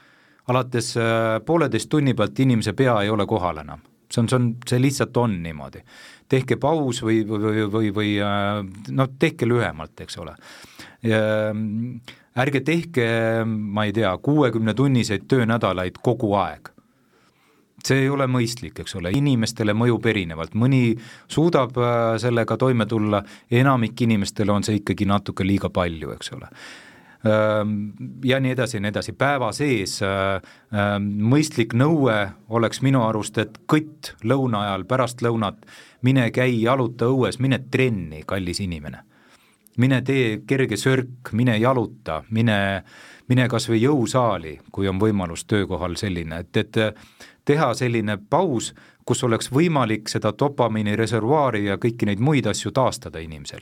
alates 0.49 0.97
äh, 0.97 1.41
pooleteist 1.47 1.89
tunni 1.89 2.15
pealt 2.15 2.41
inimese 2.41 2.73
pea 2.73 3.01
ei 3.03 3.11
ole 3.11 3.27
kohal 3.27 3.63
enam 3.65 3.81
see 4.11 4.21
on, 4.23 4.29
see 4.29 4.37
on, 4.37 4.51
see 4.69 4.83
lihtsalt 4.83 5.17
on 5.17 5.39
niimoodi. 5.43 5.81
tehke 6.29 6.57
paus 6.57 7.03
või, 7.03 7.23
või, 7.29 7.65
või, 7.71 7.95
või 7.95 8.13
äh, 8.23 8.61
noh, 8.91 9.17
tehke 9.19 9.49
lühemalt, 9.49 10.01
eks 10.01 10.19
ole. 10.19 10.37
ärge 12.35 12.61
tehke, 12.65 13.09
ma 13.45 13.85
ei 13.85 13.93
tea, 13.93 14.15
kuuekümnetunniseid 14.19 15.27
töönädalaid 15.29 16.01
kogu 16.03 16.33
aeg 16.41 16.75
see 17.85 18.05
ei 18.05 18.09
ole 18.09 18.27
mõistlik, 18.31 18.79
eks 18.81 18.97
ole, 18.97 19.13
inimestele 19.13 19.75
mõjub 19.77 20.07
erinevalt, 20.09 20.55
mõni 20.57 20.95
suudab 21.29 21.77
äh, 21.77 22.15
sellega 22.23 22.57
toime 22.61 22.87
tulla, 22.89 23.23
enamik 23.51 24.07
inimestele 24.07 24.55
on 24.55 24.65
see 24.67 24.81
ikkagi 24.81 25.09
natuke 25.09 25.47
liiga 25.47 25.71
palju, 25.75 26.15
eks 26.17 26.33
ole 26.37 26.51
ja 28.25 28.41
nii 28.41 28.51
edasi 28.53 28.77
ja 28.77 28.81
nii 28.85 28.93
edasi, 28.93 29.15
päeva 29.17 29.49
sees 29.57 29.97
mõistlik 31.01 31.73
nõue 31.77 32.17
oleks 32.49 32.83
minu 32.85 33.05
arust, 33.07 33.39
et 33.41 33.59
kõtt 33.71 34.13
lõuna 34.25 34.65
ajal, 34.67 34.85
pärast 34.89 35.25
lõunat, 35.25 35.65
mine 36.05 36.29
käi, 36.35 36.61
jaluta 36.63 37.09
õues, 37.09 37.41
mine 37.41 37.63
trenni, 37.71 38.23
kallis 38.27 38.61
inimene. 38.61 39.05
mine 39.77 40.03
tee 40.03 40.43
kerge 40.47 40.77
sörk, 40.77 41.33
mine 41.33 41.57
jaluta, 41.59 42.23
mine, 42.31 42.85
mine 43.29 43.49
kas 43.49 43.69
või 43.69 43.81
jõusaali, 43.83 44.61
kui 44.73 44.89
on 44.89 45.01
võimalus 45.01 45.45
töökohal 45.45 45.97
selline, 45.97 46.39
et, 46.39 46.57
et 46.57 46.97
teha 47.45 47.75
selline 47.75 48.19
paus, 48.31 48.75
kus 49.05 49.25
oleks 49.25 49.51
võimalik 49.51 50.09
seda 50.09 50.33
dopamiini 50.39 50.97
reservuaari 50.97 51.65
ja 51.65 51.77
kõiki 51.77 52.07
neid 52.07 52.21
muid 52.21 52.47
asju 52.47 52.71
taastada 52.71 53.19
inimesel 53.19 53.61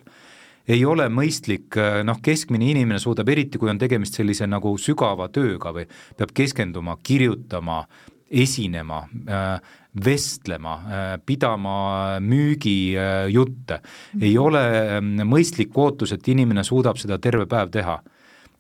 ei 0.69 0.85
ole 0.85 1.09
mõistlik, 1.13 1.75
äh, 1.79 2.01
noh, 2.07 2.21
keskmine 2.23 2.71
inimene 2.71 3.01
suudab, 3.03 3.29
eriti 3.33 3.59
kui 3.59 3.71
on 3.71 3.81
tegemist 3.81 4.19
sellise 4.19 4.47
nagu 4.51 4.75
sügava 4.79 5.29
tööga 5.33 5.73
või 5.75 5.87
peab 6.19 6.35
keskenduma, 6.35 6.97
kirjutama, 7.03 7.83
esinema, 8.31 9.03
äh, 9.29 9.75
vestlema, 10.05 10.75
äh, 10.79 11.19
pidama 11.27 12.21
müügijutte, 12.25 13.83
ei 14.21 14.39
ole 14.39 14.63
ähm, 14.97 15.19
mõistlik 15.29 15.77
ootus, 15.77 16.15
et 16.15 16.29
inimene 16.29 16.65
suudab 16.65 16.97
seda 17.01 17.19
terve 17.19 17.47
päev 17.47 17.75
teha. 17.75 18.01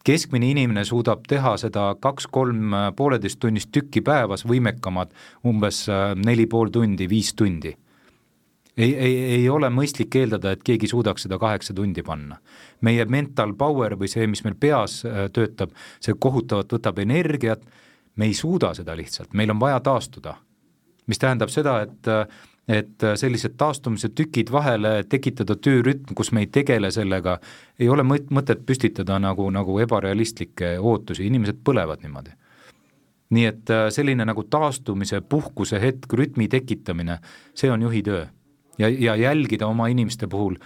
Keskmine 0.02 0.50
inimene 0.50 0.82
suudab 0.84 1.22
teha 1.30 1.54
seda 1.56 1.92
kaks-kolm 2.02 2.74
pooleteist 2.98 3.38
tunnist 3.38 3.70
tükki 3.70 4.02
päevas, 4.02 4.42
võimekamad 4.42 5.12
umbes 5.46 5.84
neli 6.18 6.48
pool 6.50 6.74
tundi, 6.74 7.06
viis 7.06 7.30
tundi 7.38 7.70
ei, 8.76 8.94
ei, 8.96 9.16
ei 9.36 9.48
ole 9.48 9.68
mõistlik 9.70 10.16
eeldada, 10.16 10.52
et 10.52 10.62
keegi 10.64 10.88
suudaks 10.88 11.26
seda 11.26 11.38
kaheksa 11.38 11.74
tundi 11.74 12.02
panna. 12.02 12.38
meie 12.80 13.04
mental 13.04 13.54
power 13.54 13.96
või 13.98 14.08
see, 14.08 14.26
mis 14.26 14.44
meil 14.44 14.56
peas 14.60 15.02
äh, 15.04 15.28
töötab, 15.32 15.74
see 16.00 16.14
kohutavalt 16.18 16.72
võtab 16.72 16.98
energiat, 16.98 17.62
me 18.16 18.26
ei 18.26 18.34
suuda 18.34 18.74
seda 18.74 18.96
lihtsalt, 18.96 19.34
meil 19.34 19.50
on 19.50 19.60
vaja 19.60 19.80
taastuda. 19.80 20.36
mis 21.06 21.18
tähendab 21.18 21.50
seda, 21.50 21.80
et 21.82 22.08
äh, 22.08 22.26
et 22.68 23.02
sellised 23.18 23.56
taastumise 23.58 24.08
tükid 24.14 24.52
vahele, 24.52 25.02
tekitada 25.10 25.56
töörütm, 25.56 26.14
kus 26.14 26.30
me 26.32 26.44
ei 26.44 26.46
tegele 26.46 26.92
sellega, 26.94 27.40
ei 27.78 27.88
ole 27.88 28.04
mõt-, 28.06 28.30
mõtet 28.30 28.62
püstitada 28.66 29.18
nagu, 29.18 29.48
nagu 29.50 29.78
ebarealistlikke 29.82 30.76
ootusi, 30.78 31.26
inimesed 31.26 31.58
põlevad 31.64 32.06
niimoodi 32.06 32.30
nii 33.32 33.44
et 33.48 33.70
äh, 33.70 33.88
selline 33.90 34.24
nagu 34.28 34.44
taastumise, 34.44 35.20
puhkuse 35.20 35.80
hetk, 35.80 36.12
rütmi 36.12 36.48
tekitamine, 36.48 37.18
see 37.54 37.70
on 37.72 37.82
juhi 37.82 38.02
töö 38.06 38.26
ja, 38.82 38.90
ja 38.90 39.16
jälgida 39.16 39.70
oma 39.70 39.88
inimeste 39.92 40.28
puhul, 40.30 40.58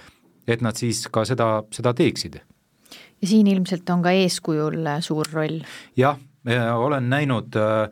et 0.49 0.65
nad 0.65 0.79
siis 0.79 1.07
ka 1.13 1.25
seda, 1.29 1.63
seda 1.75 1.95
teeksid. 1.95 2.41
ja 3.23 3.29
siin 3.29 3.47
ilmselt 3.47 3.89
on 3.91 4.03
ka 4.03 4.17
eeskujul 4.17 4.83
äh, 4.87 5.01
suur 5.05 5.29
roll? 5.33 5.63
jah, 5.97 6.19
olen 6.77 7.11
näinud 7.11 7.57
äh, 7.61 7.91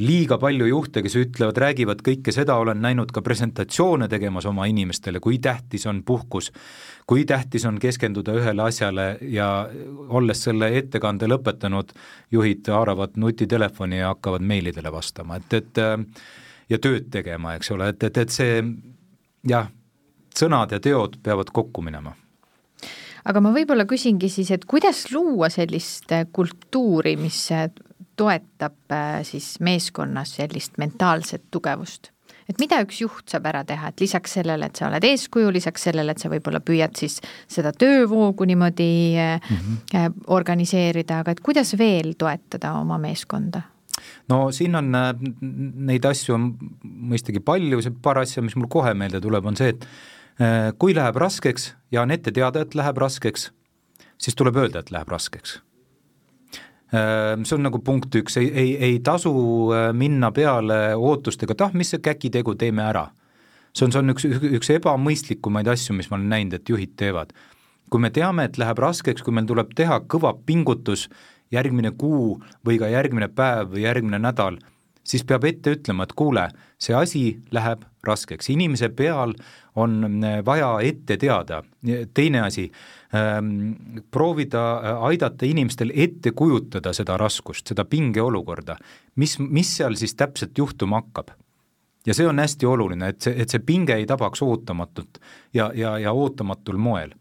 liiga 0.00 0.38
palju 0.40 0.66
juhte, 0.66 1.02
kes 1.04 1.16
ütlevad, 1.20 1.58
räägivad 1.60 2.00
kõike 2.04 2.32
seda, 2.32 2.56
olen 2.56 2.80
näinud 2.82 3.12
ka 3.12 3.22
presentatsioone 3.22 4.08
tegemas 4.08 4.46
oma 4.48 4.64
inimestele, 4.70 5.20
kui 5.20 5.38
tähtis 5.38 5.84
on 5.86 6.00
puhkus, 6.06 6.50
kui 7.06 7.26
tähtis 7.28 7.66
on 7.68 7.78
keskenduda 7.78 8.32
ühele 8.40 8.64
asjale 8.64 9.06
ja 9.20 9.68
olles 10.08 10.40
selle 10.48 10.70
ettekande 10.78 11.28
lõpetanud, 11.28 11.92
juhid 12.32 12.72
haaravad 12.72 13.20
nutitelefoni 13.20 14.00
ja 14.00 14.14
hakkavad 14.14 14.42
meilidele 14.42 14.92
vastama, 14.92 15.36
et, 15.36 15.60
et 15.60 15.84
äh, 15.84 15.98
ja 16.72 16.80
tööd 16.80 17.10
tegema, 17.12 17.54
eks 17.58 17.70
ole, 17.76 17.92
et, 17.92 18.08
et, 18.08 18.24
et 18.24 18.32
see 18.32 18.60
jah, 19.48 19.70
sõnad 20.36 20.72
ja 20.72 20.80
teod 20.80 21.18
peavad 21.22 21.50
kokku 21.52 21.82
minema 21.82 22.14
aga 23.24 23.40
ma 23.40 23.52
võib-olla 23.54 23.86
küsingi 23.88 24.28
siis, 24.28 24.50
et 24.50 24.64
kuidas 24.68 25.06
luua 25.12 25.48
sellist 25.52 26.12
kultuuri, 26.32 27.16
mis 27.16 27.46
toetab 28.16 28.92
äh, 28.92 29.22
siis 29.26 29.56
meeskonnas 29.60 30.36
sellist 30.40 30.78
mentaalset 30.78 31.48
tugevust? 31.50 32.10
et 32.44 32.60
mida 32.60 32.76
üks 32.84 32.98
juht 33.00 33.32
saab 33.32 33.46
ära 33.48 33.62
teha, 33.64 33.88
et 33.88 34.02
lisaks 34.04 34.34
sellele, 34.36 34.66
et 34.68 34.76
sa 34.76 34.90
oled 34.90 35.04
eeskuju, 35.08 35.48
lisaks 35.54 35.86
sellele, 35.88 36.12
et 36.12 36.20
sa 36.20 36.28
võib-olla 36.28 36.60
püüad 36.60 36.92
siis 36.98 37.16
seda 37.48 37.72
töövoogu 37.72 38.44
niimoodi 38.44 38.88
mm 39.16 39.54
-hmm. 39.56 40.18
organiseerida, 40.26 41.22
aga 41.24 41.32
et 41.32 41.40
kuidas 41.40 41.72
veel 41.78 42.12
toetada 42.18 42.74
oma 42.80 42.98
meeskonda? 42.98 43.62
No 44.28 44.48
siin 44.54 44.76
on 44.78 44.94
äh, 44.94 45.10
neid 45.90 46.06
asju 46.08 46.36
on 46.36 46.48
mõistagi 46.84 47.42
palju, 47.44 47.82
see 47.84 47.94
paar 48.04 48.22
asja, 48.22 48.44
mis 48.44 48.56
mul 48.58 48.70
kohe 48.72 48.94
meelde 48.98 49.20
tuleb, 49.24 49.46
on 49.50 49.58
see, 49.58 49.74
et 49.74 49.86
äh, 50.40 50.70
kui 50.80 50.96
läheb 50.96 51.18
raskeks 51.20 51.72
ja 51.94 52.04
on 52.04 52.14
ette 52.14 52.32
teada, 52.34 52.64
et 52.64 52.76
läheb 52.78 52.98
raskeks, 53.00 53.50
siis 54.20 54.38
tuleb 54.38 54.58
öelda, 54.62 54.84
et 54.84 54.92
läheb 54.94 55.10
raskeks. 55.12 55.58
Äh, 56.94 57.34
see 57.42 57.58
on 57.58 57.66
nagu 57.66 57.80
punkt 57.84 58.14
üks, 58.20 58.38
ei, 58.40 58.50
ei, 58.52 58.76
ei 58.90 59.02
tasu 59.04 59.34
minna 59.96 60.32
peale 60.34 60.80
ootustega, 60.96 61.56
et 61.56 61.66
ah, 61.66 61.76
mis 61.76 61.92
see 61.94 62.04
käkitegu, 62.04 62.56
teeme 62.60 62.86
ära. 62.86 63.08
see 63.74 63.88
on, 63.88 63.92
see 63.92 64.04
on 64.04 64.14
üks, 64.14 64.28
üks 64.60 64.70
ebamõistlikumaid 64.78 65.68
asju, 65.68 65.96
mis 65.98 66.08
ma 66.10 66.20
olen 66.20 66.30
näinud, 66.30 66.60
et 66.60 66.70
juhid 66.70 66.96
teevad. 66.96 67.34
kui 67.90 68.00
me 68.00 68.08
teame, 68.10 68.48
et 68.48 68.56
läheb 68.58 68.78
raskeks, 68.80 69.22
kui 69.22 69.34
meil 69.36 69.46
tuleb 69.46 69.74
teha 69.76 70.00
kõva 70.10 70.32
pingutus 70.46 71.04
järgmine 71.52 71.92
kuu 71.98 72.38
või 72.66 72.78
ka 72.80 72.88
järgmine 72.92 73.28
päev 73.28 73.74
või 73.74 73.84
järgmine 73.84 74.18
nädal, 74.18 74.58
siis 75.04 75.24
peab 75.24 75.44
ette 75.44 75.74
ütlema, 75.76 76.06
et 76.06 76.14
kuule, 76.16 76.48
see 76.80 76.96
asi 76.96 77.24
läheb 77.52 77.84
raskeks, 78.04 78.48
inimese 78.52 78.88
peal 78.88 79.34
on 79.80 80.24
äh, 80.24 80.40
vaja 80.46 80.76
ette 80.84 81.16
teada, 81.20 81.62
teine 82.14 82.44
asi 82.44 82.66
ähm,, 83.14 84.00
proovida 84.10 84.64
äh, 84.76 85.06
aidata 85.10 85.46
inimestel 85.46 85.92
ette 85.94 86.32
kujutada 86.36 86.92
seda 86.92 87.16
raskust, 87.20 87.66
seda 87.68 87.84
pingeolukorda, 87.84 88.76
mis, 89.16 89.38
mis 89.38 89.76
seal 89.76 89.96
siis 90.00 90.14
täpselt 90.14 90.58
juhtuma 90.58 91.02
hakkab? 91.02 91.34
Ja 92.06 92.12
see 92.12 92.26
on 92.28 92.38
hästi 92.38 92.66
oluline, 92.68 93.08
et 93.14 93.24
see, 93.24 93.32
et 93.40 93.48
see 93.48 93.62
pinge 93.64 93.94
ei 93.96 94.04
tabaks 94.06 94.42
ootamatult 94.44 95.20
ja, 95.56 95.70
ja, 95.74 95.96
ja 95.98 96.12
ootamatul 96.12 96.76
moel. 96.76 97.14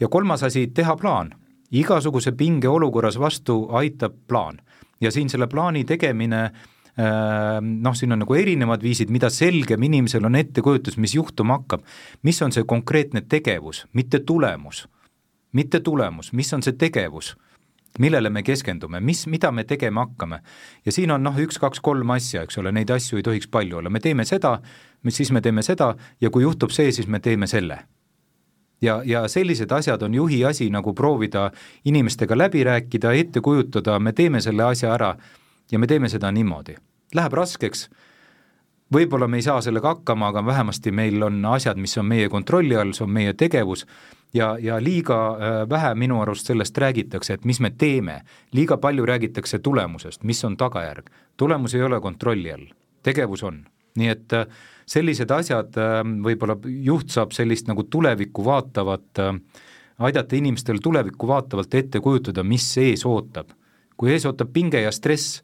ja 0.00 0.08
kolmas 0.08 0.42
asi, 0.42 0.66
teha 0.74 0.96
plaan 0.96 1.30
igasuguse 1.70 2.32
pinge 2.32 2.68
olukorras 2.68 3.18
vastu 3.18 3.66
aitab 3.72 4.14
plaan. 4.28 4.60
Ja 5.00 5.10
siin 5.12 5.28
selle 5.28 5.46
plaani 5.46 5.84
tegemine 5.84 6.42
äh, 6.44 6.52
noh, 7.60 7.94
siin 7.94 8.12
on 8.12 8.22
nagu 8.24 8.34
erinevad 8.34 8.82
viisid, 8.82 9.10
mida 9.12 9.30
selgem 9.30 9.82
inimesel 9.82 10.24
on 10.24 10.38
ettekujutus, 10.38 10.96
mis 10.96 11.14
juhtuma 11.14 11.60
hakkab, 11.60 11.82
mis 12.22 12.40
on 12.42 12.54
see 12.54 12.64
konkreetne 12.64 13.24
tegevus, 13.28 13.84
mitte 13.92 14.22
tulemus, 14.26 14.86
mitte 15.52 15.80
tulemus, 15.80 16.32
mis 16.32 16.52
on 16.56 16.64
see 16.64 16.76
tegevus, 16.78 17.34
millele 17.98 18.30
me 18.30 18.42
keskendume, 18.44 19.00
mis, 19.00 19.26
mida 19.26 19.52
me 19.52 19.64
tegema 19.64 20.06
hakkame. 20.06 20.40
ja 20.84 20.92
siin 20.92 21.10
on 21.10 21.22
noh, 21.24 21.36
üks-kaks-kolm 21.36 22.10
asja, 22.16 22.42
eks 22.44 22.58
ole, 22.60 22.72
neid 22.72 22.90
asju 22.90 23.20
ei 23.20 23.24
tohiks 23.24 23.48
palju 23.48 23.80
olla, 23.80 23.90
me 23.90 24.00
teeme 24.00 24.24
seda, 24.24 24.58
siis 25.08 25.32
me 25.32 25.40
teeme 25.40 25.62
seda 25.62 25.94
ja 26.20 26.30
kui 26.30 26.42
juhtub 26.42 26.72
see, 26.72 26.92
siis 26.92 27.08
me 27.08 27.20
teeme 27.20 27.46
selle 27.46 27.84
ja, 28.82 29.02
ja 29.04 29.28
sellised 29.28 29.72
asjad 29.72 30.02
on 30.02 30.14
juhi 30.14 30.44
asi 30.44 30.70
nagu 30.70 30.94
proovida 30.94 31.50
inimestega 31.84 32.38
läbi 32.38 32.64
rääkida, 32.64 33.12
ette 33.12 33.40
kujutada, 33.40 33.98
me 33.98 34.12
teeme 34.12 34.40
selle 34.40 34.62
asja 34.62 34.94
ära 34.94 35.14
ja 35.72 35.78
me 35.78 35.86
teeme 35.86 36.08
seda 36.08 36.32
niimoodi. 36.32 36.76
Läheb 37.14 37.32
raskeks, 37.32 37.88
võib-olla 38.92 39.28
me 39.28 39.40
ei 39.40 39.46
saa 39.46 39.60
sellega 39.60 39.94
hakkama, 39.94 40.28
aga 40.28 40.44
vähemasti 40.46 40.92
meil 40.92 41.22
on 41.22 41.44
asjad, 41.44 41.78
mis 41.78 41.96
on 41.98 42.06
meie 42.06 42.28
kontrolli 42.28 42.76
all, 42.76 42.92
see 42.92 43.06
on 43.06 43.14
meie 43.14 43.32
tegevus 43.32 43.86
ja, 44.34 44.56
ja 44.60 44.78
liiga 44.82 45.18
äh, 45.28 45.68
vähe 45.70 45.94
minu 45.94 46.20
arust 46.20 46.46
sellest 46.46 46.78
räägitakse, 46.78 47.34
et 47.34 47.44
mis 47.44 47.60
me 47.60 47.70
teeme. 47.70 48.22
liiga 48.52 48.76
palju 48.76 49.06
räägitakse 49.06 49.58
tulemusest, 49.58 50.24
mis 50.24 50.44
on 50.44 50.56
tagajärg. 50.56 51.10
tulemus 51.36 51.74
ei 51.74 51.82
ole 51.82 52.00
kontrolli 52.00 52.52
all, 52.52 52.66
tegevus 53.02 53.42
on. 53.42 53.64
nii 53.96 54.08
et 54.08 54.32
äh, 54.32 54.46
sellised 54.86 55.30
asjad, 55.34 55.76
äh, 55.80 56.00
võib-olla 56.26 56.58
juht 56.64 57.10
saab 57.14 57.34
sellist 57.36 57.68
nagu 57.70 57.86
tulevikku 57.90 58.44
vaatavat, 58.44 59.22
aidata 60.06 60.36
inimestel 60.36 60.78
tulevikku 60.82 61.28
vaatavalt 61.28 61.74
ette 61.74 62.00
kujutada, 62.00 62.44
mis 62.44 62.68
ees 62.78 63.06
ootab. 63.06 63.50
kui 63.96 64.10
ees 64.12 64.26
ootab 64.28 64.50
pinge 64.52 64.80
ja 64.80 64.90
stress, 64.92 65.40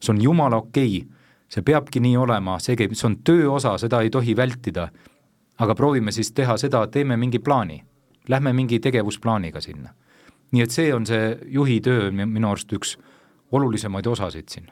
see 0.00 0.12
on 0.12 0.20
jumala 0.20 0.56
okei 0.60 0.98
okay., 0.98 1.12
see 1.48 1.62
peabki 1.62 2.00
nii 2.04 2.16
olema, 2.20 2.58
see 2.60 2.76
käib, 2.76 2.92
see 2.92 3.06
on 3.08 3.16
töö 3.24 3.46
osa, 3.54 3.78
seda 3.78 4.02
ei 4.04 4.10
tohi 4.10 4.36
vältida. 4.36 4.88
aga 5.58 5.74
proovime 5.74 6.12
siis 6.12 6.32
teha 6.32 6.56
seda, 6.60 6.86
teeme 6.86 7.16
mingi 7.16 7.38
plaani 7.38 7.80
lähme 8.28 8.52
mingi 8.52 8.80
tegevusplaaniga 8.80 9.60
sinna. 9.60 9.94
nii 10.52 10.62
et 10.62 10.70
see 10.70 10.94
on 10.94 11.06
see 11.06 11.38
juhi 11.50 11.80
töö 11.80 12.10
minu 12.14 12.50
arust 12.50 12.72
üks 12.72 12.96
olulisemaid 13.52 14.06
osasid 14.06 14.48
siin 14.48 14.68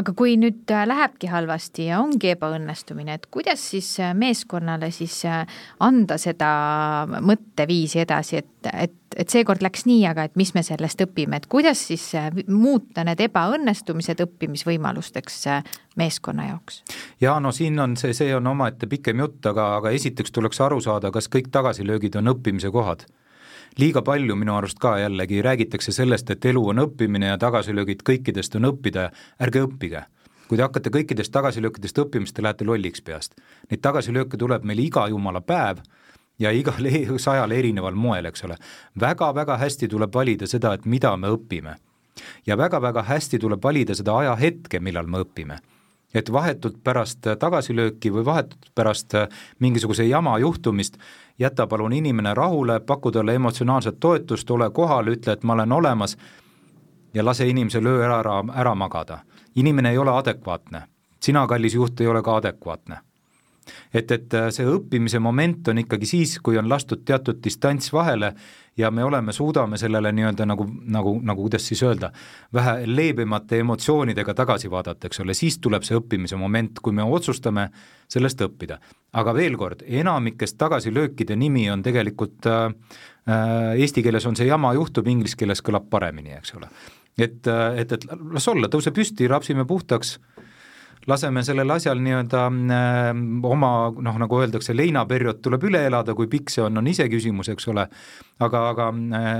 aga 0.00 0.14
kui 0.16 0.36
nüüd 0.40 0.70
äh, 0.72 0.84
lähebki 0.88 1.30
halvasti 1.32 1.88
ja 1.90 2.00
ongi 2.02 2.32
ebaõnnestumine, 2.32 3.18
et 3.18 3.28
kuidas 3.32 3.62
siis 3.74 3.88
äh, 4.00 4.14
meeskonnale 4.16 4.90
siis 4.94 5.22
äh, 5.28 5.44
anda 5.84 6.18
seda 6.20 6.50
mõtteviisi 7.20 8.02
edasi, 8.02 8.42
et, 8.42 8.70
et, 8.72 8.96
et 9.16 9.32
seekord 9.32 9.64
läks 9.64 9.86
nii, 9.88 10.04
aga 10.10 10.26
et 10.28 10.36
mis 10.40 10.54
me 10.56 10.64
sellest 10.66 11.04
õpime, 11.06 11.40
et 11.40 11.48
kuidas 11.52 11.86
siis 11.90 12.08
muuta 12.48 13.04
need 13.08 13.20
ebaõnnestumised 13.28 14.22
õppimisvõimalusteks 14.26 15.40
meeskonna 16.00 16.48
jaoks? 16.52 16.82
jaa, 17.20 17.38
no 17.40 17.52
siin 17.52 17.78
on 17.82 17.96
see, 18.00 18.14
see 18.16 18.32
on 18.36 18.46
omaette 18.54 18.88
pikem 18.90 19.24
jutt, 19.24 19.42
aga, 19.52 19.74
aga 19.80 19.92
esiteks 19.96 20.32
tuleks 20.32 20.62
aru 20.64 20.80
saada, 20.84 21.12
kas 21.14 21.28
kõik 21.32 21.52
tagasilöögid 21.52 22.16
on 22.20 22.34
õppimise 22.36 22.72
kohad 22.72 23.06
liiga 23.78 24.02
palju 24.02 24.36
minu 24.36 24.54
arust 24.56 24.78
ka 24.78 24.96
jällegi 25.00 25.42
räägitakse 25.42 25.92
sellest, 25.92 26.30
et 26.30 26.44
elu 26.44 26.62
on 26.68 26.82
õppimine 26.86 27.32
ja 27.32 27.38
tagasilöögid 27.38 28.04
kõikidest 28.08 28.56
on 28.58 28.68
õppida, 28.72 29.10
ärge 29.40 29.64
õppige. 29.66 30.04
kui 30.48 30.58
te 30.58 30.62
hakkate 30.62 30.90
kõikidest 30.92 31.32
tagasilöökidest 31.32 31.98
õppima, 31.98 32.26
siis 32.26 32.36
te 32.36 32.42
lähete 32.42 32.64
lolliks 32.64 33.00
peast. 33.00 33.34
Neid 33.70 33.80
tagasilööke 33.80 34.36
tuleb 34.36 34.64
meil 34.68 34.78
iga 34.78 35.06
jumala 35.08 35.40
päev 35.40 35.78
ja 36.38 36.50
igal 36.50 36.88
sajal 37.26 37.52
erineval 37.52 37.94
moel, 37.94 38.26
eks 38.26 38.44
ole 38.44 38.56
väga,. 39.00 39.32
väga-väga 39.32 39.56
hästi 39.56 39.88
tuleb 39.88 40.14
valida 40.14 40.46
seda, 40.46 40.74
et 40.74 40.84
mida 40.84 41.16
me 41.16 41.28
õpime. 41.28 41.76
ja 42.46 42.56
väga-väga 42.56 43.02
hästi 43.02 43.38
tuleb 43.38 43.62
valida 43.62 43.94
seda 43.94 44.16
ajahetke, 44.16 44.80
millal 44.80 45.06
me 45.06 45.18
õpime 45.18 45.58
et 46.14 46.32
vahetult 46.32 46.76
pärast 46.84 47.26
tagasilööki 47.38 48.12
või 48.12 48.24
vahetult 48.24 48.70
pärast 48.74 49.14
mingisuguse 49.58 50.04
jama 50.04 50.38
juhtumist 50.38 50.98
jäta 51.38 51.66
palun 51.66 51.92
inimene 51.92 52.34
rahule, 52.34 52.80
paku 52.80 53.12
talle 53.12 53.34
emotsionaalset 53.34 54.00
toetust, 54.00 54.50
ole 54.50 54.70
kohal, 54.70 55.06
ütle, 55.06 55.32
et 55.32 55.42
ma 55.42 55.52
olen 55.52 55.72
olemas 55.72 56.16
ja 57.14 57.24
lase 57.24 57.48
inimesel 57.48 57.86
öö 57.86 58.04
ära, 58.04 58.18
ära, 58.18 58.42
ära 58.54 58.74
magada. 58.74 59.18
inimene 59.54 59.90
ei 59.90 59.98
ole 59.98 60.10
adekvaatne, 60.10 60.82
sina, 61.20 61.46
kallis 61.46 61.74
juht, 61.74 62.00
ei 62.00 62.06
ole 62.06 62.22
ka 62.22 62.36
adekvaatne 62.36 63.00
et, 63.94 64.10
et 64.10 64.36
see 64.54 64.66
õppimise 64.66 65.20
moment 65.22 65.68
on 65.68 65.82
ikkagi 65.82 66.08
siis, 66.08 66.38
kui 66.42 66.58
on 66.58 66.68
lastud 66.68 67.04
teatud 67.06 67.40
distants 67.44 67.92
vahele 67.92 68.32
ja 68.76 68.90
me 68.90 69.04
oleme, 69.04 69.32
suudame 69.32 69.78
sellele 69.78 70.12
nii-öelda 70.12 70.46
nagu, 70.48 70.66
nagu, 70.84 71.14
nagu 71.22 71.42
kuidas 71.42 71.66
siis 71.68 71.82
öelda, 71.82 72.12
vähe 72.54 72.86
leebemate 72.86 73.58
emotsioonidega 73.60 74.34
tagasi 74.34 74.70
vaadata, 74.70 75.06
eks 75.06 75.20
ole, 75.20 75.34
siis 75.36 75.58
tuleb 75.60 75.84
see 75.84 75.98
õppimise 75.98 76.38
moment, 76.40 76.80
kui 76.80 76.96
me 76.96 77.04
otsustame 77.04 77.68
sellest 78.12 78.40
õppida. 78.46 78.78
aga 79.12 79.34
veel 79.34 79.56
kord, 79.60 79.82
enamikest 79.86 80.56
tagasilöökide 80.58 81.36
nimi 81.36 81.70
on 81.70 81.82
tegelikult 81.82 82.46
äh, 82.46 82.64
äh, 83.28 83.80
eesti 83.80 84.02
keeles 84.02 84.26
on 84.26 84.36
see 84.36 84.46
jama 84.48 84.72
juhtub, 84.74 85.08
inglise 85.08 85.36
keeles 85.36 85.60
kõlab 85.62 85.90
paremini, 85.90 86.32
eks 86.38 86.54
ole. 86.56 86.68
et, 87.18 87.46
äh, 87.46 87.80
et, 87.84 87.92
et 87.92 88.08
las 88.32 88.48
olla, 88.48 88.68
tõuse 88.72 88.90
püsti, 88.90 89.28
rapsime 89.28 89.68
puhtaks 89.68 90.16
äh,, 90.16 90.51
laseme 91.06 91.42
sellel 91.44 91.70
asjal 91.74 92.00
nii-öelda 92.02 92.42
äh, 92.46 93.08
oma 93.48 93.72
noh, 93.96 94.18
nagu 94.22 94.40
öeldakse, 94.40 94.74
leinaperiood 94.76 95.42
tuleb 95.44 95.64
üle 95.70 95.86
elada, 95.88 96.14
kui 96.18 96.28
pikk 96.30 96.52
see 96.52 96.64
on, 96.64 96.78
on 96.78 96.90
iseküsimus, 96.90 97.52
eks 97.52 97.68
ole, 97.72 97.86
aga, 98.42 98.66
aga 98.70 98.90
äh, 98.92 99.32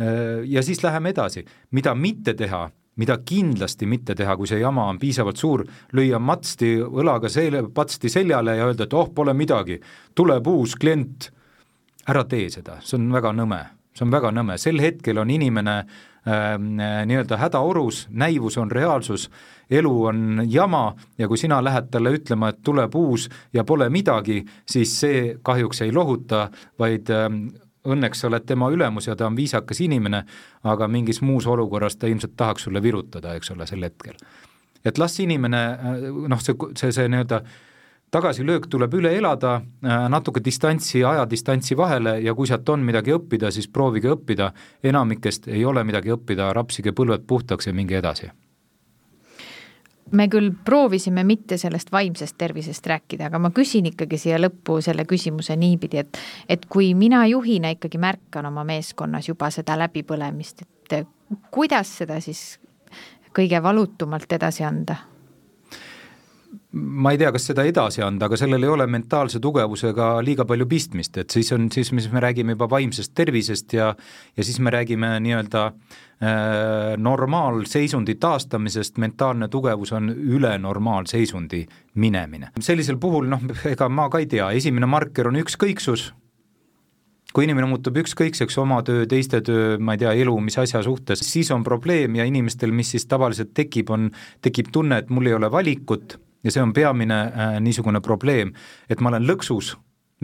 äh, 0.00 0.42
ja 0.50 0.64
siis 0.66 0.82
läheme 0.84 1.14
edasi, 1.14 1.44
mida 1.76 1.94
mitte 1.96 2.34
teha, 2.38 2.66
mida 2.98 3.18
kindlasti 3.24 3.86
mitte 3.86 4.16
teha, 4.18 4.36
kui 4.36 4.50
see 4.50 4.60
jama 4.60 4.88
on 4.90 4.98
piisavalt 5.00 5.40
suur, 5.40 5.64
lüüa 5.94 6.20
matsti 6.20 6.76
õlaga 6.82 7.30
sel-, 7.32 7.68
patsti 7.74 8.10
seljale 8.12 8.58
ja 8.58 8.68
öelda, 8.68 8.88
et 8.88 8.96
oh, 8.98 9.10
pole 9.14 9.34
midagi, 9.38 9.78
tuleb 10.18 10.46
uus 10.50 10.76
klient, 10.80 11.30
ära 12.08 12.24
tee 12.28 12.48
seda, 12.52 12.80
see 12.82 12.98
on 12.98 13.10
väga 13.14 13.32
nõme, 13.36 13.62
see 13.96 14.06
on 14.06 14.14
väga 14.14 14.32
nõme, 14.34 14.58
sel 14.60 14.80
hetkel 14.82 15.22
on 15.22 15.30
inimene 15.30 15.76
äh, 15.78 16.56
nii-öelda 16.58 17.38
hädaorus, 17.40 18.06
näivus 18.10 18.58
on 18.58 18.72
reaalsus 18.74 19.28
elu 19.70 20.04
on 20.04 20.42
jama 20.46 20.94
ja 21.18 21.28
kui 21.28 21.38
sina 21.38 21.60
lähed 21.64 21.90
talle 21.90 22.12
ütlema, 22.16 22.48
et 22.52 22.62
tuleb 22.64 22.94
uus 22.94 23.28
ja 23.52 23.64
pole 23.64 23.88
midagi, 23.92 24.42
siis 24.66 24.94
see 25.00 25.22
kahjuks 25.42 25.82
ei 25.84 25.92
lohuta, 25.92 26.48
vaid 26.78 27.10
ähm, 27.12 27.46
õnneks 27.88 28.22
sa 28.22 28.28
oled 28.30 28.46
tema 28.48 28.70
ülemus 28.72 29.08
ja 29.08 29.16
ta 29.16 29.28
on 29.28 29.36
viisakas 29.36 29.80
inimene, 29.84 30.24
aga 30.64 30.88
mingis 30.88 31.22
muus 31.22 31.46
olukorras 31.46 31.96
ta 31.96 32.10
ilmselt 32.10 32.36
tahaks 32.36 32.68
sulle 32.68 32.82
virutada, 32.82 33.34
eks 33.36 33.54
ole, 33.54 33.66
sel 33.66 33.84
hetkel. 33.84 34.18
et 34.84 34.98
las 34.98 35.18
inimene 35.20 35.64
äh, 35.72 36.04
noh, 36.28 36.40
see, 36.40 36.54
see, 36.78 36.92
see 36.92 37.08
nii-öelda 37.08 37.42
tagasilöök 38.10 38.66
tuleb 38.72 38.94
üle 38.94 39.12
elada, 39.16 39.60
äh, 39.84 40.08
natuke 40.08 40.40
distantsi, 40.44 41.04
ajadistantsi 41.04 41.76
vahele 41.76 42.18
ja 42.24 42.34
kui 42.34 42.48
sealt 42.48 42.68
on 42.68 42.80
midagi 42.80 43.12
õppida, 43.12 43.52
siis 43.52 43.68
proovige 43.68 44.14
õppida, 44.16 44.52
enamikest 44.82 45.48
ei 45.48 45.64
ole 45.64 45.84
midagi 45.84 46.14
õppida, 46.16 46.52
rapsige 46.56 46.96
põlved 46.96 47.28
puhtaks 47.28 47.68
ja 47.68 47.76
minge 47.76 47.98
edasi 47.98 48.32
me 50.12 50.28
küll 50.28 50.52
proovisime 50.64 51.24
mitte 51.24 51.58
sellest 51.58 51.92
vaimsest 51.92 52.36
tervisest 52.38 52.86
rääkida, 52.86 53.28
aga 53.28 53.38
ma 53.42 53.50
küsin 53.54 53.90
ikkagi 53.90 54.18
siia 54.20 54.38
lõppu 54.40 54.80
selle 54.84 55.04
küsimuse 55.08 55.56
niipidi, 55.56 56.04
et 56.04 56.18
et 56.48 56.66
kui 56.70 56.94
mina 56.94 57.24
juhina 57.26 57.72
ikkagi 57.76 57.98
märkan 57.98 58.46
oma 58.46 58.64
meeskonnas 58.64 59.28
juba 59.28 59.50
seda 59.54 59.76
läbipõlemist, 59.78 60.64
et 60.64 61.06
kuidas 61.50 61.92
seda 62.00 62.20
siis 62.24 62.58
kõige 63.36 63.62
valutumalt 63.62 64.32
edasi 64.32 64.64
anda? 64.64 64.96
Ma 66.72 67.12
ei 67.14 67.18
tea, 67.18 67.30
kas 67.32 67.46
seda 67.48 67.64
edasi 67.64 68.02
anda, 68.04 68.26
aga 68.28 68.36
sellel 68.36 68.66
ei 68.66 68.68
ole 68.68 68.84
mentaalse 68.90 69.40
tugevusega 69.40 70.10
liiga 70.24 70.44
palju 70.48 70.66
pistmist, 70.68 71.16
et 71.22 71.32
siis 71.32 71.48
on, 71.56 71.70
siis 71.72 71.92
me 72.12 72.20
räägime 72.20 72.56
juba 72.56 72.68
vaimsest 72.68 73.14
tervisest 73.16 73.72
ja 73.72 73.94
ja 74.36 74.44
siis 74.44 74.60
me 74.60 74.70
räägime 74.70 75.14
nii-öelda 75.24 75.64
äh, 75.64 76.98
normaalseisundi 77.00 78.18
taastamisest, 78.20 79.00
mentaalne 79.00 79.48
tugevus 79.48 79.94
on 79.96 80.12
üle 80.12 80.52
normaalseisundi 80.58 81.64
minemine. 81.94 82.52
sellisel 82.60 83.00
puhul 83.00 83.32
noh, 83.32 83.48
ega 83.64 83.88
ma 83.88 84.10
ka 84.12 84.20
ei 84.20 84.26
tea, 84.26 84.50
esimene 84.52 84.86
marker 84.86 85.32
on 85.32 85.40
ükskõiksus, 85.40 86.10
kui 87.32 87.48
inimene 87.48 87.72
muutub 87.72 87.96
ükskõikseks 87.96 88.60
oma 88.60 88.82
töö, 88.84 89.08
teiste 89.08 89.40
töö, 89.40 89.78
ma 89.80 89.96
ei 89.96 90.04
tea, 90.04 90.12
elu, 90.20 90.36
mis 90.44 90.60
asja 90.60 90.84
suhtes, 90.84 91.24
siis 91.24 91.48
on 91.54 91.64
probleem 91.64 92.20
ja 92.20 92.28
inimestel, 92.28 92.76
mis 92.76 92.92
siis 92.92 93.08
tavaliselt 93.08 93.56
tekib, 93.56 93.88
on, 93.88 94.10
tekib 94.44 94.68
tunne, 94.72 95.00
et 95.00 95.08
mul 95.08 95.32
ei 95.32 95.36
ole 95.40 95.48
valikut 95.52 96.18
ja 96.44 96.54
see 96.54 96.62
on 96.62 96.72
peamine 96.72 97.18
äh, 97.26 97.58
niisugune 97.60 98.00
probleem, 98.04 98.52
et 98.90 99.00
ma 99.00 99.12
olen 99.12 99.26
lõksus 99.28 99.74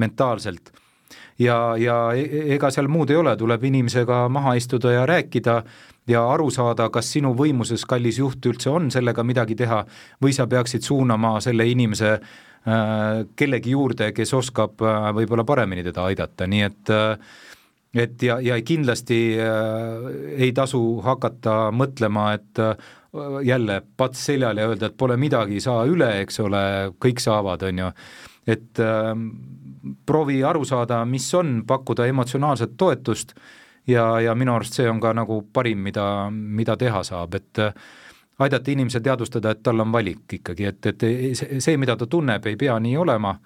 mentaalselt. 0.01 0.73
Ja, 1.39 1.75
ja 1.79 1.97
e-, 2.15 2.25
e-, 2.25 2.47
ega 2.55 2.71
seal 2.71 2.89
muud 2.91 3.11
ei 3.11 3.19
ole, 3.19 3.35
tuleb 3.39 3.65
inimesega 3.67 4.25
maha 4.33 4.55
istuda 4.59 4.93
ja 4.95 5.07
rääkida 5.07 5.61
ja 6.11 6.25
aru 6.31 6.51
saada, 6.55 6.89
kas 6.95 7.11
sinu 7.13 7.35
võimuses, 7.39 7.87
kallis 7.89 8.21
juht, 8.23 8.45
üldse 8.47 8.71
on 8.71 8.91
sellega 8.95 9.25
midagi 9.27 9.57
teha 9.59 9.83
või 10.23 10.35
sa 10.37 10.47
peaksid 10.51 10.87
suunama 10.87 11.39
selle 11.45 11.67
inimese 11.71 12.13
äh, 12.15 13.25
kellegi 13.37 13.75
juurde, 13.75 14.13
kes 14.15 14.35
oskab 14.39 14.85
äh, 14.85 15.11
võib-olla 15.17 15.47
paremini 15.49 15.87
teda 15.87 16.07
aidata, 16.11 16.47
nii 16.51 16.63
et 16.69 16.95
äh, 16.95 17.35
et 17.95 18.23
ja, 18.23 18.41
ja 18.43 18.59
kindlasti 18.67 19.19
äh, 19.39 20.11
ei 20.47 20.53
tasu 20.55 21.01
hakata 21.05 21.71
mõtlema, 21.75 22.33
et 22.39 22.63
äh, 22.63 22.75
jälle 23.43 23.83
pats 23.97 24.27
seljal 24.27 24.59
ja 24.59 24.69
öelda, 24.69 24.87
et 24.87 24.97
pole 24.97 25.17
midagi, 25.17 25.61
saa 25.61 25.85
üle, 25.87 26.11
eks 26.25 26.41
ole, 26.41 26.63
kõik 27.01 27.23
saavad, 27.23 27.63
on 27.69 27.79
ju. 27.79 27.91
et 28.47 28.81
äh, 28.83 29.13
proovi 30.07 30.43
aru 30.45 30.65
saada, 30.65 31.05
mis 31.05 31.29
on, 31.35 31.63
pakkuda 31.67 32.07
emotsionaalset 32.07 32.77
toetust 32.77 33.35
ja, 33.87 34.21
ja 34.21 34.35
minu 34.35 34.55
arust 34.55 34.75
see 34.75 34.89
on 34.91 35.01
ka 35.01 35.13
nagu 35.17 35.43
parim, 35.53 35.79
mida, 35.79 36.31
mida 36.31 36.77
teha 36.77 37.03
saab, 37.05 37.35
et 37.35 37.63
äh, 37.63 37.75
aidata 38.39 38.71
inimesel 38.71 39.03
teadvustada, 39.03 39.55
et 39.55 39.63
tal 39.63 39.81
on 39.81 39.93
valik 39.93 40.39
ikkagi, 40.41 40.71
et, 40.71 40.87
et 40.87 41.05
see, 41.39 41.77
mida 41.77 41.97
ta 41.97 42.07
tunneb, 42.07 42.47
ei 42.47 42.57
pea 42.57 42.79
nii 42.81 42.97
olema, 42.97 43.37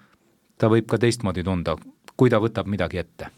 ta 0.57 0.69
võib 0.71 0.89
ka 0.89 0.97
teistmoodi 0.97 1.43
tunda, 1.43 1.77
kui 2.17 2.29
ta 2.29 2.41
võtab 2.41 2.67
midagi 2.67 2.97
ette 2.97 3.29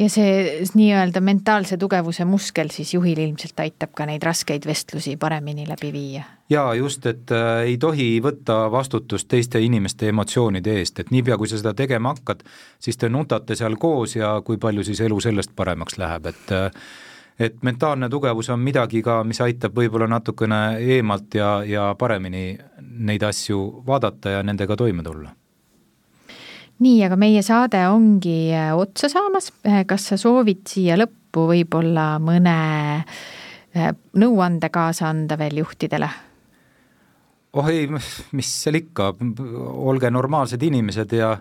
ja 0.00 0.08
see 0.08 0.60
nii-öelda 0.74 1.20
mentaalse 1.20 1.76
tugevuse 1.76 2.24
muskel 2.24 2.70
siis 2.72 2.94
juhil 2.94 3.18
ilmselt 3.20 3.60
aitab 3.60 3.92
ka 3.96 4.06
neid 4.08 4.24
raskeid 4.24 4.66
vestlusi 4.66 5.16
paremini 5.20 5.66
läbi 5.68 5.92
viia? 5.92 6.24
jaa, 6.50 6.74
just, 6.74 7.06
et 7.06 7.30
äh, 7.34 7.66
ei 7.68 7.76
tohi 7.78 8.08
võtta 8.24 8.62
vastutust 8.72 9.28
teiste 9.28 9.60
inimeste 9.60 10.08
emotsioonide 10.08 10.78
eest, 10.80 10.98
et 11.00 11.12
niipea, 11.14 11.36
kui 11.38 11.50
sa 11.50 11.60
seda 11.60 11.74
tegema 11.76 12.14
hakkad, 12.14 12.42
siis 12.80 12.98
te 12.98 13.08
nutate 13.08 13.54
seal 13.58 13.76
koos 13.78 14.16
ja 14.16 14.32
kui 14.44 14.58
palju 14.58 14.84
siis 14.88 15.00
elu 15.04 15.20
sellest 15.20 15.54
paremaks 15.56 16.00
läheb, 16.00 16.32
et 16.32 16.56
äh, 16.56 16.70
et 17.40 17.62
mentaalne 17.64 18.08
tugevus 18.12 18.50
on 18.52 18.60
midagi 18.60 19.00
ka, 19.02 19.22
mis 19.24 19.40
aitab 19.40 19.76
võib-olla 19.76 20.10
natukene 20.12 20.60
eemalt 20.96 21.34
ja, 21.34 21.52
ja 21.64 21.86
paremini 21.98 22.58
neid 22.80 23.22
asju 23.24 23.84
vaadata 23.86 24.36
ja 24.36 24.42
nendega 24.44 24.76
toime 24.76 25.02
tulla 25.06 25.32
nii, 26.80 27.00
aga 27.06 27.18
meie 27.20 27.42
saade 27.44 27.82
ongi 27.90 28.50
äh, 28.56 28.72
otsa 28.76 29.10
saamas, 29.12 29.50
äh, 29.68 29.84
kas 29.88 30.10
sa 30.10 30.18
soovid 30.20 30.64
siia 30.70 30.96
lõppu 31.00 31.46
võib-olla 31.52 32.14
mõne 32.22 32.56
äh, 33.04 33.90
nõuande 34.20 34.70
kaasa 34.72 35.10
anda 35.10 35.38
veel 35.40 35.62
juhtidele? 35.62 36.10
oh 37.52 37.66
ei, 37.66 37.88
mis 37.90 38.52
seal 38.62 38.78
ikka, 38.78 39.12
olge 39.90 40.10
normaalsed 40.10 40.62
inimesed 40.62 41.18
ja 41.18 41.34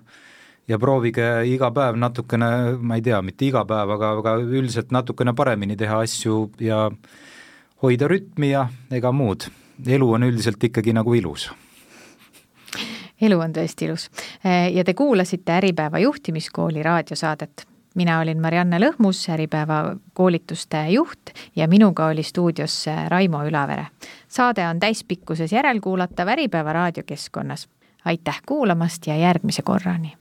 ja 0.69 0.77
proovige 0.77 1.25
iga 1.49 1.71
päev 1.73 1.95
natukene, 1.97 2.49
ma 2.77 2.99
ei 2.99 3.01
tea, 3.01 3.23
mitte 3.25 3.47
iga 3.47 3.63
päev, 3.65 3.95
aga, 3.95 4.11
aga 4.19 4.35
üldiselt 4.43 4.91
natukene 4.93 5.33
paremini 5.33 5.77
teha 5.77 6.03
asju 6.05 6.43
ja 6.61 6.83
hoida 7.81 8.09
rütmi 8.11 8.51
ja 8.51 8.67
ega 8.93 9.11
muud. 9.11 9.47
elu 9.87 10.11
on 10.13 10.27
üldiselt 10.27 10.63
ikkagi 10.63 10.93
nagu 10.93 11.15
ilus 11.15 11.47
elu 13.21 13.39
on 13.39 13.53
tõesti 13.53 13.85
ilus. 13.85 14.09
ja 14.73 14.83
te 14.83 14.93
kuulasite 14.93 15.51
Äripäeva 15.51 15.99
juhtimiskooli 15.99 16.83
raadiosaadet. 16.83 17.67
mina 17.95 18.19
olin 18.19 18.41
Marianne 18.41 18.79
Lõhmus, 18.79 19.29
Äripäeva 19.29 19.95
koolituste 20.13 20.85
juht 20.89 21.29
ja 21.55 21.67
minuga 21.67 22.05
oli 22.05 22.23
stuudios 22.23 22.85
Raimo 23.07 23.43
Ülavere. 23.43 23.87
saade 24.27 24.67
on 24.67 24.79
täispikkuses 24.79 25.51
järelkuulatav 25.51 26.27
Äripäeva 26.27 26.73
raadiokeskkonnas. 26.73 27.69
aitäh 28.05 28.41
kuulamast 28.45 29.07
ja 29.07 29.17
järgmise 29.17 29.61
korrani! 29.61 30.18